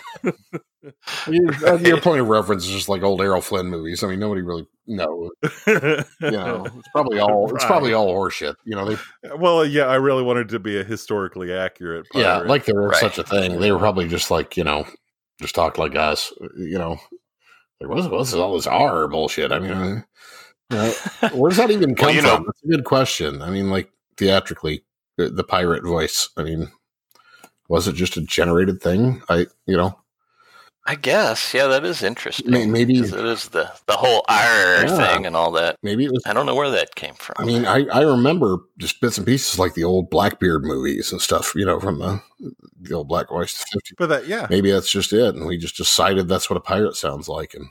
your, 1.27 1.67
uh, 1.67 1.77
your, 1.77 2.01
point 2.01 2.21
of 2.21 2.27
reference 2.27 2.65
is 2.65 2.71
just 2.71 2.89
like 2.89 3.03
old 3.03 3.21
Errol 3.21 3.41
Flynn 3.41 3.67
movies. 3.67 4.03
I 4.03 4.07
mean, 4.07 4.19
nobody 4.19 4.41
really 4.41 4.65
knows. 4.87 5.29
you 5.67 6.03
know, 6.21 6.65
it's 6.65 6.87
probably 6.93 7.19
all 7.19 7.47
right. 7.47 7.55
it's 7.55 7.65
probably 7.65 7.93
all 7.93 8.13
horseshit. 8.13 8.55
You 8.65 8.75
know, 8.75 8.85
they. 8.85 8.93
Uh, 9.29 9.37
well, 9.37 9.59
uh, 9.59 9.63
yeah, 9.63 9.85
I 9.85 9.95
really 9.95 10.23
wanted 10.23 10.49
to 10.49 10.59
be 10.59 10.79
a 10.79 10.83
historically 10.83 11.53
accurate. 11.53 12.07
Pirate. 12.11 12.25
Yeah, 12.25 12.37
like 12.39 12.65
there 12.65 12.81
was 12.81 12.91
right. 12.91 12.99
such 13.01 13.17
a 13.17 13.23
thing. 13.23 13.59
They 13.59 13.71
were 13.71 13.79
probably 13.79 14.07
just 14.07 14.31
like 14.31 14.57
you 14.57 14.63
know, 14.63 14.85
just 15.41 15.55
talk 15.55 15.77
like 15.77 15.95
us. 15.95 16.33
You 16.57 16.77
know, 16.77 16.99
like 17.81 17.89
what's 17.89 18.07
what's 18.07 18.33
all 18.33 18.55
this 18.55 18.67
R 18.67 19.07
bullshit? 19.07 19.51
I 19.51 19.59
mean, 19.59 20.03
uh, 20.71 20.93
where 21.33 21.49
does 21.49 21.57
that 21.57 21.71
even 21.71 21.95
come 21.95 22.15
well, 22.15 22.21
from? 22.21 22.43
Know, 22.43 22.45
That's 22.45 22.63
a 22.63 22.67
good 22.67 22.85
question. 22.85 23.41
I 23.41 23.49
mean, 23.49 23.69
like 23.69 23.89
theatrically, 24.17 24.83
the, 25.19 25.29
the 25.29 25.43
pirate 25.43 25.83
voice. 25.83 26.29
I 26.37 26.43
mean, 26.43 26.71
was 27.67 27.87
it 27.87 27.93
just 27.93 28.17
a 28.17 28.21
generated 28.21 28.81
thing? 28.81 29.21
I, 29.29 29.47
you 29.65 29.75
know, 29.75 29.99
I 30.85 30.95
guess, 30.95 31.53
yeah, 31.53 31.67
that 31.67 31.85
is 31.85 32.01
interesting. 32.01 32.71
Maybe 32.71 32.97
it 32.97 33.13
is 33.13 33.49
the 33.49 33.71
the 33.85 33.97
whole 33.97 34.23
R 34.27 34.85
yeah, 34.85 34.87
thing 34.87 35.25
and 35.25 35.35
all 35.35 35.51
that. 35.51 35.75
Maybe 35.83 36.05
it 36.05 36.11
was. 36.11 36.23
I 36.25 36.33
don't 36.33 36.45
know 36.45 36.55
where 36.55 36.71
that 36.71 36.95
came 36.95 37.13
from. 37.15 37.35
I 37.37 37.43
mean, 37.43 37.65
I, 37.65 37.85
I 37.93 38.01
remember 38.01 38.59
just 38.79 39.01
bits 39.01 39.17
and 39.17 39.27
pieces 39.27 39.59
like 39.59 39.75
the 39.75 39.83
old 39.83 40.09
Blackbeard 40.09 40.63
movies 40.63 41.11
and 41.11 41.21
stuff, 41.21 41.53
you 41.53 41.65
know, 41.65 41.79
from 41.79 41.99
the 41.99 42.21
the 42.81 42.95
old 42.95 43.07
Black 43.07 43.29
White 43.29 43.49
Fifty. 43.49 43.93
But 43.97 44.07
that, 44.07 44.27
yeah, 44.27 44.47
maybe 44.49 44.71
that's 44.71 44.89
just 44.89 45.13
it, 45.13 45.35
and 45.35 45.45
we 45.45 45.57
just 45.57 45.77
decided 45.77 46.27
that's 46.27 46.49
what 46.49 46.57
a 46.57 46.61
pirate 46.61 46.95
sounds 46.95 47.27
like, 47.27 47.53
and 47.53 47.69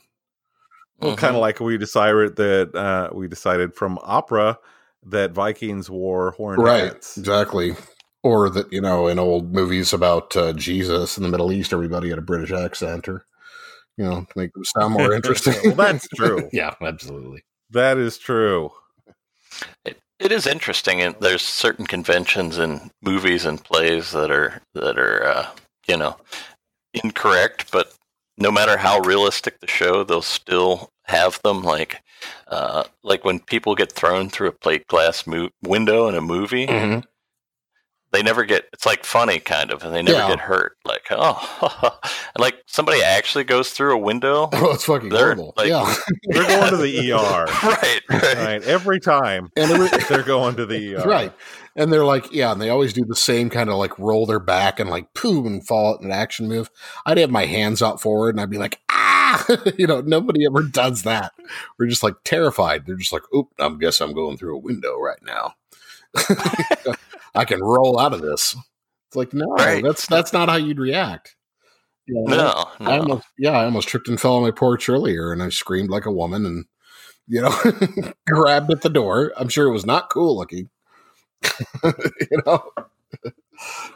well, 1.01 1.13
mm-hmm. 1.13 1.19
kind 1.19 1.35
of 1.35 1.41
like 1.41 1.59
we 1.59 1.79
decided 1.79 2.37
that 2.37 2.75
uh, 2.75 3.11
we 3.13 3.27
decided 3.27 3.75
from 3.75 3.99
opera 4.03 4.59
that 5.05 5.33
Vikings 5.33 5.89
wore 5.89 6.33
horned 6.33 6.63
right, 6.63 6.85
hats. 6.85 7.17
Exactly 7.17 7.75
or 8.23 8.51
that 8.51 8.73
you 8.73 8.81
know 8.81 9.07
in 9.07 9.19
old 9.19 9.53
movies 9.53 9.93
about 9.93 10.37
uh, 10.37 10.53
Jesus 10.53 11.17
in 11.17 11.23
the 11.23 11.29
Middle 11.29 11.53
East, 11.53 11.73
everybody 11.73 12.11
had 12.11 12.19
a 12.19 12.23
British 12.23 12.53
accent, 12.53 13.09
or 13.09 13.25
you 13.97 14.05
know 14.05 14.21
to 14.21 14.39
make 14.39 14.53
them 14.53 14.65
sound 14.65 14.95
more 14.95 15.13
interesting. 15.15 15.55
well, 15.65 15.75
that's 15.75 16.09
true. 16.09 16.49
yeah, 16.53 16.75
absolutely. 16.81 17.43
That 17.71 17.99
is 17.99 18.19
true. 18.19 18.71
It, 19.85 19.99
it 20.19 20.33
is 20.33 20.47
interesting, 20.47 21.01
and 21.01 21.15
there's 21.21 21.43
certain 21.43 21.87
conventions 21.87 22.59
in 22.59 22.91
movies 23.03 23.45
and 23.45 23.63
plays 23.63 24.13
that 24.13 24.31
are 24.31 24.61
that 24.75 24.99
are 24.99 25.25
uh, 25.25 25.47
you 25.87 25.97
know 25.97 26.17
incorrect, 26.95 27.71
but 27.71 27.93
no 28.37 28.51
matter 28.51 28.77
how 28.77 29.01
realistic 29.01 29.61
the 29.61 29.67
show, 29.67 30.05
they'll 30.05 30.23
still 30.23 30.91
have 31.09 31.41
them. 31.43 31.63
Like 31.63 32.03
uh, 32.49 32.85
like 33.03 33.25
when 33.25 33.41
people 33.41 33.75
get 33.75 33.93
thrown 33.93 34.29
through 34.29 34.49
a 34.49 34.53
plate 34.53 34.87
glass 34.89 35.27
mo- 35.27 35.51
window 35.63 36.09
in 36.09 36.15
a 36.15 36.21
movie. 36.21 36.67
Mm-hmm 36.67 37.01
they 38.13 38.23
never 38.23 38.45
get 38.45 38.65
it's 38.73 38.87
like 38.87 39.05
funny 39.05 39.39
kind 39.39 39.71
of 39.71 39.83
and 39.85 39.95
they 39.95 40.03
never 40.03 40.19
yeah. 40.19 40.29
get 40.29 40.41
hurt 40.41 40.77
like 40.85 41.07
oh 41.11 41.99
like 42.39 42.57
somebody 42.67 43.03
actually 43.03 43.45
goes 43.45 43.71
through 43.71 43.95
a 43.95 43.99
window 43.99 44.49
oh 44.53 44.73
it's 44.73 44.85
fucking 44.85 45.09
they're, 45.09 45.35
horrible 45.35 45.55
like, 45.57 45.69
yeah 45.69 45.95
they're 46.25 46.47
going 46.47 46.71
to 46.71 46.77
the 46.77 47.13
er 47.13 47.45
right, 47.65 48.01
right 48.09 48.37
right 48.37 48.63
every 48.65 49.01
time 49.01 49.51
and 49.57 49.71
every, 49.71 49.89
they're 50.09 50.23
going 50.23 50.57
to 50.57 50.67
the 50.67 50.97
er 50.97 51.09
right 51.09 51.33
and 51.79 51.91
they're 51.91 52.05
like 52.05 52.31
yeah 52.33 52.53
and 52.53 52.61
they 52.61 52.69
always 52.69 52.93
do 52.93 53.05
the 53.07 53.17
same 53.17 53.49
kind 53.49 53.71
of 53.71 53.77
like 53.77 53.99
roll 53.99 54.27
their 54.27 54.39
back 54.39 54.79
and 54.79 54.91
like 54.91 55.15
poo 55.15 55.47
and 55.47 55.67
fall 55.67 55.95
out 55.95 56.01
in 56.01 56.07
an 56.07 56.13
action 56.13 56.47
move 56.47 56.71
i'd 57.07 57.17
have 57.17 57.31
my 57.31 57.47
hands 57.47 57.81
out 57.81 58.03
forward 58.03 58.35
and 58.35 58.41
i'd 58.41 58.51
be 58.51 58.59
like 58.59 58.81
ah 58.91 59.47
you 59.79 59.87
know 59.87 60.03
nobody 60.03 60.45
ever 60.45 60.63
does 60.63 61.05
that 61.05 61.33
we're 61.79 61.87
just 61.87 62.03
like 62.03 62.17
terrified 62.25 62.85
they're 62.85 62.97
just 62.97 63.13
like 63.13 63.23
oop 63.35 63.49
i 63.59 63.69
guess 63.81 64.01
i'm 64.01 64.13
going 64.13 64.37
through 64.37 64.55
a 64.55 64.61
window 64.61 64.99
right 64.99 65.23
now 65.23 65.55
I 67.35 67.45
can 67.45 67.61
roll 67.61 67.99
out 67.99 68.13
of 68.13 68.21
this. 68.21 68.57
It's 69.09 69.17
like, 69.17 69.33
no, 69.33 69.47
right. 69.47 69.83
that's 69.83 70.07
that's 70.07 70.33
not 70.33 70.49
how 70.49 70.57
you'd 70.57 70.79
react. 70.79 71.37
You 72.07 72.15
know, 72.15 72.37
no, 72.37 72.37
no. 72.37 72.87
I 72.87 72.99
almost, 72.99 73.27
yeah, 73.39 73.53
I 73.53 73.65
almost 73.65 73.89
tripped 73.89 74.09
and 74.09 74.21
fell 74.21 74.37
on 74.37 74.43
my 74.43 74.51
porch 74.51 74.89
earlier, 74.89 75.33
and 75.33 75.43
I 75.43 75.49
screamed 75.51 75.91
like 75.91 76.07
a 76.07 76.13
woman, 76.13 76.47
and 76.47 76.65
you 77.27 77.43
know, 77.43 78.13
grabbed 78.27 78.71
at 78.71 78.83
the 78.83 78.91
door. 78.91 79.33
I'm 79.37 79.49
sure 79.49 79.67
it 79.67 79.73
was 79.73 79.87
not 79.87 80.11
cool 80.11 80.37
looking, 80.37 80.69
you 81.85 82.43
know, 82.47 82.73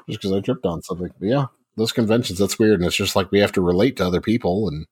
just 0.09 0.21
because 0.21 0.33
I 0.33 0.41
tripped 0.41 0.67
on 0.67 0.83
something. 0.83 1.11
But 1.19 1.29
yeah, 1.29 1.47
those 1.77 1.93
conventions, 1.93 2.39
that's 2.39 2.59
weird, 2.59 2.81
and 2.81 2.87
it's 2.87 2.97
just 2.97 3.17
like 3.17 3.31
we 3.31 3.41
have 3.41 3.53
to 3.53 3.61
relate 3.61 3.97
to 3.97 4.07
other 4.07 4.21
people, 4.21 4.69
and 4.69 4.87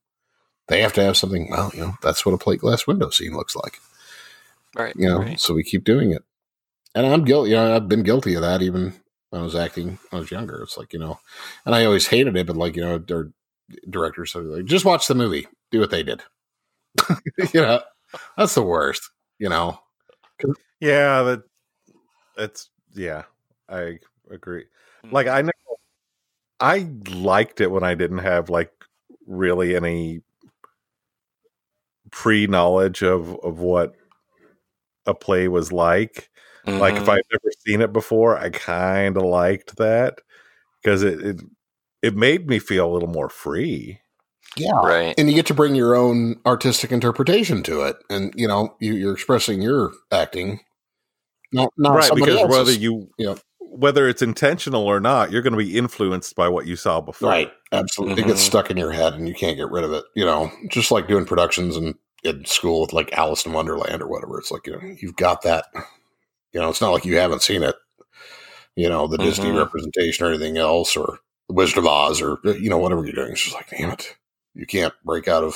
they 0.67 0.81
have 0.81 0.93
to 0.93 1.03
have 1.03 1.17
something. 1.17 1.49
Well, 1.49 1.71
you 1.73 1.81
know, 1.81 1.93
that's 2.01 2.25
what 2.25 2.33
a 2.33 2.37
plate 2.37 2.59
glass 2.59 2.87
window 2.87 3.09
scene 3.09 3.35
looks 3.35 3.55
like, 3.55 3.79
right? 4.75 4.95
You 4.95 5.07
know, 5.09 5.19
right. 5.19 5.39
so 5.39 5.53
we 5.53 5.63
keep 5.63 5.83
doing 5.83 6.11
it 6.11 6.23
and 6.95 7.05
I'm 7.05 7.23
guilty. 7.23 7.51
You 7.51 7.55
know, 7.57 7.75
I've 7.75 7.87
been 7.87 8.03
guilty 8.03 8.35
of 8.35 8.41
that 8.41 8.61
even 8.61 8.93
when 9.29 9.41
I 9.41 9.43
was 9.43 9.55
acting 9.55 9.99
when 10.09 10.17
I 10.17 10.19
was 10.19 10.31
younger. 10.31 10.61
It's 10.63 10.77
like 10.77 10.93
you 10.93 10.99
know, 10.99 11.19
and 11.65 11.75
I 11.75 11.85
always 11.85 12.07
hated 12.07 12.35
it, 12.35 12.47
but 12.47 12.57
like 12.57 12.75
you 12.75 12.83
know, 12.83 12.97
their 12.97 13.31
directors 13.89 14.35
are 14.35 14.41
like, 14.41 14.65
just 14.65 14.85
watch 14.85 15.07
the 15.07 15.15
movie, 15.15 15.47
do 15.71 15.79
what 15.79 15.91
they 15.91 16.03
did. 16.03 16.21
you 17.53 17.61
know, 17.61 17.81
that's 18.37 18.55
the 18.55 18.63
worst. 18.63 19.09
You 19.39 19.49
know. 19.49 19.79
Yeah, 20.79 21.21
that 21.23 21.43
that's 22.35 22.69
yeah, 22.93 23.23
I 23.69 23.99
agree. 24.29 24.65
Hmm. 25.03 25.11
Like 25.11 25.27
I 25.27 25.41
know, 25.41 25.51
I 26.59 26.87
liked 27.09 27.61
it 27.61 27.71
when 27.71 27.83
I 27.83 27.95
didn't 27.95 28.19
have 28.19 28.49
like 28.49 28.71
really 29.27 29.75
any 29.75 30.21
pre 32.11 32.47
knowledge 32.47 33.03
of 33.03 33.35
of 33.43 33.59
what 33.59 33.95
a 35.05 35.13
play 35.13 35.47
was 35.47 35.71
like 35.71 36.31
Mm-hmm. 36.65 36.79
Like 36.79 36.95
if 36.95 37.01
mm-hmm. 37.01 37.09
I've 37.11 37.23
never 37.31 37.51
seen 37.65 37.81
it 37.81 37.93
before, 37.93 38.37
I 38.37 38.49
kind 38.49 39.17
of 39.17 39.23
liked 39.23 39.77
that 39.77 40.19
because 40.81 41.03
it, 41.03 41.21
it 41.21 41.41
it 42.01 42.15
made 42.15 42.47
me 42.47 42.59
feel 42.59 42.89
a 42.89 42.93
little 42.93 43.09
more 43.09 43.29
free. 43.29 43.99
Yeah, 44.57 44.75
right. 44.83 45.15
And 45.17 45.29
you 45.29 45.35
get 45.35 45.45
to 45.47 45.53
bring 45.53 45.75
your 45.75 45.95
own 45.95 46.39
artistic 46.45 46.91
interpretation 46.91 47.63
to 47.63 47.83
it, 47.83 47.97
and 48.09 48.33
you 48.35 48.47
know 48.47 48.75
you, 48.79 48.93
you, 48.93 49.09
are 49.09 49.13
expressing 49.13 49.61
your 49.61 49.93
acting, 50.11 50.59
not 51.51 51.73
not 51.77 51.95
right. 51.95 52.11
Because 52.13 52.39
else's. 52.39 52.57
whether 52.57 52.71
you, 52.71 53.09
know, 53.19 53.37
whether 53.59 54.07
it's 54.07 54.21
intentional 54.21 54.83
or 54.83 54.99
not, 54.99 55.31
you're 55.31 55.41
going 55.41 55.53
to 55.53 55.57
be 55.57 55.77
influenced 55.77 56.35
by 56.35 56.47
what 56.47 56.67
you 56.67 56.75
saw 56.75 57.01
before. 57.01 57.29
Right. 57.29 57.51
Absolutely. 57.71 58.15
Mm-hmm. 58.15 58.23
It 58.23 58.27
gets 58.27 58.41
mm-hmm. 58.41 58.47
stuck 58.47 58.71
in 58.71 58.77
your 58.77 58.91
head, 58.91 59.13
and 59.13 59.27
you 59.27 59.33
can't 59.33 59.57
get 59.57 59.69
rid 59.69 59.83
of 59.83 59.93
it. 59.93 60.03
You 60.15 60.25
know, 60.25 60.51
just 60.69 60.91
like 60.91 61.07
doing 61.07 61.25
productions 61.25 61.75
and 61.75 61.95
in 62.23 62.45
school 62.45 62.81
with 62.81 62.93
like 62.93 63.13
Alice 63.13 63.45
in 63.45 63.53
Wonderland 63.53 64.01
or 64.01 64.07
whatever. 64.07 64.37
It's 64.39 64.51
like 64.51 64.67
you 64.67 64.73
know 64.73 64.95
you've 65.01 65.15
got 65.15 65.41
that 65.43 65.65
you 66.53 66.59
know, 66.59 66.69
it's 66.69 66.81
not 66.81 66.91
like 66.91 67.05
you 67.05 67.17
haven't 67.17 67.41
seen 67.41 67.63
it. 67.63 67.75
You 68.75 68.89
know, 68.89 69.07
the 69.07 69.17
mm-hmm. 69.17 69.25
Disney 69.25 69.51
representation 69.51 70.25
or 70.25 70.29
anything 70.29 70.57
else, 70.57 70.95
or 70.95 71.19
the 71.47 71.53
Wizard 71.53 71.79
of 71.79 71.85
Oz, 71.85 72.21
or 72.21 72.39
you 72.43 72.69
know, 72.69 72.77
whatever 72.77 73.03
you're 73.05 73.13
doing. 73.13 73.31
It's 73.31 73.43
just 73.43 73.55
like, 73.55 73.69
damn 73.69 73.91
it, 73.91 74.15
you 74.53 74.65
can't 74.65 74.93
break 75.03 75.27
out 75.27 75.43
of 75.43 75.55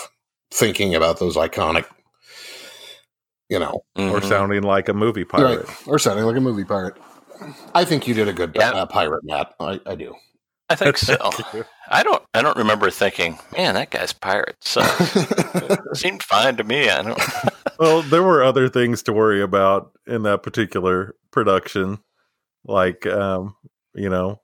thinking 0.52 0.96
about 0.96 1.20
those 1.20 1.38
iconic, 1.38 1.86
you 3.50 3.60
know, 3.60 3.84
mm-hmm. 3.98 4.12
or 4.12 4.22
sounding 4.22 4.64
like 4.64 4.90
a 4.90 4.94
movie 4.94 5.26
pirate, 5.26 5.68
right. 5.68 5.88
or 5.88 6.00
sounding 6.00 6.26
like 6.26 6.38
a 6.38 6.42
movie 6.42 6.66
pirate. 6.66 6.96
I 7.74 7.86
think 7.86 8.08
you 8.08 8.14
did 8.14 8.28
a 8.28 8.34
good 8.34 8.52
yeah. 8.56 8.72
uh, 8.72 8.86
pirate, 8.86 9.24
Matt. 9.24 9.54
I, 9.60 9.80
I 9.86 9.96
do. 9.96 10.16
I 10.70 10.76
think 10.76 10.98
so. 10.98 11.18
I 11.90 12.02
don't. 12.04 12.24
I 12.34 12.42
don't 12.42 12.58
remember 12.58 12.90
thinking, 12.90 13.38
"Man, 13.56 13.76
that 13.76 13.92
guy's 13.92 14.14
pirate 14.14 14.56
So 14.62 14.82
It 14.84 15.80
seemed 15.98 16.24
fine 16.24 16.58
to 16.58 16.64
me. 16.64 16.90
I 16.90 17.04
don't. 17.04 17.22
well, 17.80 18.02
there 18.02 18.24
were 18.24 18.44
other 18.44 18.68
things 18.68 19.04
to 19.04 19.14
worry 19.14 19.42
about 19.42 19.92
in 20.08 20.24
that 20.24 20.42
particular 20.42 21.16
production, 21.32 22.00
like 22.64 23.06
um, 23.06 23.56
you 23.94 24.10
know 24.10 24.42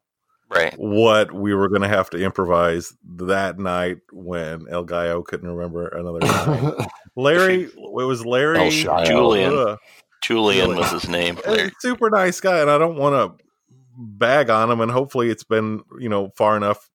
Right. 0.54 0.74
what 0.78 1.32
we 1.32 1.54
were 1.54 1.70
going 1.70 1.82
to 1.82 1.88
have 1.88 2.10
to 2.10 2.18
improvise 2.18 2.93
that 3.16 3.58
night 3.58 3.99
when 4.12 4.68
El 4.70 4.84
Gallo 4.84 5.22
couldn't 5.22 5.49
remember 5.49 5.88
another 5.88 6.20
line. 6.20 6.74
Larry, 7.16 7.64
it 7.76 7.76
was 7.78 8.26
Larry 8.26 8.70
Julian. 8.70 9.53
Ugh. 9.57 9.78
Julian 10.24 10.76
was 10.76 10.91
his 10.91 11.09
name. 11.09 11.39
super 11.80 12.09
nice 12.09 12.39
guy, 12.39 12.59
and 12.62 12.70
I 12.70 12.78
don't 12.78 12.95
want 12.97 13.38
to 13.39 13.43
bag 13.97 14.49
on 14.49 14.70
him. 14.72 14.80
And 14.82 14.91
hopefully, 14.91 15.30
it's 15.30 15.43
been 15.43 15.82
you 15.99 16.09
know 16.09 16.30
far 16.38 16.55
enough 16.55 16.89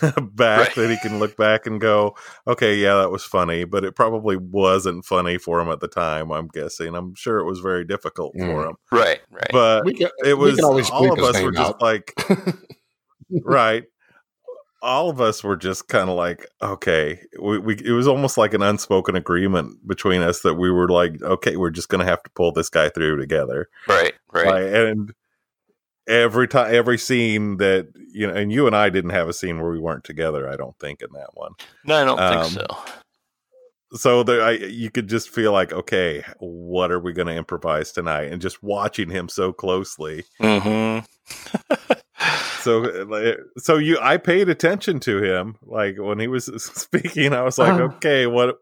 back 0.32 0.68
Right. 0.68 0.74
that 0.76 0.90
he 0.90 0.96
can 0.98 1.18
look 1.18 1.36
back 1.36 1.66
and 1.66 1.80
go, 1.80 2.14
"Okay, 2.46 2.76
yeah, 2.76 2.94
that 2.94 3.10
was 3.10 3.24
funny," 3.24 3.64
but 3.64 3.84
it 3.84 3.96
probably 3.96 4.36
wasn't 4.36 5.04
funny 5.04 5.36
for 5.36 5.60
him 5.60 5.68
at 5.68 5.80
the 5.80 5.88
time. 5.88 6.30
I'm 6.30 6.46
guessing. 6.48 6.94
I'm 6.94 7.14
sure 7.16 7.38
it 7.38 7.44
was 7.44 7.58
very 7.60 7.84
difficult 7.84 8.34
for 8.34 8.40
Mm. 8.64 8.68
him, 8.70 8.76
Right. 8.92 9.20
Right. 9.30 9.48
but 9.50 9.84
we 9.84 9.94
can, 9.94 10.10
it 10.24 10.34
was 10.38 10.60
all 10.90 11.12
of 11.12 11.18
us 11.18 11.42
were 11.42 11.50
name 11.50 11.54
just 11.60 11.74
out. 11.74 11.82
like, 11.82 12.14
right. 13.42 13.82
All 14.84 15.08
of 15.08 15.20
us 15.20 15.42
were 15.42 15.56
just 15.56 15.88
kind 15.88 16.10
of 16.10 16.16
like, 16.16 16.46
okay, 16.62 17.20
we, 17.40 17.58
we 17.58 17.74
it 17.84 17.92
was 17.92 18.06
almost 18.06 18.36
like 18.36 18.52
an 18.54 18.62
unspoken 18.62 19.16
agreement 19.16 19.86
between 19.88 20.20
us 20.20 20.40
that 20.42 20.54
we 20.54 20.70
were 20.70 20.88
like, 20.88 21.22
okay, 21.22 21.56
we're 21.56 21.70
just 21.70 21.88
gonna 21.88 22.04
have 22.04 22.22
to 22.22 22.30
pull 22.30 22.52
this 22.52 22.68
guy 22.68 22.90
through 22.90 23.16
together. 23.18 23.68
right. 23.88 24.12
Right. 24.32 24.46
Like, 24.46 24.74
and 24.74 25.12
every 26.06 26.46
time, 26.48 26.74
every 26.74 26.98
scene 26.98 27.56
that 27.58 27.88
you 28.12 28.26
know, 28.26 28.34
and 28.34 28.52
you 28.52 28.66
and 28.66 28.76
I 28.76 28.90
didn't 28.90 29.10
have 29.10 29.28
a 29.28 29.32
scene 29.32 29.58
where 29.60 29.70
we 29.70 29.80
weren't 29.80 30.04
together. 30.04 30.48
I 30.48 30.56
don't 30.56 30.78
think 30.78 31.00
in 31.02 31.08
that 31.14 31.30
one. 31.34 31.52
No, 31.84 31.96
I 31.96 32.04
don't 32.04 32.20
Um, 32.20 32.44
think 32.50 32.68
so. 32.68 32.76
So 33.96 34.22
there, 34.24 34.42
I, 34.42 34.50
you 34.52 34.90
could 34.90 35.08
just 35.08 35.30
feel 35.30 35.52
like, 35.52 35.72
okay, 35.72 36.24
what 36.40 36.90
are 36.90 36.98
we 36.98 37.12
going 37.12 37.28
to 37.28 37.34
improvise 37.34 37.92
tonight? 37.92 38.32
And 38.32 38.42
just 38.42 38.60
watching 38.60 39.08
him 39.08 39.28
so 39.28 39.52
closely. 39.52 40.24
Mm-hmm. 40.42 41.04
So, 42.64 42.78
like, 42.80 43.36
so 43.58 43.76
you, 43.76 43.98
I 44.00 44.16
paid 44.16 44.48
attention 44.48 44.98
to 45.00 45.22
him. 45.22 45.56
Like 45.62 45.96
when 45.98 46.18
he 46.18 46.26
was 46.28 46.46
speaking, 46.74 47.32
I 47.32 47.42
was 47.42 47.58
like, 47.58 47.72
Uh-huh. 47.74 47.94
okay, 47.96 48.26
what, 48.26 48.56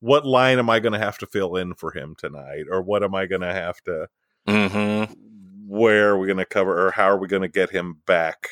what 0.00 0.24
line 0.24 0.58
am 0.58 0.70
I 0.70 0.78
going 0.80 0.92
to 0.92 0.98
have 0.98 1.18
to 1.18 1.26
fill 1.26 1.56
in 1.56 1.74
for 1.74 1.90
him 1.92 2.14
tonight, 2.16 2.64
or 2.70 2.80
what 2.82 3.02
am 3.02 3.14
I 3.14 3.26
going 3.26 3.40
to 3.42 3.52
have 3.52 3.80
to? 3.82 4.06
mm-hmm. 4.48 5.12
Where 5.66 6.10
are 6.10 6.18
we 6.18 6.26
going 6.26 6.38
to 6.38 6.46
cover, 6.46 6.86
or 6.86 6.90
how 6.92 7.04
are 7.10 7.18
we 7.18 7.28
going 7.28 7.42
to 7.42 7.48
get 7.48 7.70
him 7.70 8.00
back 8.06 8.48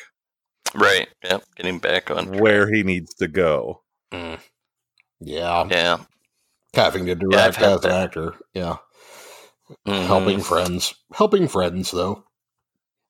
Right. 0.75 1.07
Yep. 1.23 1.43
Getting 1.55 1.79
back 1.79 2.11
on. 2.11 2.27
track. 2.27 2.41
where 2.41 2.69
he 2.71 2.83
needs 2.83 3.13
to 3.15 3.27
go? 3.29 3.81
Mm, 4.11 4.37
yeah, 5.21 5.65
yeah. 5.71 5.97
having 6.75 7.05
to 7.05 7.11
Yeah, 7.31 7.45
I've 7.45 7.55
direct 7.55 7.55
had 7.55 7.71
as 7.71 7.85
an 7.85 7.91
actor. 7.91 8.33
Yeah, 8.53 8.77
Mhm. 9.87 10.05
helping 10.05 10.41
friends, 10.41 10.93
helping 11.13 11.47
friends 11.47 11.91
though. 11.91 12.25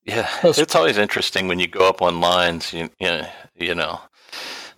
Yeah, 0.08 0.22
That's- 0.42 0.58
it's 0.58 0.76
always 0.76 0.98
interesting 0.98 1.48
when 1.50 1.60
you 1.60 1.68
go 1.68 1.88
up 1.88 2.02
on 2.02 2.22
lines. 2.22 2.72
You, 2.74 2.90
you 3.00 3.76
know, 3.76 4.00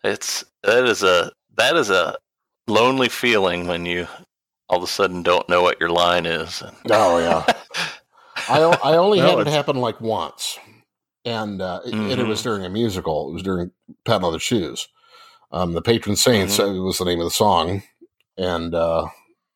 it's 0.03 0.43
that 0.63 0.85
is 0.85 1.03
a 1.03 1.31
that 1.55 1.75
is 1.75 1.89
a 1.91 2.17
lonely 2.67 3.09
feeling 3.09 3.67
when 3.67 3.85
you 3.85 4.07
all 4.69 4.77
of 4.77 4.83
a 4.83 4.87
sudden 4.87 5.21
don't 5.23 5.47
know 5.47 5.61
what 5.61 5.79
your 5.79 5.89
line 5.91 6.25
is. 6.25 6.63
Oh 6.89 7.19
yeah, 7.19 7.45
I 8.49 8.61
I 8.83 8.97
only 8.97 9.19
No, 9.19 9.37
had 9.37 9.47
it 9.47 9.51
happen 9.51 9.75
like 9.77 10.01
once, 10.01 10.57
and 11.25 11.61
uh, 11.61 11.81
it- 11.85 11.93
and 11.93 12.11
it 12.19 12.25
was 12.27 12.39
Mhm. 12.39 12.43
during 12.43 12.65
a 12.65 12.69
musical. 12.69 13.29
It 13.29 13.33
was 13.33 13.43
during 13.43 13.71
Patent 14.05 14.23
Leather 14.25 14.39
Shoes. 14.39 14.87
Um, 15.51 15.73
the 15.73 15.81
Patron 15.81 16.15
Saints 16.15 16.57
Mm-hmm. 16.57 16.83
was 16.83 16.97
the 16.97 17.05
name 17.05 17.19
of 17.19 17.25
the 17.25 17.31
song, 17.31 17.83
and 18.37 18.73
uh, 18.73 19.05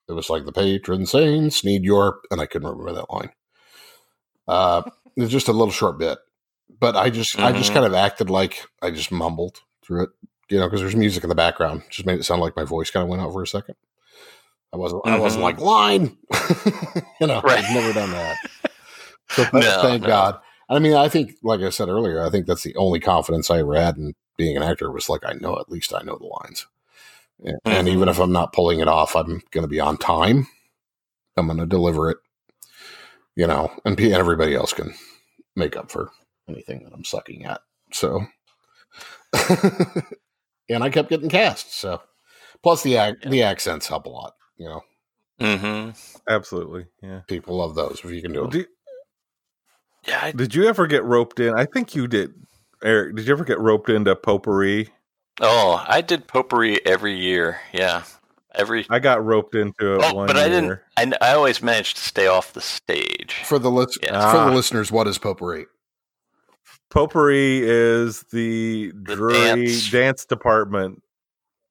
it 0.08 0.14
was 0.14 0.30
like 0.30 0.46
the 0.46 0.52
Patron 0.52 1.06
Saints 1.08 1.64
need 1.64 1.84
your, 1.84 2.20
and 2.30 2.40
I 2.42 2.46
couldn't 2.46 2.68
remember 2.70 2.94
that 2.94 3.12
line. 3.12 3.32
Uh, 4.48 4.82
it 5.16 5.22
was 5.22 5.32
just 5.32 5.48
a 5.48 5.52
little 5.54 5.72
short 5.72 5.98
bit, 5.98 6.18
but 6.80 6.96
I 6.96 7.10
just 7.10 7.40
I 7.40 7.52
just 7.52 7.72
Mhm. 7.72 7.74
kind 7.76 7.86
of 7.86 7.94
acted 7.94 8.30
like 8.30 8.66
I 8.82 8.92
just 8.92 9.12
mumbled 9.12 9.62
through 9.86 10.04
it, 10.04 10.10
you 10.50 10.60
know, 10.60 10.68
because 10.68 10.82
there's 10.82 10.96
music 10.96 11.24
in 11.24 11.30
the 11.30 11.36
background. 11.36 11.84
Just 11.90 12.06
made 12.06 12.20
it 12.20 12.24
sound 12.24 12.42
like 12.42 12.56
my 12.56 12.64
voice 12.64 12.90
kind 12.92 13.04
of 13.04 13.10
went 13.10 13.22
out 13.22 13.32
for 13.34 13.44
a 13.44 13.48
second. 13.48 13.76
I 14.74 14.78
wasn't 14.78 15.02
I 15.06 15.20
wasn't 15.20 15.42
Mhm. 15.42 15.44
like 15.44 15.60
line, 15.60 16.18
you 17.22 17.28
know. 17.28 17.42
Right. 17.42 17.64
I've 17.64 17.74
never 17.76 17.94
done 17.94 18.12
that. 18.12 18.38
So 19.30 19.44
No, 19.54 19.82
thank 19.82 20.02
no. 20.02 20.08
God. 20.08 20.40
I 20.70 20.80
mean, 20.80 20.94
I 20.94 21.10
think, 21.10 21.34
like 21.44 21.60
I 21.60 21.70
said 21.70 21.90
earlier, 21.90 22.24
I 22.26 22.30
think 22.30 22.48
that's 22.48 22.64
the 22.64 22.76
only 22.76 23.00
confidence 23.00 23.52
I 23.52 23.60
ever 23.60 23.76
had 23.76 23.98
in 23.98 24.14
being 24.38 24.58
an 24.58 24.64
actor 24.64 24.92
was 24.92 25.10
like 25.10 25.22
I 25.26 25.34
know 25.34 25.60
at 25.60 25.70
least 25.70 25.94
I 25.94 26.02
know 26.02 26.18
the 26.18 26.26
lines, 26.26 26.66
and, 27.44 27.58
and 27.66 27.88
even 27.88 28.08
Mhm. 28.08 28.12
if 28.12 28.20
I'm 28.20 28.32
not 28.32 28.54
pulling 28.54 28.80
it 28.80 28.88
off, 28.88 29.16
I'm 29.16 29.42
going 29.52 29.64
to 29.64 29.68
be 29.68 29.80
on 29.80 29.98
time. 29.98 30.48
I'm 31.38 31.48
going 31.48 31.60
to 31.60 31.66
deliver 31.66 32.10
it, 32.10 32.18
you 33.36 33.48
know, 33.48 33.72
and 33.86 34.00
everybody 34.00 34.56
else 34.56 34.74
can 34.74 34.94
make 35.56 35.78
up 35.78 35.92
for 35.92 36.12
anything 36.50 36.84
that 36.84 36.94
I'm 36.94 37.06
sucking 37.06 37.46
at. 37.46 37.62
So, 37.94 38.22
and 40.70 40.84
I 40.84 40.90
kept 40.90 41.10
getting 41.10 41.30
cast. 41.30 41.74
So, 41.74 42.02
plus 42.64 42.84
the 42.84 42.96
ac- 42.98 43.18
Yeah. 43.24 43.30
the 43.30 43.44
accents 43.44 43.88
help 43.88 44.06
a 44.06 44.10
lot. 44.10 44.34
You 44.58 44.70
know, 44.70 44.82
hmm 45.40 45.90
Absolutely, 46.30 46.88
yeah. 47.02 47.22
people 47.28 47.58
love 47.58 47.76
those 47.76 48.02
if 48.04 48.12
you 48.12 48.22
can 48.22 48.34
do 48.34 48.42
Well, 48.42 48.50
them. 48.52 48.66
Yeah, 50.08 50.20
I, 50.24 50.32
Did 50.32 50.56
you 50.56 50.68
ever 50.68 50.88
get 50.88 51.04
roped 51.04 51.40
in? 51.40 51.54
I 51.56 51.66
think 51.66 51.96
you 51.96 52.08
did, 52.08 52.34
Eric. 52.84 53.16
Did 53.16 53.28
you 53.28 53.34
ever 53.34 53.46
get 53.46 53.60
roped 53.60 53.90
into 53.90 54.16
potpourri? 54.16 54.90
oh, 55.42 55.84
I 55.88 56.02
did 56.02 56.28
potpourri 56.28 56.86
every 56.86 57.18
year. 57.20 57.60
Yeah, 57.74 58.04
every. 58.56 58.86
I 58.90 59.00
got 59.00 59.24
roped 59.26 59.56
into 59.56 59.96
it 59.96 60.02
Oh, 60.04 60.14
one 60.14 60.28
but 60.28 60.36
year. 60.36 60.46
I 60.46 60.50
didn't. 60.50 60.80
I, 61.22 61.30
I 61.30 61.34
always 61.34 61.62
managed 61.62 61.98
to 61.98 62.04
stay 62.04 62.28
off 62.28 62.54
the 62.54 62.62
stage. 62.62 63.42
For 63.46 63.60
the 63.60 63.70
lis- 63.72 63.98
Yeah. 64.02 64.32
for 64.32 64.38
Ah. 64.38 64.50
the 64.50 64.56
listeners, 64.56 64.92
what 64.92 65.08
is 65.08 65.18
potpourri? 65.18 65.66
Potpourri 66.90 67.62
is 67.64 68.22
the, 68.32 68.92
The 69.04 69.16
Drury 69.16 69.34
dance- 69.34 69.90
dance, 69.92 70.26
department 70.26 71.02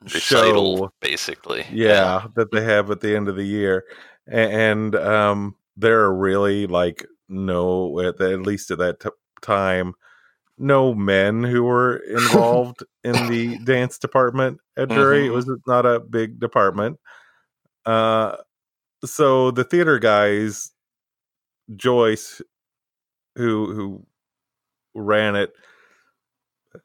Recital, 0.03 0.76
show. 0.78 0.93
basically. 1.01 1.64
Yeah, 1.70 2.26
that 2.35 2.51
they 2.51 2.62
have 2.64 2.91
at 2.91 3.01
the 3.01 3.14
end 3.14 3.28
of 3.28 3.37
the 3.37 3.45
year, 3.45 3.85
A- 4.28 4.35
and 4.35 4.95
um, 4.97 5.55
there 5.76 6.01
are 6.01 6.12
really 6.14 6.66
like 6.66 7.07
no, 7.28 8.01
at, 8.01 8.18
the, 8.18 8.33
at 8.33 8.41
least 8.43 8.70
at 8.72 8.78
that 8.78 8.99
t- 9.01 9.09
time, 9.43 9.95
no 10.62 10.94
men 10.94 11.44
who 11.44 11.64
were 11.64 11.96
involved 12.08 12.84
in 13.04 13.26
the 13.26 13.58
dance 13.58 13.98
department 13.98 14.60
at 14.78 14.88
Drury. 14.90 15.26
It 15.26 15.30
Mhm. 15.30 15.34
was 15.34 15.50
not 15.66 15.86
a 15.86 16.00
big 16.00 16.40
department. 16.40 16.98
Uh, 17.86 18.36
so 19.04 19.50
the 19.50 19.64
theater 19.64 19.98
guys, 19.98 20.72
Joyce, 21.76 22.40
who 23.36 23.74
who 23.74 24.06
ran 24.94 25.36
it, 25.36 25.52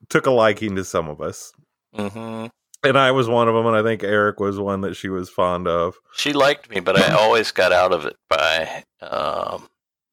took 0.09 0.25
a 0.25 0.31
liking 0.31 0.75
to 0.75 0.83
some 0.85 1.09
of 1.09 1.21
us. 1.21 1.53
hmm 1.95 2.47
And 2.83 2.97
I 2.97 3.11
was 3.11 3.27
one 3.29 3.47
of 3.47 3.55
them, 3.55 3.65
and 3.67 3.75
I 3.75 3.83
think 3.83 4.03
Eric 4.03 4.39
was 4.39 4.59
one 4.59 4.81
that 4.81 4.95
she 4.95 5.09
was 5.09 5.29
fond 5.29 5.67
of. 5.67 5.95
She 6.15 6.33
liked 6.33 6.69
me, 6.69 6.79
but 6.79 6.97
I 6.97 7.11
always 7.13 7.51
got 7.51 7.71
out 7.73 7.91
of 7.93 8.05
it 8.05 8.15
by, 8.29 8.83
um, 9.01 9.67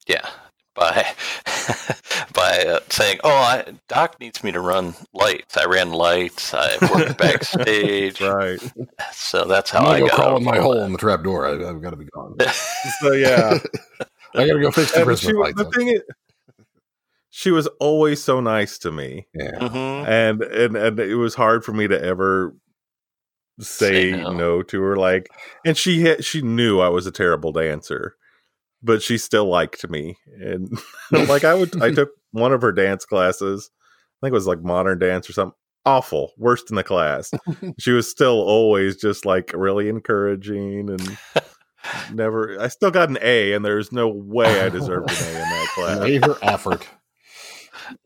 yeah, 0.07 0.29
by 0.75 1.07
by 2.35 2.65
uh, 2.67 2.81
saying, 2.91 3.19
"Oh, 3.25 3.31
I, 3.31 3.65
Doc 3.89 4.17
needs 4.21 4.43
me 4.45 4.53
to 4.53 4.61
run 4.61 4.95
lights." 5.13 5.57
I 5.57 5.65
ran 5.67 5.91
lights. 5.93 6.53
I 6.55 6.77
worked 6.93 7.19
backstage, 7.19 8.21
Right. 8.21 8.61
so 9.13 9.45
that's 9.45 9.71
how 9.71 9.81
I'm 9.87 9.87
I 9.97 9.99
go 10.01 10.07
got 10.09 10.15
crawl 10.17 10.31
out 10.33 10.39
in 10.39 10.45
my 10.45 10.59
hole 10.59 10.83
in 10.83 10.93
the 10.93 10.99
trap 10.99 11.23
door. 11.23 11.47
I, 11.47 11.69
I've 11.69 11.81
got 11.83 11.91
to 11.91 11.97
be 11.97 12.07
gone. 12.07 12.37
So 13.01 13.13
yeah. 13.13 13.59
I 14.35 14.47
got 14.47 14.55
to 14.55 14.61
go 14.61 14.71
fix 14.71 14.91
the 14.93 14.99
And 14.99 15.07
Christmas 15.07 15.31
she, 15.31 15.33
lights. 15.39 15.57
the 15.57 15.65
thing 15.71 15.89
is, 15.89 16.03
she 17.31 17.51
was 17.51 17.67
always 17.81 18.23
so 18.23 18.41
nice 18.41 18.79
to 18.79 18.91
me, 18.93 19.27
Yeah. 19.35 19.53
Mhm. 19.61 20.07
and 20.07 20.43
and 20.43 20.77
and 20.77 21.01
it 21.01 21.15
was 21.17 21.35
hard 21.35 21.65
for 21.65 21.73
me 21.73 21.87
to 21.89 22.01
ever 22.03 22.55
say, 23.61 24.11
Say 24.13 24.21
no. 24.23 24.33
no. 24.33 24.63
to 24.65 24.83
her. 24.83 24.97
Like, 24.97 25.29
and 25.65 25.77
she 25.77 26.03
had, 26.03 26.25
she 26.25 26.43
knew 26.43 26.81
I 26.81 26.89
was 26.89 27.07
a 27.07 27.13
terrible 27.13 27.53
dancer, 27.53 28.17
but 28.85 29.03
she 29.03 29.19
still 29.19 29.47
liked 29.47 29.89
me. 29.89 30.19
And 30.39 30.69
like 31.11 31.45
I 31.45 31.55
would, 31.55 31.83
I 31.83 31.91
took 31.91 32.11
one 32.31 32.53
of 32.53 32.63
her 32.63 32.73
dance 32.73 33.05
classes. 33.05 33.71
I 34.23 34.27
think 34.27 34.33
it 34.33 34.35
was 34.35 34.47
like 34.47 34.63
modern 34.63 34.99
dance 34.99 35.29
or 35.29 35.33
something. 35.33 35.57
Awful, 35.87 36.33
worst 36.39 36.71
in 36.71 36.77
the 36.77 36.85
class. 36.85 37.31
she 37.79 37.91
was 37.91 38.11
still 38.11 38.41
always 38.41 38.97
just 38.97 39.27
like 39.27 39.53
really 39.55 39.89
encouraging 39.89 40.89
and 40.89 41.19
never. 42.11 42.59
I 42.59 42.69
still 42.69 42.91
got 42.91 43.11
an 43.11 43.19
A, 43.21 43.53
and 43.53 43.63
there's 43.63 43.93
no 43.93 44.09
way 44.09 44.63
I 44.63 44.71
deserved 44.71 45.11
an 45.11 45.17
A 45.17 45.29
in 45.29 45.35
that 45.35 45.69
class 45.75 46.01
Made 46.01 46.25
her 46.25 46.37
effort. 46.41 46.89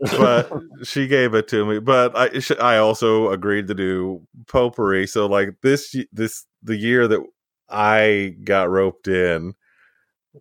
but 0.01 0.51
she 0.83 1.07
gave 1.07 1.35
it 1.35 1.47
to 1.49 1.65
me. 1.65 1.79
But 1.79 2.17
I 2.17 2.41
sh- 2.41 2.51
I 2.59 2.79
also 2.79 3.31
agreed 3.31 3.69
to 3.69 3.75
do 3.75 4.27
potpourri. 4.49 5.07
So 5.07 5.27
like 5.27 5.51
this 5.63 5.95
this 6.11 6.47
the 6.65 6.77
year 6.77 7.07
that 7.07 7.21
I 7.69 8.35
got 8.43 8.71
roped 8.71 9.07
in 9.07 9.55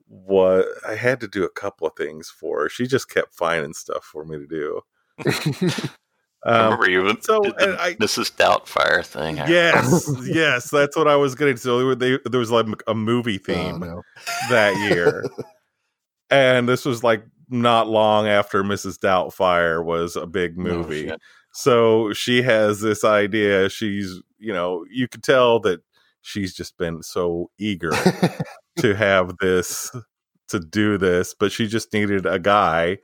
was 0.08 0.66
I 0.88 0.96
had 0.96 1.20
to 1.22 1.28
do 1.28 1.44
a 1.44 1.50
couple 1.50 1.88
of 1.88 1.94
things 1.96 2.30
for 2.30 2.62
her. 2.64 2.70
She 2.70 2.88
just 2.88 3.10
kept 3.10 3.34
finding 3.34 3.74
stuff 3.74 4.04
for 4.04 4.26
me 4.26 4.38
to 4.38 4.48
do. 4.48 4.82
I 6.46 6.50
Um, 6.52 6.80
remember 6.80 6.90
you 6.90 7.18
so, 7.22 7.42
did 7.42 7.56
the 7.58 7.78
I- 7.82 7.96
Mrs. 7.96 8.32
Doubtfire 8.36 9.04
thing. 9.06 9.38
Yes, 9.38 10.10
yes, 10.26 10.70
that's 10.70 10.96
what 10.96 11.08
I 11.08 11.16
was 11.16 11.36
getting. 11.36 11.58
So 11.58 11.96
they, 11.96 12.20
there 12.26 12.40
was 12.40 12.52
like 12.52 12.68
a 12.88 12.94
movie 12.94 13.40
Oh, 13.42 13.44
theme 13.54 13.80
no. 13.80 14.04
that 14.50 14.76
year, 14.90 15.26
and 16.30 16.70
this 16.70 16.86
was 16.86 17.04
like 17.04 17.24
not 17.50 17.88
long 17.90 18.28
after 18.28 18.64
Mrs. 18.64 18.98
Doubtfire 19.00 19.84
was 19.84 20.16
a 20.16 20.28
big 20.28 20.58
movie. 20.58 21.08
shit. 21.08 21.20
so 21.54 22.14
she 22.14 22.42
has 22.44 22.82
this 22.82 23.04
idea. 23.04 23.68
She's, 23.70 24.22
you 24.38 24.54
know, 24.54 24.86
you 24.92 25.08
could 25.08 25.24
tell 25.24 25.60
that 25.62 25.82
she's 26.22 26.54
just 26.54 26.78
been 26.78 27.02
so 27.02 27.50
eager 27.58 27.92
to 28.78 28.95
have 28.95 29.38
this, 29.39 29.91
to 30.49 30.59
do 30.59 30.97
this, 30.97 31.36
but 31.38 31.51
she 31.51 31.67
just 31.67 31.93
needed 31.93 32.25
a 32.25 32.39
guy 32.39 32.97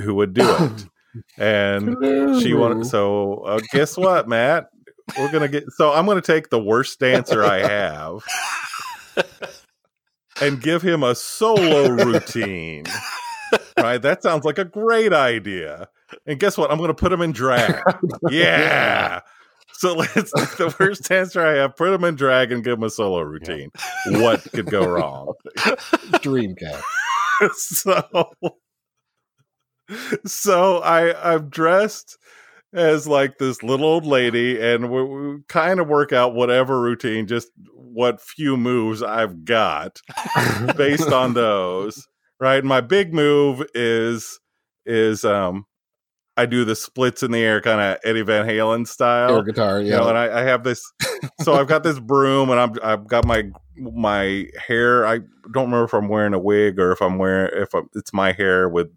who 0.00 0.14
would 0.14 0.34
do 0.34 0.48
it. 0.48 0.84
And 1.38 2.42
she 2.42 2.54
wanted, 2.54 2.86
so 2.86 3.34
uh, 3.44 3.60
guess 3.70 3.96
what, 3.96 4.28
Matt? 4.28 4.66
We're 5.16 5.30
going 5.30 5.42
to 5.42 5.48
get, 5.48 5.70
so 5.76 5.92
I'm 5.92 6.06
going 6.06 6.20
to 6.20 6.26
take 6.26 6.50
the 6.50 6.58
worst 6.58 6.98
dancer 6.98 7.44
I 7.44 7.58
have 7.58 8.24
and 10.40 10.60
give 10.60 10.82
him 10.82 11.04
a 11.04 11.14
solo 11.14 11.90
routine. 11.90 12.84
Right? 13.78 14.02
That 14.02 14.24
sounds 14.24 14.44
like 14.44 14.58
a 14.58 14.64
great 14.64 15.12
idea. 15.12 15.88
And 16.26 16.40
guess 16.40 16.58
what? 16.58 16.70
I'm 16.70 16.78
going 16.78 16.88
to 16.88 16.94
put 16.94 17.12
him 17.12 17.20
in 17.20 17.32
drag. 17.32 17.80
Yeah. 18.30 19.20
So 19.76 19.94
let's 19.94 20.30
the 20.56 20.74
worst 20.78 21.10
answer 21.10 21.44
I 21.44 21.56
have, 21.56 21.76
put 21.76 21.92
him 21.92 22.04
in 22.04 22.14
drag 22.14 22.52
and 22.52 22.62
give 22.62 22.78
him 22.78 22.84
a 22.84 22.90
solo 22.90 23.20
routine. 23.20 23.70
What 24.06 24.42
could 24.52 24.66
go 24.66 24.86
wrong? 24.86 25.34
Dream 26.20 26.54
Dreamcast. 26.56 26.82
so 27.54 28.30
so 30.24 30.78
I 30.78 31.34
I'm 31.34 31.48
dressed 31.50 32.16
as 32.72 33.06
like 33.06 33.38
this 33.38 33.62
little 33.62 33.86
old 33.86 34.06
lady 34.06 34.60
and 34.60 34.90
we, 34.90 35.02
we 35.04 35.38
kind 35.48 35.78
of 35.78 35.88
work 35.88 36.12
out 36.12 36.34
whatever 36.34 36.80
routine 36.80 37.26
just 37.26 37.48
what 37.74 38.20
few 38.20 38.56
moves 38.56 39.02
I've 39.02 39.44
got 39.44 40.00
based 40.76 41.12
on 41.12 41.34
those 41.34 42.08
right 42.40 42.64
my 42.64 42.80
big 42.80 43.14
move 43.14 43.62
is 43.74 44.40
is 44.86 45.24
um 45.24 45.66
I 46.36 46.46
do 46.46 46.64
the 46.64 46.74
splits 46.74 47.22
in 47.22 47.30
the 47.30 47.38
air 47.38 47.60
kind 47.60 47.80
of 47.80 47.98
Eddie 48.04 48.22
Van 48.22 48.46
Halen 48.46 48.86
style 48.86 49.36
Air 49.36 49.42
guitar, 49.42 49.80
you 49.80 49.90
yeah. 49.90 49.98
know, 49.98 50.08
and 50.08 50.18
I, 50.18 50.40
I 50.40 50.42
have 50.42 50.64
this. 50.64 50.82
So 51.42 51.54
I've 51.54 51.68
got 51.68 51.82
this 51.82 51.98
broom, 51.98 52.50
and 52.50 52.60
I'm 52.60 52.72
I've 52.82 53.06
got 53.06 53.24
my 53.24 53.50
my 53.76 54.46
hair. 54.66 55.06
I 55.06 55.18
don't 55.52 55.66
remember 55.70 55.84
if 55.84 55.94
I'm 55.94 56.08
wearing 56.08 56.34
a 56.34 56.38
wig 56.38 56.78
or 56.78 56.92
if 56.92 57.00
I'm 57.00 57.18
wearing 57.18 57.50
if 57.62 57.74
I'm, 57.74 57.88
it's 57.94 58.12
my 58.12 58.32
hair 58.32 58.68
with 58.68 58.88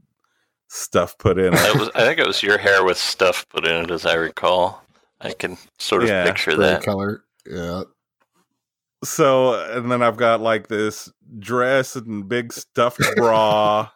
stuff 0.68 1.18
put 1.18 1.38
in 1.38 1.54
it. 1.54 1.80
Was, 1.80 1.90
I 1.96 2.02
think 2.02 2.20
it 2.20 2.28
was 2.28 2.44
your 2.44 2.58
hair 2.58 2.84
with 2.84 2.98
stuff 2.98 3.48
put 3.50 3.66
in 3.66 3.86
it, 3.86 3.92
as 3.92 4.06
I 4.06 4.16
recall. 4.16 4.84
I 5.22 5.32
can 5.32 5.58
sort 5.80 6.04
of 6.04 6.10
Yeah, 6.10 6.26
picture 6.26 6.56
that. 6.58 6.84
color. 6.84 7.24
Yeah. 7.50 7.84
So 9.04 9.54
and 9.72 9.92
then 9.92 10.02
I've 10.02 10.18
got 10.18 10.42
like 10.42 10.68
this 10.68 11.12
dress 11.40 11.96
and 11.96 12.28
big 12.28 12.52
stuffed 12.52 13.02
bra, 13.16 13.90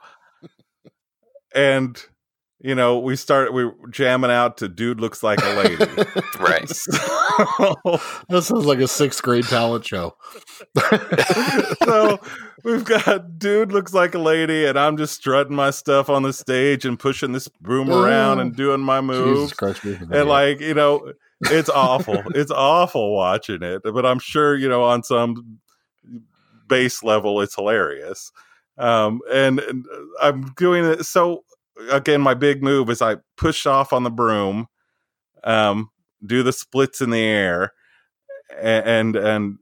and 1.56 2.04
you 2.64 2.76
know 2.76 3.00
we 3.00 3.16
start 3.16 3.54
we 3.54 3.66
were 3.66 3.76
jamming 3.90 4.32
out 4.32 4.58
to 4.58 4.68
"Dude 4.68 5.00
Looks 5.02 5.24
Like 5.24 5.40
a 5.44 5.54
Lady." 5.56 5.86
Right. 6.40 6.70
So, 7.40 7.76
That 8.30 8.42
sounds 8.44 8.66
like 8.66 8.80
a 8.80 8.88
sixth 8.88 9.22
grade 9.24 9.46
talent 9.46 9.86
show. 9.86 10.16
so 11.84 12.20
we've 12.64 12.84
got 12.84 13.40
dude 13.40 13.72
looks 13.72 13.94
like 13.94 14.14
a 14.16 14.20
lady, 14.20 14.66
and 14.66 14.78
I'm 14.78 14.98
just 14.98 15.16
strutting 15.16 15.56
my 15.56 15.72
stuff 15.72 16.10
on 16.10 16.24
the 16.24 16.34
stage 16.34 16.86
and 16.86 17.00
pushing 17.00 17.32
this 17.32 17.48
broom 17.48 17.90
around 17.90 18.40
and 18.40 18.56
doing 18.56 18.82
my 18.82 19.00
Jesus 19.02 19.18
moves. 19.18 19.54
Christ. 19.54 19.84
Ruth, 19.84 20.02
And 20.12 20.28
like, 20.30 20.60
you 20.60 20.74
know, 20.74 21.14
it's 21.42 21.70
awful. 21.70 22.22
it's 22.36 22.52
awful 22.52 23.14
watching 23.16 23.64
it, 23.64 23.82
but 23.84 24.06
I'm 24.06 24.20
sure, 24.20 24.56
you 24.56 24.68
know, 24.70 24.84
on 24.84 25.04
some 25.04 25.60
base 26.68 27.04
level, 27.04 27.42
it's 27.42 27.56
hilarious. 27.56 28.32
Um, 28.78 29.22
and, 29.32 29.60
and 29.60 29.86
I'm 30.22 30.54
doing 30.58 30.86
it. 30.86 31.06
So 31.06 31.44
again, 31.90 32.22
my 32.22 32.34
big 32.34 32.64
move 32.64 32.90
is 32.90 33.02
I 33.02 33.18
push 33.38 33.66
off 33.66 33.94
on 33.94 34.04
the 34.04 34.12
broom, 34.12 34.68
um, 35.44 35.90
do 36.26 36.44
the 36.44 36.54
splits 36.54 37.02
in 37.02 37.10
the 37.10 37.24
air, 37.24 37.74
and 38.60 39.16
and 39.16 39.58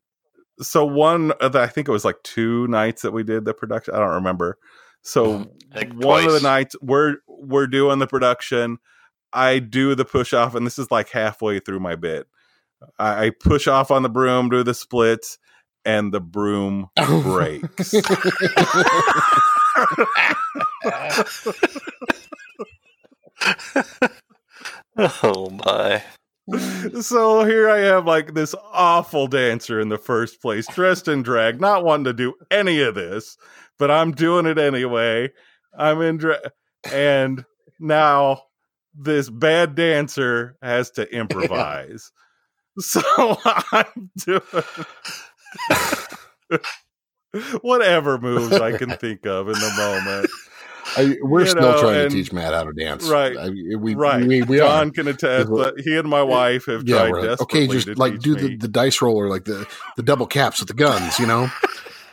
so 0.61 0.85
one 0.85 1.31
of 1.33 1.53
the, 1.53 1.61
I 1.61 1.67
think 1.67 1.87
it 1.87 1.91
was 1.91 2.05
like 2.05 2.17
two 2.23 2.67
nights 2.67 3.01
that 3.03 3.11
we 3.11 3.23
did 3.23 3.45
the 3.45 3.53
production. 3.53 3.95
I 3.95 3.99
don't 3.99 4.15
remember. 4.15 4.57
So 5.01 5.49
I 5.73 5.79
think 5.79 6.03
one 6.03 6.25
of 6.25 6.33
the 6.33 6.41
nights 6.41 6.75
we're 6.81 7.17
we're 7.27 7.67
doing 7.67 7.99
the 7.99 8.07
production. 8.07 8.77
I 9.31 9.59
do 9.59 9.93
the 9.95 10.05
push 10.05 10.33
off, 10.33 10.55
and 10.55 10.65
this 10.65 10.79
is 10.79 10.89
like 10.91 11.09
halfway 11.09 11.59
through 11.59 11.79
my 11.79 11.95
bit. 11.95 12.27
I, 12.97 13.25
I 13.25 13.29
push 13.29 13.67
off 13.67 13.91
on 13.91 14.03
the 14.03 14.09
broom, 14.09 14.49
do 14.49 14.63
the 14.63 14.73
splits, 14.73 15.37
and 15.85 16.11
the 16.11 16.19
broom 16.19 16.89
breaks. 16.95 17.93
Oh 25.23 25.49
my! 25.65 26.03
so 27.01 27.43
here 27.43 27.69
I 27.69 27.79
am, 27.79 28.05
like 28.05 28.33
this 28.33 28.55
awful 28.73 29.27
dancer 29.27 29.79
in 29.79 29.89
the 29.89 29.97
first 29.97 30.41
place, 30.41 30.67
dressed 30.67 31.07
in 31.07 31.21
drag, 31.21 31.61
not 31.61 31.85
wanting 31.85 32.05
to 32.05 32.13
do 32.13 32.33
any 32.51 32.81
of 32.81 32.95
this, 32.95 33.37
but 33.77 33.91
I'm 33.91 34.11
doing 34.11 34.45
it 34.45 34.57
anyway. 34.57 35.29
I'm 35.77 36.01
in 36.01 36.17
drag, 36.17 36.41
and 36.91 37.45
now 37.79 38.43
this 38.93 39.29
bad 39.29 39.75
dancer 39.75 40.57
has 40.61 40.91
to 40.91 41.09
improvise. 41.13 42.11
so 42.79 43.01
I'm 43.71 44.11
doing 44.17 44.41
whatever 47.61 48.17
moves 48.17 48.53
I 48.53 48.77
can 48.77 48.91
think 48.91 49.25
of 49.25 49.47
in 49.47 49.53
the 49.53 49.73
moment. 49.77 50.31
I, 50.97 51.15
we're 51.21 51.41
you 51.41 51.47
still 51.47 51.61
know, 51.61 51.81
trying 51.81 52.01
and- 52.01 52.11
to 52.11 52.17
teach 52.17 52.33
Matt 52.33 52.53
how 52.53 52.63
to 52.63 52.73
dance. 52.73 53.07
Right. 53.07 53.37
I, 53.37 53.49
we, 53.49 53.93
right. 53.93 54.25
we, 54.25 54.41
we 54.41 54.57
John 54.57 54.87
are. 54.87 54.91
can 54.91 55.07
attest 55.07 55.49
that 55.49 55.79
he 55.83 55.95
and 55.95 56.09
my 56.09 56.23
wife 56.23 56.65
have 56.65 56.87
Yeah, 56.87 57.07
tried 57.09 57.27
like, 57.27 57.41
okay, 57.41 57.67
just 57.67 57.97
like 57.97 58.19
do 58.19 58.35
the, 58.35 58.55
the 58.57 58.67
dice 58.67 58.99
roller, 59.01 59.29
like 59.29 59.45
the, 59.45 59.67
the 59.97 60.03
double 60.03 60.25
caps 60.25 60.59
with 60.59 60.67
the 60.67 60.73
guns, 60.73 61.19
you 61.19 61.27
know? 61.27 61.49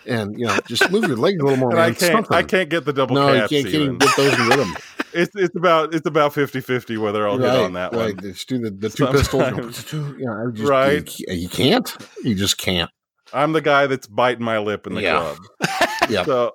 And, 0.08 0.38
you 0.38 0.46
know, 0.46 0.56
just 0.68 0.88
move 0.92 1.08
your 1.08 1.16
legs 1.16 1.40
a 1.40 1.42
little 1.42 1.58
more, 1.58 1.70
man. 1.70 1.78
I 1.80 1.86
can't. 1.86 2.12
Something. 2.12 2.36
I 2.36 2.44
can't 2.44 2.70
get 2.70 2.84
the 2.84 2.92
double 2.92 3.16
no, 3.16 3.32
you 3.32 3.40
caps. 3.40 3.50
can't, 3.50 3.64
can't 3.64 3.74
even 3.74 3.98
get 3.98 4.16
those 4.16 4.38
in 4.38 4.46
rhythm. 4.46 4.76
It's 5.12 5.34
it's 5.34 5.56
about 5.56 5.94
it's 5.96 6.06
about 6.06 6.32
50-50 6.32 6.98
whether 6.98 7.26
I'll 7.26 7.40
right, 7.40 7.50
hit 7.50 7.60
on 7.60 7.72
that 7.72 7.92
right. 7.92 8.14
one. 8.14 8.22
Just 8.22 8.48
do 8.48 8.58
the, 8.58 8.70
the 8.70 8.88
two 8.88 9.08
pistols. 9.08 9.92
You 9.92 10.16
know, 10.20 10.46
I 10.46 10.52
just, 10.52 10.68
Right. 10.68 11.18
You, 11.18 11.34
you 11.34 11.48
can't. 11.48 11.96
You 12.22 12.36
just 12.36 12.56
can't. 12.56 12.88
I'm 13.32 13.52
the 13.52 13.60
guy 13.60 13.86
that's 13.86 14.06
biting 14.06 14.44
my 14.44 14.58
lip 14.58 14.86
in 14.86 14.94
the 14.94 15.02
Yeah. 15.02 15.34
club. 15.60 15.88
Yeah. 16.08 16.24
So 16.24 16.52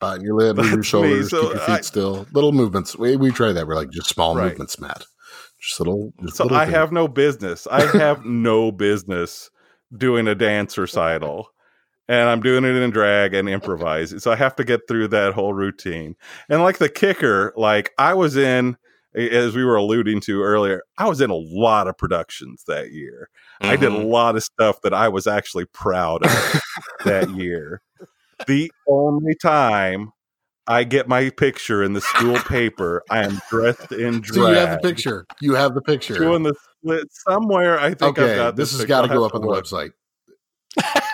biting 0.00 0.24
your 0.24 0.34
lip, 0.36 0.56
move 0.56 0.66
your 0.66 0.76
That's 0.76 0.78
me, 0.78 0.88
shoulders, 0.88 1.30
so 1.30 1.42
keep 1.42 1.50
your 1.50 1.58
feet 1.60 1.72
I- 1.72 1.80
still. 1.82 2.26
Little 2.32 2.52
movements. 2.52 2.96
We, 2.96 3.16
we 3.16 3.30
try 3.30 3.52
that. 3.52 3.66
We're 3.66 3.74
like 3.76 3.90
just 3.90 4.08
small 4.08 4.34
Right. 4.34 4.48
movements, 4.48 4.80
Matt. 4.80 5.04
Just 5.60 5.78
little. 5.78 6.12
Just 6.22 6.36
so 6.36 6.44
little 6.44 6.56
I 6.58 6.64
things. 6.64 6.76
have 6.76 6.90
no 6.92 7.06
business. 7.08 7.66
I 7.70 7.82
have 7.98 8.24
no 8.24 8.72
business 8.72 9.50
doing 9.96 10.26
a 10.26 10.34
dance 10.34 10.78
recital. 10.78 11.48
And 12.08 12.28
I'm 12.28 12.40
doing 12.40 12.64
it 12.64 12.74
in 12.74 12.90
drag 12.90 13.32
and 13.34 13.48
improvise. 13.48 14.20
So 14.22 14.32
I 14.32 14.36
have 14.36 14.56
to 14.56 14.64
get 14.64 14.80
through 14.88 15.08
that 15.08 15.34
whole 15.34 15.54
routine. 15.54 16.16
And 16.48 16.62
like 16.62 16.78
the 16.78 16.88
kicker, 16.88 17.52
like 17.56 17.92
I 17.98 18.14
was 18.14 18.36
in, 18.36 18.76
as 19.14 19.54
we 19.54 19.64
were 19.64 19.76
alluding 19.76 20.20
to 20.22 20.42
earlier, 20.42 20.82
I 20.98 21.08
was 21.08 21.20
in 21.20 21.30
a 21.30 21.34
lot 21.34 21.88
of 21.88 21.96
productions 21.98 22.64
that 22.66 22.92
year. 22.92 23.28
I 23.60 23.76
did 23.76 23.92
a 23.92 23.96
Mhm. 23.96 24.10
lot 24.10 24.36
of 24.36 24.42
stuff 24.42 24.80
that 24.82 24.94
I 24.94 25.08
was 25.08 25.26
actually 25.26 25.66
proud 25.66 26.24
of 26.24 26.60
that 27.04 27.30
year. 27.36 27.82
The 28.46 28.72
only 28.88 29.34
time 29.40 30.10
I 30.66 30.84
get 30.84 31.08
my 31.08 31.30
picture 31.30 31.82
in 31.82 31.92
the 31.92 32.00
school 32.00 32.38
paper, 32.40 33.02
I 33.10 33.24
am 33.24 33.38
dressed 33.50 33.92
in 33.92 34.20
drag. 34.20 34.34
So 34.34 34.48
you 34.50 34.56
have 34.56 34.70
the 34.82 34.88
picture. 34.88 35.26
You 35.40 35.54
have 35.54 35.74
the 35.74 35.82
picture. 35.82 36.14
Doing 36.18 36.42
the 36.44 36.54
split 36.80 37.08
somewhere. 37.10 37.78
I 37.78 37.94
think 37.94 38.18
I've 38.18 38.24
okay, 38.24 38.36
got 38.36 38.56
this 38.56 38.70
this. 38.70 38.80
has 38.80 38.88
got 38.88 39.02
to 39.02 39.08
go 39.08 39.24
up 39.24 39.34
on 39.34 39.40
the 39.42 39.48
look. 39.48 39.64
website. 39.64 39.90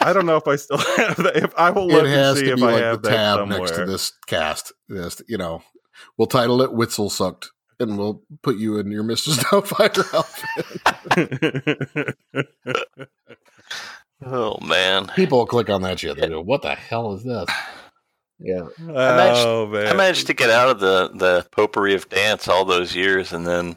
I 0.00 0.12
don't 0.12 0.26
know 0.26 0.36
if 0.36 0.46
I 0.46 0.56
still 0.56 0.78
have 0.96 1.16
that. 1.16 1.36
If 1.36 1.52
I 1.56 1.70
will 1.70 1.88
look 1.88 2.04
and 2.04 2.12
has 2.12 2.38
see 2.38 2.44
to 2.46 2.52
if 2.52 2.56
be 2.56 2.62
I 2.62 2.72
like 2.72 2.82
have 2.82 3.02
the 3.02 3.08
tab 3.10 3.38
somewhere. 3.38 3.58
next 3.58 3.72
to 3.76 3.84
this 3.86 4.12
cast. 4.26 4.72
This, 4.88 5.20
you 5.28 5.36
know, 5.36 5.62
we'll 6.16 6.26
title 6.28 6.62
it 6.62 6.70
"Witzelsucht," 6.70 7.48
and 7.80 7.98
we'll 7.98 8.22
put 8.42 8.56
you 8.56 8.78
in 8.78 8.90
your 8.90 9.04
Mrs. 9.04 9.38
Doubtfire 9.38 10.14
outfit. 10.14 12.16
Oh 14.24 14.58
man! 14.60 15.06
People 15.14 15.46
click 15.46 15.70
on 15.70 15.82
that 15.82 16.00
shit. 16.00 16.16
They 16.16 16.28
go, 16.28 16.40
"What 16.40 16.62
the 16.62 16.74
hell 16.74 17.14
is 17.14 17.22
this?" 17.22 17.46
Yeah, 18.40 18.62
managed- 18.80 19.46
oh 19.46 19.66
man! 19.68 19.86
I 19.86 19.92
managed 19.92 20.26
to 20.26 20.34
get 20.34 20.50
out 20.50 20.68
of 20.70 20.80
the 20.80 21.10
the 21.14 21.46
potpourri 21.52 21.94
of 21.94 22.08
dance 22.08 22.48
all 22.48 22.64
those 22.64 22.96
years, 22.96 23.32
and 23.32 23.46
then 23.46 23.76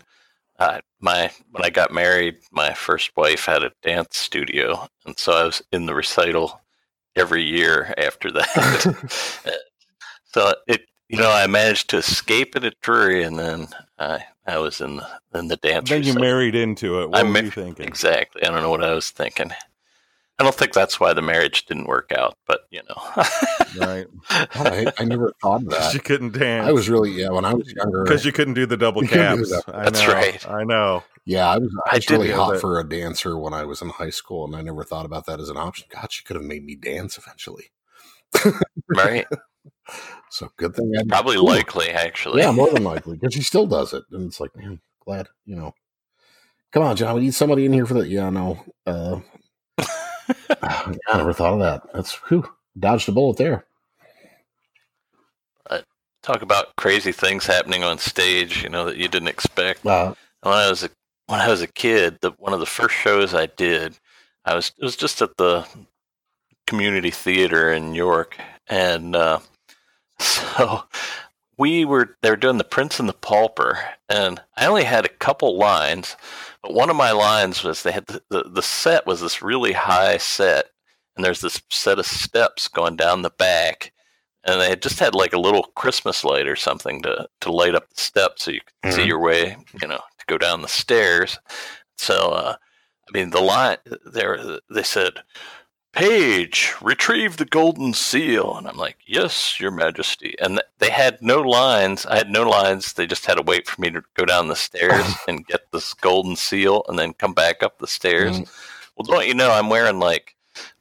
uh, 0.57 0.81
my 0.99 1.29
when 1.51 1.63
I 1.63 1.69
got 1.69 1.93
married, 1.93 2.37
my 2.51 2.73
first 2.73 3.11
wife 3.15 3.45
had 3.45 3.61
a 3.63 3.71
dance 3.83 4.17
studio, 4.17 4.87
and 5.05 5.17
so 5.17 5.31
I 5.33 5.43
was 5.43 5.61
in 5.71 5.85
the 5.85 5.93
recital 5.93 6.59
every 7.15 7.43
year 7.43 7.93
after 7.99 8.31
that. 8.31 9.59
so 10.33 10.53
it 10.67 10.81
you 11.11 11.17
know, 11.17 11.31
I 11.31 11.47
managed 11.47 11.89
to 11.91 11.97
escape 11.97 12.55
it 12.55 12.63
at 12.63 12.79
Drury, 12.81 13.23
and 13.23 13.37
then 13.37 13.67
I 13.99 14.23
I 14.47 14.57
was 14.57 14.81
in 14.81 14.97
the 14.97 15.07
in 15.33 15.47
the 15.47 15.57
dance. 15.57 15.89
Then 15.89 15.99
you 16.03 16.07
recital. 16.13 16.21
married 16.21 16.55
into 16.55 17.01
it. 17.01 17.09
What 17.09 17.19
I 17.19 17.23
were 17.23 17.29
ma- 17.29 17.39
you 17.39 17.51
thinking? 17.51 17.87
Exactly. 17.87 18.43
I 18.43 18.49
don't 18.49 18.61
know 18.61 18.69
what 18.71 18.83
I 18.83 18.93
was 18.93 19.09
thinking. 19.11 19.51
I 20.39 20.43
don't 20.43 20.55
think 20.55 20.73
that's 20.73 20.99
why 20.99 21.13
the 21.13 21.21
marriage 21.21 21.65
didn't 21.67 21.85
work 21.85 22.11
out, 22.11 22.35
but 22.47 22.61
you 22.71 22.81
know. 22.89 23.23
Right. 23.77 24.07
God, 24.29 24.49
I, 24.55 24.91
I 24.97 25.03
never 25.05 25.33
thought 25.41 25.61
of 25.63 25.69
that. 25.69 25.93
you 25.93 25.99
couldn't 25.99 26.33
dance. 26.37 26.67
I 26.67 26.71
was 26.71 26.89
really 26.89 27.11
yeah 27.11 27.29
when 27.29 27.45
I 27.45 27.53
was 27.53 27.71
younger. 27.71 28.03
because 28.03 28.25
you 28.25 28.31
couldn't 28.31 28.55
do 28.55 28.65
the 28.65 28.77
double 28.77 29.03
You 29.03 29.09
caps. 29.09 29.49
that. 29.51 29.63
I 29.67 29.83
That's 29.83 30.01
know, 30.07 30.13
right. 30.13 30.49
I 30.49 30.63
know. 30.63 31.03
Yeah, 31.25 31.47
I 31.47 31.57
was, 31.59 31.69
I 31.85 31.89
I 31.91 31.95
was 31.97 32.05
did 32.07 32.13
really 32.15 32.31
hot 32.31 32.53
that. 32.53 32.61
for 32.61 32.79
a 32.79 32.87
dancer 32.87 33.37
when 33.37 33.53
I 33.53 33.65
was 33.65 33.83
in 33.83 33.89
high 33.89 34.09
school, 34.09 34.45
and 34.45 34.55
I 34.55 34.61
never 34.63 34.83
thought 34.83 35.05
about 35.05 35.27
that 35.27 35.39
as 35.39 35.49
an 35.49 35.57
option. 35.57 35.85
God, 35.93 36.11
she 36.11 36.23
could 36.23 36.35
have 36.35 36.45
made 36.45 36.65
me 36.65 36.73
dance 36.75 37.19
eventually. 37.19 37.65
right? 38.89 39.27
So 40.29 40.49
good 40.57 40.75
thing 40.75 40.91
I 40.97 41.03
Probably 41.07 41.37
likely, 41.37 41.89
actually. 41.89 42.41
Yeah, 42.41 42.51
more 42.51 42.69
than 42.69 42.83
likely, 42.93 43.17
because 43.17 43.33
she 43.33 43.41
still 43.41 43.67
does 43.67 43.93
it, 43.93 44.03
and 44.11 44.27
it's 44.27 44.39
like, 44.39 44.55
man, 44.55 44.79
glad 45.03 45.27
you 45.45 45.55
know. 45.55 45.73
Come 46.71 46.83
on, 46.83 46.95
John. 46.95 47.15
We 47.15 47.21
need 47.21 47.33
somebody 47.33 47.65
in 47.65 47.73
here 47.73 47.85
for 47.85 47.95
that. 47.95 48.07
Yeah, 48.07 48.29
no. 48.29 48.63
Uh, 48.85 49.19
I 50.61 50.95
never 51.13 51.33
thought 51.33 51.53
of 51.53 51.59
that. 51.59 51.83
That's 51.93 52.13
whew, 52.29 52.49
dodged 52.79 53.09
a 53.09 53.11
bullet 53.11 53.37
there. 53.37 53.65
Talk 56.23 56.43
about 56.43 56.75
crazy 56.75 57.11
things 57.11 57.47
happening 57.47 57.83
on 57.83 57.97
stage, 57.97 58.61
you 58.61 58.69
know, 58.69 58.85
that 58.85 58.97
you 58.97 59.07
didn't 59.07 59.27
expect. 59.29 59.83
Uh, 59.83 60.13
when 60.43 60.53
I 60.53 60.69
was 60.69 60.83
a 60.83 60.89
when 61.25 61.39
I 61.39 61.49
was 61.49 61.63
a 61.63 61.67
kid, 61.67 62.19
the 62.21 62.31
one 62.37 62.53
of 62.53 62.59
the 62.59 62.65
first 62.67 62.93
shows 62.93 63.33
I 63.33 63.47
did, 63.47 63.97
I 64.45 64.53
was 64.53 64.71
it 64.77 64.83
was 64.83 64.95
just 64.95 65.23
at 65.23 65.35
the 65.37 65.67
community 66.67 67.09
theater 67.09 67.73
in 67.73 67.95
York, 67.95 68.37
and 68.67 69.15
uh, 69.15 69.39
so 70.21 70.83
we 71.57 71.85
were 71.85 72.17
they 72.21 72.29
were 72.29 72.35
doing 72.35 72.57
the 72.57 72.63
Prince 72.63 72.99
and 72.99 73.09
the 73.09 73.13
Pauper, 73.13 73.79
and 74.09 74.41
I 74.57 74.65
only 74.67 74.83
had 74.83 75.05
a 75.05 75.09
couple 75.09 75.57
lines, 75.57 76.15
but 76.61 76.73
one 76.73 76.89
of 76.89 76.95
my 76.95 77.11
lines 77.11 77.63
was 77.63 77.83
they 77.83 77.91
had 77.91 78.07
the, 78.07 78.21
the, 78.29 78.43
the 78.49 78.61
set 78.61 79.05
was 79.05 79.21
this 79.21 79.41
really 79.41 79.73
high 79.73 80.17
set, 80.17 80.67
and 81.15 81.25
there's 81.25 81.41
this 81.41 81.61
set 81.69 81.99
of 81.99 82.05
steps 82.05 82.67
going 82.67 82.95
down 82.95 83.21
the 83.21 83.29
back. 83.31 83.91
And 84.43 84.59
they 84.59 84.69
had 84.69 84.81
just 84.81 84.99
had 84.99 85.13
like 85.13 85.33
a 85.33 85.39
little 85.39 85.65
Christmas 85.75 86.23
light 86.23 86.47
or 86.47 86.55
something 86.55 87.03
to, 87.03 87.27
to 87.41 87.51
light 87.51 87.75
up 87.75 87.87
the 87.91 88.01
steps 88.01 88.43
so 88.45 88.49
you 88.49 88.61
could 88.81 88.91
see 88.91 89.03
Mhm. 89.03 89.07
your 89.07 89.19
way, 89.19 89.55
you 89.79 89.87
know, 89.87 89.97
to 90.17 90.25
go 90.27 90.39
down 90.39 90.63
the 90.63 90.67
stairs. 90.67 91.37
So, 91.99 92.31
uh, 92.31 92.55
I 92.57 93.11
mean, 93.17 93.29
the 93.29 93.39
line 93.41 93.77
there, 94.03 94.59
they 94.67 94.81
said, 94.81 95.21
Page, 95.93 96.73
retrieve 96.81 97.35
the 97.35 97.45
golden 97.45 97.93
seal. 97.93 98.55
And 98.55 98.65
I'm 98.67 98.77
like, 98.77 98.97
Yes, 99.05 99.59
Your 99.59 99.71
Majesty. 99.71 100.35
And 100.39 100.51
th- 100.55 100.65
they 100.79 100.89
had 100.89 101.21
no 101.21 101.41
lines. 101.41 102.05
I 102.05 102.15
had 102.15 102.29
no 102.29 102.43
lines. 102.49 102.93
They 102.93 103.05
just 103.05 103.25
had 103.25 103.35
to 103.35 103.43
wait 103.43 103.67
for 103.67 103.81
me 103.81 103.89
to 103.91 104.01
go 104.15 104.23
down 104.23 104.47
the 104.47 104.55
stairs 104.55 105.05
and 105.27 105.45
get 105.45 105.69
this 105.71 105.93
golden 105.93 106.37
seal 106.37 106.83
and 106.87 106.97
then 106.97 107.11
come 107.13 107.33
back 107.33 107.61
up 107.61 107.77
the 107.79 107.87
stairs. 107.87 108.39
Mhm. 108.39 108.49
Well, 108.95 109.05
don't 109.17 109.27
you 109.27 109.33
know, 109.33 109.51
I'm 109.51 109.69
wearing 109.69 109.99
like 109.99 110.35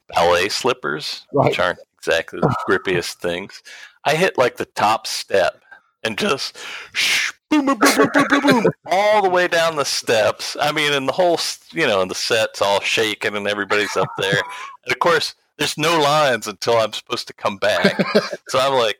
ballet 0.07 0.47
slippers, 0.49 1.25
Right. 1.33 1.49
which 1.49 1.59
aren't 1.59 1.79
exactly 1.97 2.39
the 2.39 2.55
grippiest 2.69 3.15
things. 3.15 3.61
I 4.05 4.15
hit 4.15 4.37
like 4.37 4.55
the 4.57 4.65
top 4.65 5.07
step 5.07 5.60
and 6.03 6.17
just 6.17 6.57
sh- 6.93 7.31
boom, 7.49 7.65
boom, 7.65 7.77
boom, 7.77 7.95
boom, 7.95 8.09
boom, 8.13 8.27
boom, 8.29 8.41
boom, 8.41 8.71
all 8.85 9.21
the 9.21 9.29
way 9.29 9.47
down 9.47 9.75
the 9.75 9.85
steps. 9.85 10.55
I 10.59 10.71
mean, 10.71 10.93
and 10.93 11.07
the 11.07 11.13
whole, 11.13 11.39
you 11.71 11.85
know, 11.85 12.01
and 12.01 12.09
the 12.09 12.15
set's 12.15 12.61
all 12.61 12.79
shaking 12.79 13.35
and 13.35 13.47
everybody's 13.47 13.95
up 13.97 14.09
there. 14.17 14.41
And 14.85 14.91
of 14.91 14.99
course, 14.99 15.35
there's 15.57 15.77
no 15.77 15.99
lines 15.99 16.47
until 16.47 16.77
I'm 16.77 16.93
supposed 16.93 17.27
to 17.27 17.33
come 17.33 17.57
back. 17.57 18.01
So 18.47 18.59
I'm 18.59 18.73
like 18.73 18.99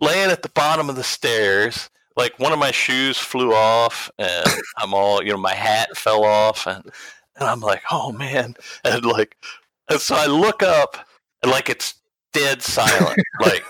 laying 0.00 0.30
at 0.30 0.42
the 0.42 0.50
bottom 0.50 0.90
of 0.90 0.96
the 0.96 1.04
stairs. 1.04 1.88
Like 2.16 2.38
one 2.38 2.52
of 2.52 2.58
my 2.58 2.72
shoes 2.72 3.16
flew 3.16 3.54
off, 3.54 4.10
and 4.18 4.46
I'm 4.76 4.92
all, 4.92 5.22
you 5.22 5.32
know, 5.32 5.38
my 5.38 5.54
hat 5.54 5.96
fell 5.96 6.24
off, 6.24 6.66
and 6.66 6.84
and 7.36 7.48
I'm 7.48 7.60
like, 7.60 7.82
oh 7.90 8.12
man, 8.12 8.54
and 8.84 9.06
like, 9.06 9.38
and 9.88 9.98
so 9.98 10.14
I 10.14 10.26
look 10.26 10.62
up, 10.62 10.98
and 11.42 11.50
like 11.50 11.70
it's 11.70 11.94
dead 12.34 12.60
silent. 12.60 13.18
Like 13.40 13.64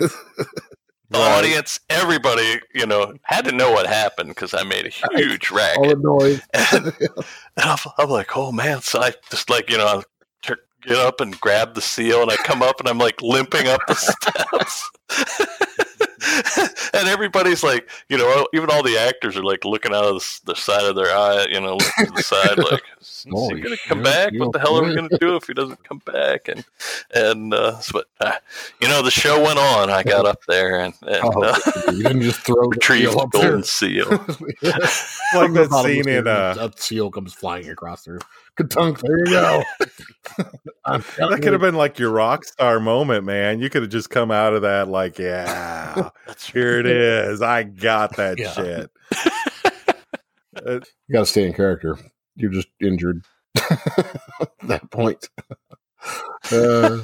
the 1.12 1.18
Right. 1.18 1.38
audience, 1.38 1.78
everybody, 1.90 2.60
you 2.74 2.86
know, 2.86 3.14
had 3.22 3.44
to 3.46 3.52
know 3.52 3.70
what 3.70 3.86
happened 3.86 4.30
because 4.30 4.54
I 4.54 4.62
made 4.64 4.86
a 4.86 4.88
huge 5.16 5.50
all 5.50 5.56
racket. 5.58 5.82
the 5.90 6.02
noise. 6.02 6.40
And, 6.72 6.86
and 7.56 7.70
I'm, 7.70 7.78
I'm 7.98 8.08
like, 8.10 8.36
oh 8.36 8.50
man! 8.52 8.80
So 8.82 9.00
I 9.00 9.12
just 9.30 9.50
like, 9.50 9.70
you 9.70 9.78
know, 9.78 9.86
I 9.86 10.54
get 10.82 10.96
up 10.96 11.20
and 11.20 11.38
grab 11.40 11.74
the 11.74 11.80
seal, 11.80 12.22
and 12.22 12.30
I 12.30 12.36
come 12.36 12.62
up, 12.62 12.80
and 12.80 12.88
I'm 12.88 12.98
like 12.98 13.20
limping 13.22 13.68
up 13.68 13.80
the 13.86 13.94
steps. 13.94 14.90
and 16.94 17.08
everybody's 17.08 17.62
like, 17.62 17.88
you 18.08 18.16
know, 18.18 18.46
even 18.54 18.70
all 18.70 18.82
the 18.82 18.96
actors 18.98 19.36
are 19.36 19.42
like 19.44 19.64
looking 19.64 19.92
out 19.92 20.04
of 20.04 20.14
the, 20.14 20.52
the 20.52 20.54
side 20.56 20.84
of 20.84 20.96
their 20.96 21.14
eye, 21.14 21.46
you 21.50 21.60
know, 21.60 21.76
looking 21.76 22.06
to 22.06 22.12
the 22.12 22.22
side, 22.22 22.58
like, 22.70 22.82
is 23.00 23.26
he 23.50 23.60
gonna 23.60 23.76
come 23.86 23.98
shit, 23.98 24.04
back? 24.04 24.32
What 24.36 24.52
the 24.52 24.58
hell 24.60 24.76
are 24.78 24.84
we 24.84 24.94
gonna 24.94 25.18
do 25.20 25.36
if 25.36 25.46
he 25.46 25.54
doesn't 25.54 25.82
come 25.84 25.98
back? 26.06 26.48
And 26.48 26.64
and 27.14 27.52
uh, 27.54 27.78
so, 27.80 27.92
but 28.00 28.06
uh, 28.26 28.36
you 28.80 28.88
know, 28.88 29.02
the 29.02 29.10
show 29.10 29.42
went 29.42 29.58
on. 29.58 29.90
I 29.90 30.02
got 30.02 30.26
up 30.26 30.40
there 30.48 30.80
and, 30.80 30.94
and 31.02 31.34
Oh, 31.36 31.42
uh, 31.42 31.58
you 31.92 32.02
didn't 32.04 32.22
just 32.22 32.40
throw 32.40 32.68
the 32.68 32.68
retrieved 32.70 33.12
seal 33.12 33.16
the 33.16 33.22
up 33.22 33.30
there. 33.36 33.50
golden 33.50 33.62
seal. 33.64 34.20
like 35.32 35.50
From 35.50 35.54
the 35.54 35.62
that 35.62 35.68
bottom 35.68 35.98
of 35.98 36.02
scene 36.02 36.06
the 36.06 36.16
in 36.18 36.28
stairs, 36.28 36.56
uh, 36.56 36.56
that 36.56 36.80
seal 36.80 37.10
comes 37.10 37.34
flying 37.34 37.68
across 37.70 38.04
there. 38.04 38.20
Katunk, 38.58 39.00
there 39.00 39.18
you 39.18 39.24
go. 39.26 39.62
That 40.84 41.40
could 41.42 41.52
have 41.52 41.60
been 41.60 41.74
like 41.76 41.98
your 41.98 42.10
rock 42.10 42.44
star 42.44 42.80
moment, 42.80 43.24
man. 43.24 43.60
You 43.60 43.70
could 43.70 43.82
have 43.82 43.90
just 43.90 44.10
come 44.10 44.30
out 44.32 44.52
of 44.52 44.62
that 44.62 44.88
like, 44.88 45.18
yeah, 45.18 46.10
That's 46.26 46.48
here 46.48 46.78
it 46.80 46.86
is. 46.86 47.40
I 47.40 47.62
got 47.62 48.16
that 48.16 48.38
Yeah. 48.38 48.52
shit. 48.52 48.90
Uh, 50.66 50.80
You 51.08 51.12
got 51.14 51.20
to 51.20 51.26
stay 51.26 51.46
in 51.46 51.54
character. 51.54 51.96
You're 52.36 52.50
just 52.52 52.68
injured 52.80 53.24
at 53.56 54.50
that 54.64 54.90
point. 54.90 55.28
Uh, 56.52 56.98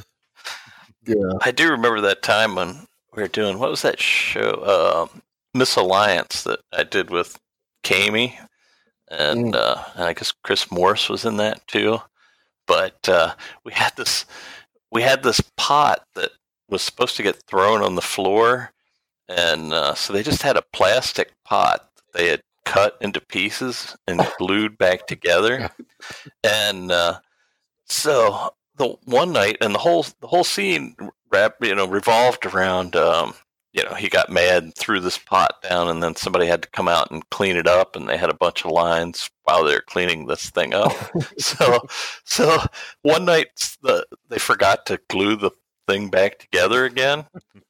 yeah. 1.07 1.33
I 1.43 1.51
do 1.51 1.71
remember 1.71 2.03
that 2.03 2.21
time 2.23 2.55
when 2.57 2.87
we 3.17 3.23
were 3.23 3.29
doing 3.29 3.59
what 3.59 3.71
was 3.71 3.83
that 3.83 4.01
show, 4.01 5.09
um 5.13 5.23
Misalliance 5.55 6.43
that 6.45 6.61
I 6.77 6.83
did 6.85 7.09
with 7.11 7.39
Kami, 7.85 8.39
and 9.11 9.55
Mm. 9.55 9.57
uh, 9.57 9.85
and 9.95 10.05
I 10.05 10.13
guess 10.13 10.33
Chris 10.45 10.71
Morse 10.71 11.09
was 11.09 11.25
in 11.25 11.37
that 11.39 11.67
too. 11.67 11.99
But 12.67 13.09
uh, 13.09 13.35
we 13.65 13.73
had 13.73 13.97
this 13.97 14.27
we 14.93 15.03
had 15.03 15.23
this 15.23 15.41
pot 15.57 16.05
that 16.15 16.33
was 16.69 16.83
supposed 16.83 17.17
to 17.17 17.23
get 17.23 17.43
thrown 17.47 17.83
on 17.83 17.95
the 17.95 18.03
floor, 18.03 18.73
and 19.29 19.73
uh, 19.73 19.95
so 19.95 20.13
they 20.13 20.23
just 20.23 20.43
had 20.43 20.57
a 20.57 20.63
plastic 20.73 21.33
pot 21.45 21.89
that 21.97 22.19
they 22.19 22.29
had 22.29 22.43
cut 22.65 22.97
into 23.01 23.21
pieces 23.21 23.97
and 24.07 24.21
glued 24.39 24.77
back 24.79 25.07
together, 25.07 25.71
and 26.45 26.91
uh, 26.93 27.21
so 27.87 28.55
the 28.77 28.97
one 29.05 29.33
night 29.33 29.57
and 29.61 29.75
the 29.75 29.79
whole 29.79 30.05
the 30.21 30.27
whole 30.29 30.45
scene 30.45 30.95
wrap 31.33 31.55
you 31.63 31.75
know 31.75 31.87
revolved 31.87 32.47
around 32.47 32.97
um 32.97 33.35
you 33.79 33.85
know 33.85 33.95
he 33.95 34.09
got 34.09 34.29
mad 34.29 34.65
and 34.65 34.75
threw 34.75 34.99
this 34.99 35.19
pot 35.19 35.63
down 35.63 35.89
and 35.89 36.03
then 36.03 36.17
somebody 36.17 36.47
had 36.47 36.63
to 36.63 36.71
come 36.71 36.89
out 36.89 37.13
and 37.13 37.29
clean 37.31 37.57
it 37.57 37.69
up 37.69 37.95
and 37.95 38.09
they 38.09 38.17
had 38.17 38.29
a 38.29 38.35
bunch 38.35 38.65
of 38.65 38.73
lines 38.73 39.31
while 39.45 39.63
they 39.63 39.73
were 39.73 39.85
cleaning 39.87 40.27
this 40.27 40.51
thing 40.51 40.75
up. 40.75 40.93
So 41.39 41.87
so 42.25 42.59
one 43.03 43.25
night 43.25 43.77
the 43.83 44.05
they 44.29 44.39
forgot 44.39 44.87
to 44.87 45.01
glue 45.09 45.37
the 45.37 45.53
thing 45.87 46.09
back 46.11 46.39
together 46.41 46.85
again. 46.85 47.27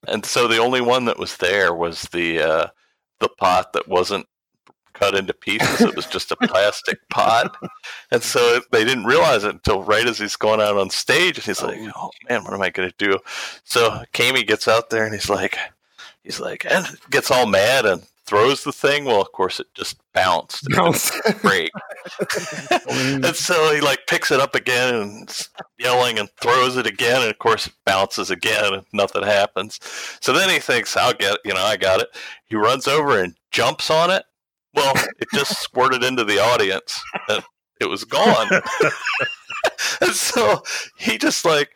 And 0.06 0.24
so 0.24 0.48
the 0.48 0.58
only 0.58 0.80
one 0.80 1.04
that 1.04 1.18
was 1.18 1.36
there 1.36 1.74
was 1.74 2.02
the 2.04 2.40
uh 2.40 2.68
the 3.20 3.28
pot 3.28 3.74
that 3.74 3.86
wasn't 3.86 4.26
cut 4.94 5.14
into 5.14 5.34
pieces. 5.34 5.82
It 5.82 5.94
was 5.94 6.06
just 6.06 6.32
a 6.32 6.36
plastic 6.36 6.98
pot. 7.10 7.54
And 8.10 8.22
so 8.22 8.60
they 8.72 8.84
didn't 8.84 9.04
realize 9.04 9.44
it 9.44 9.54
until 9.54 9.82
right 9.82 10.06
as 10.06 10.18
he's 10.18 10.36
going 10.36 10.60
out 10.60 10.78
on 10.78 10.88
stage 10.90 11.36
and 11.36 11.44
he's 11.44 11.62
like 11.62 11.78
oh 11.94 12.10
man 12.28 12.42
what 12.44 12.54
am 12.54 12.62
i 12.62 12.70
going 12.70 12.90
to 12.90 13.06
do? 13.06 13.18
So 13.64 14.02
Kami 14.14 14.42
gets 14.44 14.66
out 14.66 14.88
there 14.88 15.04
and 15.04 15.12
he's 15.12 15.28
like 15.28 15.58
he's 16.28 16.38
like 16.38 16.66
and 16.70 16.86
gets 17.10 17.30
all 17.30 17.46
mad 17.46 17.86
and 17.86 18.02
throws 18.26 18.62
the 18.62 18.72
thing. 18.72 19.06
Well 19.06 19.22
of 19.22 19.32
course 19.32 19.58
it 19.58 19.66
just 19.74 19.96
bounced. 20.12 20.66
And 20.66 20.74
didn't 20.74 21.42
break. 21.42 21.70
And 22.90 23.34
so 23.34 23.74
he 23.74 23.80
like 23.80 24.06
picks 24.06 24.30
it 24.30 24.38
up 24.38 24.54
again 24.54 24.94
and 24.94 25.48
yelling 25.78 26.18
and 26.18 26.28
throws 26.40 26.76
it 26.76 26.86
again. 26.86 27.22
And 27.22 27.30
of 27.30 27.38
course 27.38 27.66
it 27.66 27.72
bounces 27.86 28.30
again 28.30 28.74
and 28.74 28.84
nothing 28.92 29.22
happens. 29.22 29.80
So 30.20 30.34
then 30.34 30.50
he 30.50 30.58
thinks 30.58 30.96
i'll 30.96 31.14
get 31.14 31.34
it. 31.34 31.40
You 31.46 31.54
know 31.54 31.62
i 31.62 31.76
got 31.78 32.00
it. 32.00 32.08
He 32.44 32.56
runs 32.56 32.86
over 32.86 33.22
and 33.22 33.34
jumps 33.50 33.90
on 33.90 34.10
it. 34.10 34.24
Well 34.74 34.92
it 35.18 35.28
just 35.32 35.58
squirted 35.62 36.04
into 36.04 36.24
the 36.24 36.38
audience 36.38 37.02
and 37.30 37.42
it 37.80 37.86
was 37.86 38.04
gone. 38.04 38.48
And 40.02 40.12
so 40.12 40.62
he 40.98 41.16
just 41.16 41.46
like 41.46 41.70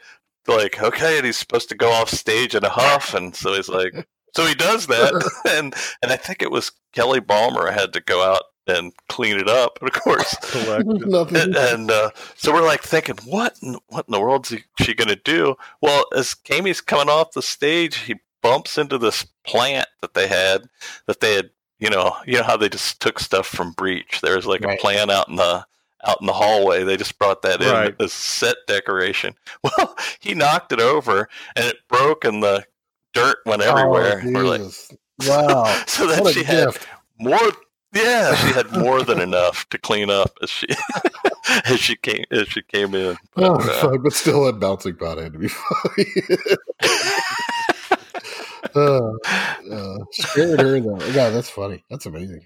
like 0.47 0.83
okay. 0.83 1.17
And 1.17 1.25
he's 1.25 1.39
supposed 1.39 1.71
to 1.71 1.75
go 1.75 1.91
off 1.91 2.11
stage 2.11 2.55
in 2.55 2.65
a 2.65 2.69
huff. 2.69 3.15
And 3.15 3.35
so 3.35 3.55
he's 3.55 3.71
like 3.71 4.07
so 4.35 4.47
he 4.47 4.55
does 4.55 4.87
that 4.87 5.13
and 5.51 5.75
and 6.03 6.13
i 6.13 6.17
think 6.17 6.43
it 6.43 6.51
was 6.51 6.73
kelly 6.93 7.21
balmer 7.21 7.71
had 7.71 7.93
to 7.93 8.01
go 8.01 8.23
out 8.23 8.43
and 8.69 8.93
clean 9.09 9.39
it 9.39 9.49
up 9.49 9.79
and 9.81 9.89
of 9.91 10.01
course. 10.01 10.37
Nothing. 10.55 11.37
and, 11.37 11.57
and 11.57 11.91
uh, 11.91 12.11
so 12.37 12.53
we're 12.53 12.63
like 12.65 12.83
thinking, 12.83 13.17
what, 13.25 13.57
in, 13.61 13.77
what 13.89 14.07
in 14.07 14.13
the 14.13 14.21
world 14.21 14.47
is 14.47 14.51
he, 14.53 14.85
she 14.85 14.95
going 14.95 15.09
to 15.09 15.17
do? 15.17 15.57
Well, 15.81 16.05
as 16.15 16.33
Kami's 16.35 16.81
coming 16.81 17.09
off 17.09 17.33
the 17.33 17.43
stage, 17.43 17.97
he 17.97 18.21
bumps 18.41 18.79
into 18.79 18.99
this 18.99 19.27
plant 19.45 19.89
that 20.01 20.15
they 20.15 20.29
had 20.29 20.69
that 21.09 21.19
they 21.19 21.35
had 21.35 21.51
you 21.81 21.91
know 21.91 22.15
you 22.25 22.35
know 22.37 22.45
how 22.45 22.57
they 22.57 22.69
just 22.69 23.01
took 23.03 23.19
stuff 23.19 23.47
from 23.49 23.73
breach 23.73 24.21
there's 24.21 24.47
like 24.47 24.65
Right. 24.65 24.79
a 24.79 24.81
plant 24.81 25.11
out 25.11 25.29
in 25.29 25.35
the 25.37 25.67
out 26.05 26.19
in 26.21 26.27
the 26.29 26.33
hallway 26.33 26.85
they 26.85 26.97
just 26.97 27.19
brought 27.19 27.43
that 27.43 27.61
in 27.63 27.69
Right. 27.73 27.95
as 28.01 28.13
set 28.13 28.57
decoration 28.69 29.35
well 29.65 29.97
he 30.21 30.35
knocked 30.35 30.73
it 30.73 30.81
over 30.81 31.29
and 31.57 31.65
it 31.67 31.77
broke 31.89 32.25
and 32.25 32.43
the 32.43 32.65
dirt 33.13 33.39
went 33.47 33.63
everywhere 33.63 34.23
Oh, 34.25 34.29
like 34.41 34.63
wow. 35.29 35.65
so 35.87 36.07
then 36.07 36.27
she 36.33 36.41
a 36.41 36.45
had 36.47 36.69
more 37.19 37.39
yeah 37.95 38.35
she 38.37 38.53
had 38.55 38.71
more 38.73 39.03
than 39.03 39.21
enough 39.21 39.69
to 39.71 39.79
clean 39.79 40.11
up 40.11 40.33
as 40.43 40.49
she 40.51 40.67
as 41.67 41.79
she 41.79 41.95
came 41.97 42.25
as 42.31 42.49
she 42.49 42.63
came 42.63 42.95
in 42.95 43.17
Oh, 43.37 43.57
But, 43.59 43.69
uh, 43.69 43.73
fuck, 43.91 44.03
but 44.03 44.13
still, 44.15 44.45
that 44.47 44.59
bouncing 44.61 44.97
pot 44.97 45.19
had 45.19 45.33
to 45.35 45.39
be 45.39 45.49
funny. 45.49 46.07
uh, 48.75 49.13
uh, 49.71 49.99
scared 50.13 50.61
her 50.61 50.81
though. 50.81 50.97
God, 51.13 51.31
that's 51.35 51.51
funny. 51.51 51.85
That's 51.91 52.07
amazing. 52.07 52.41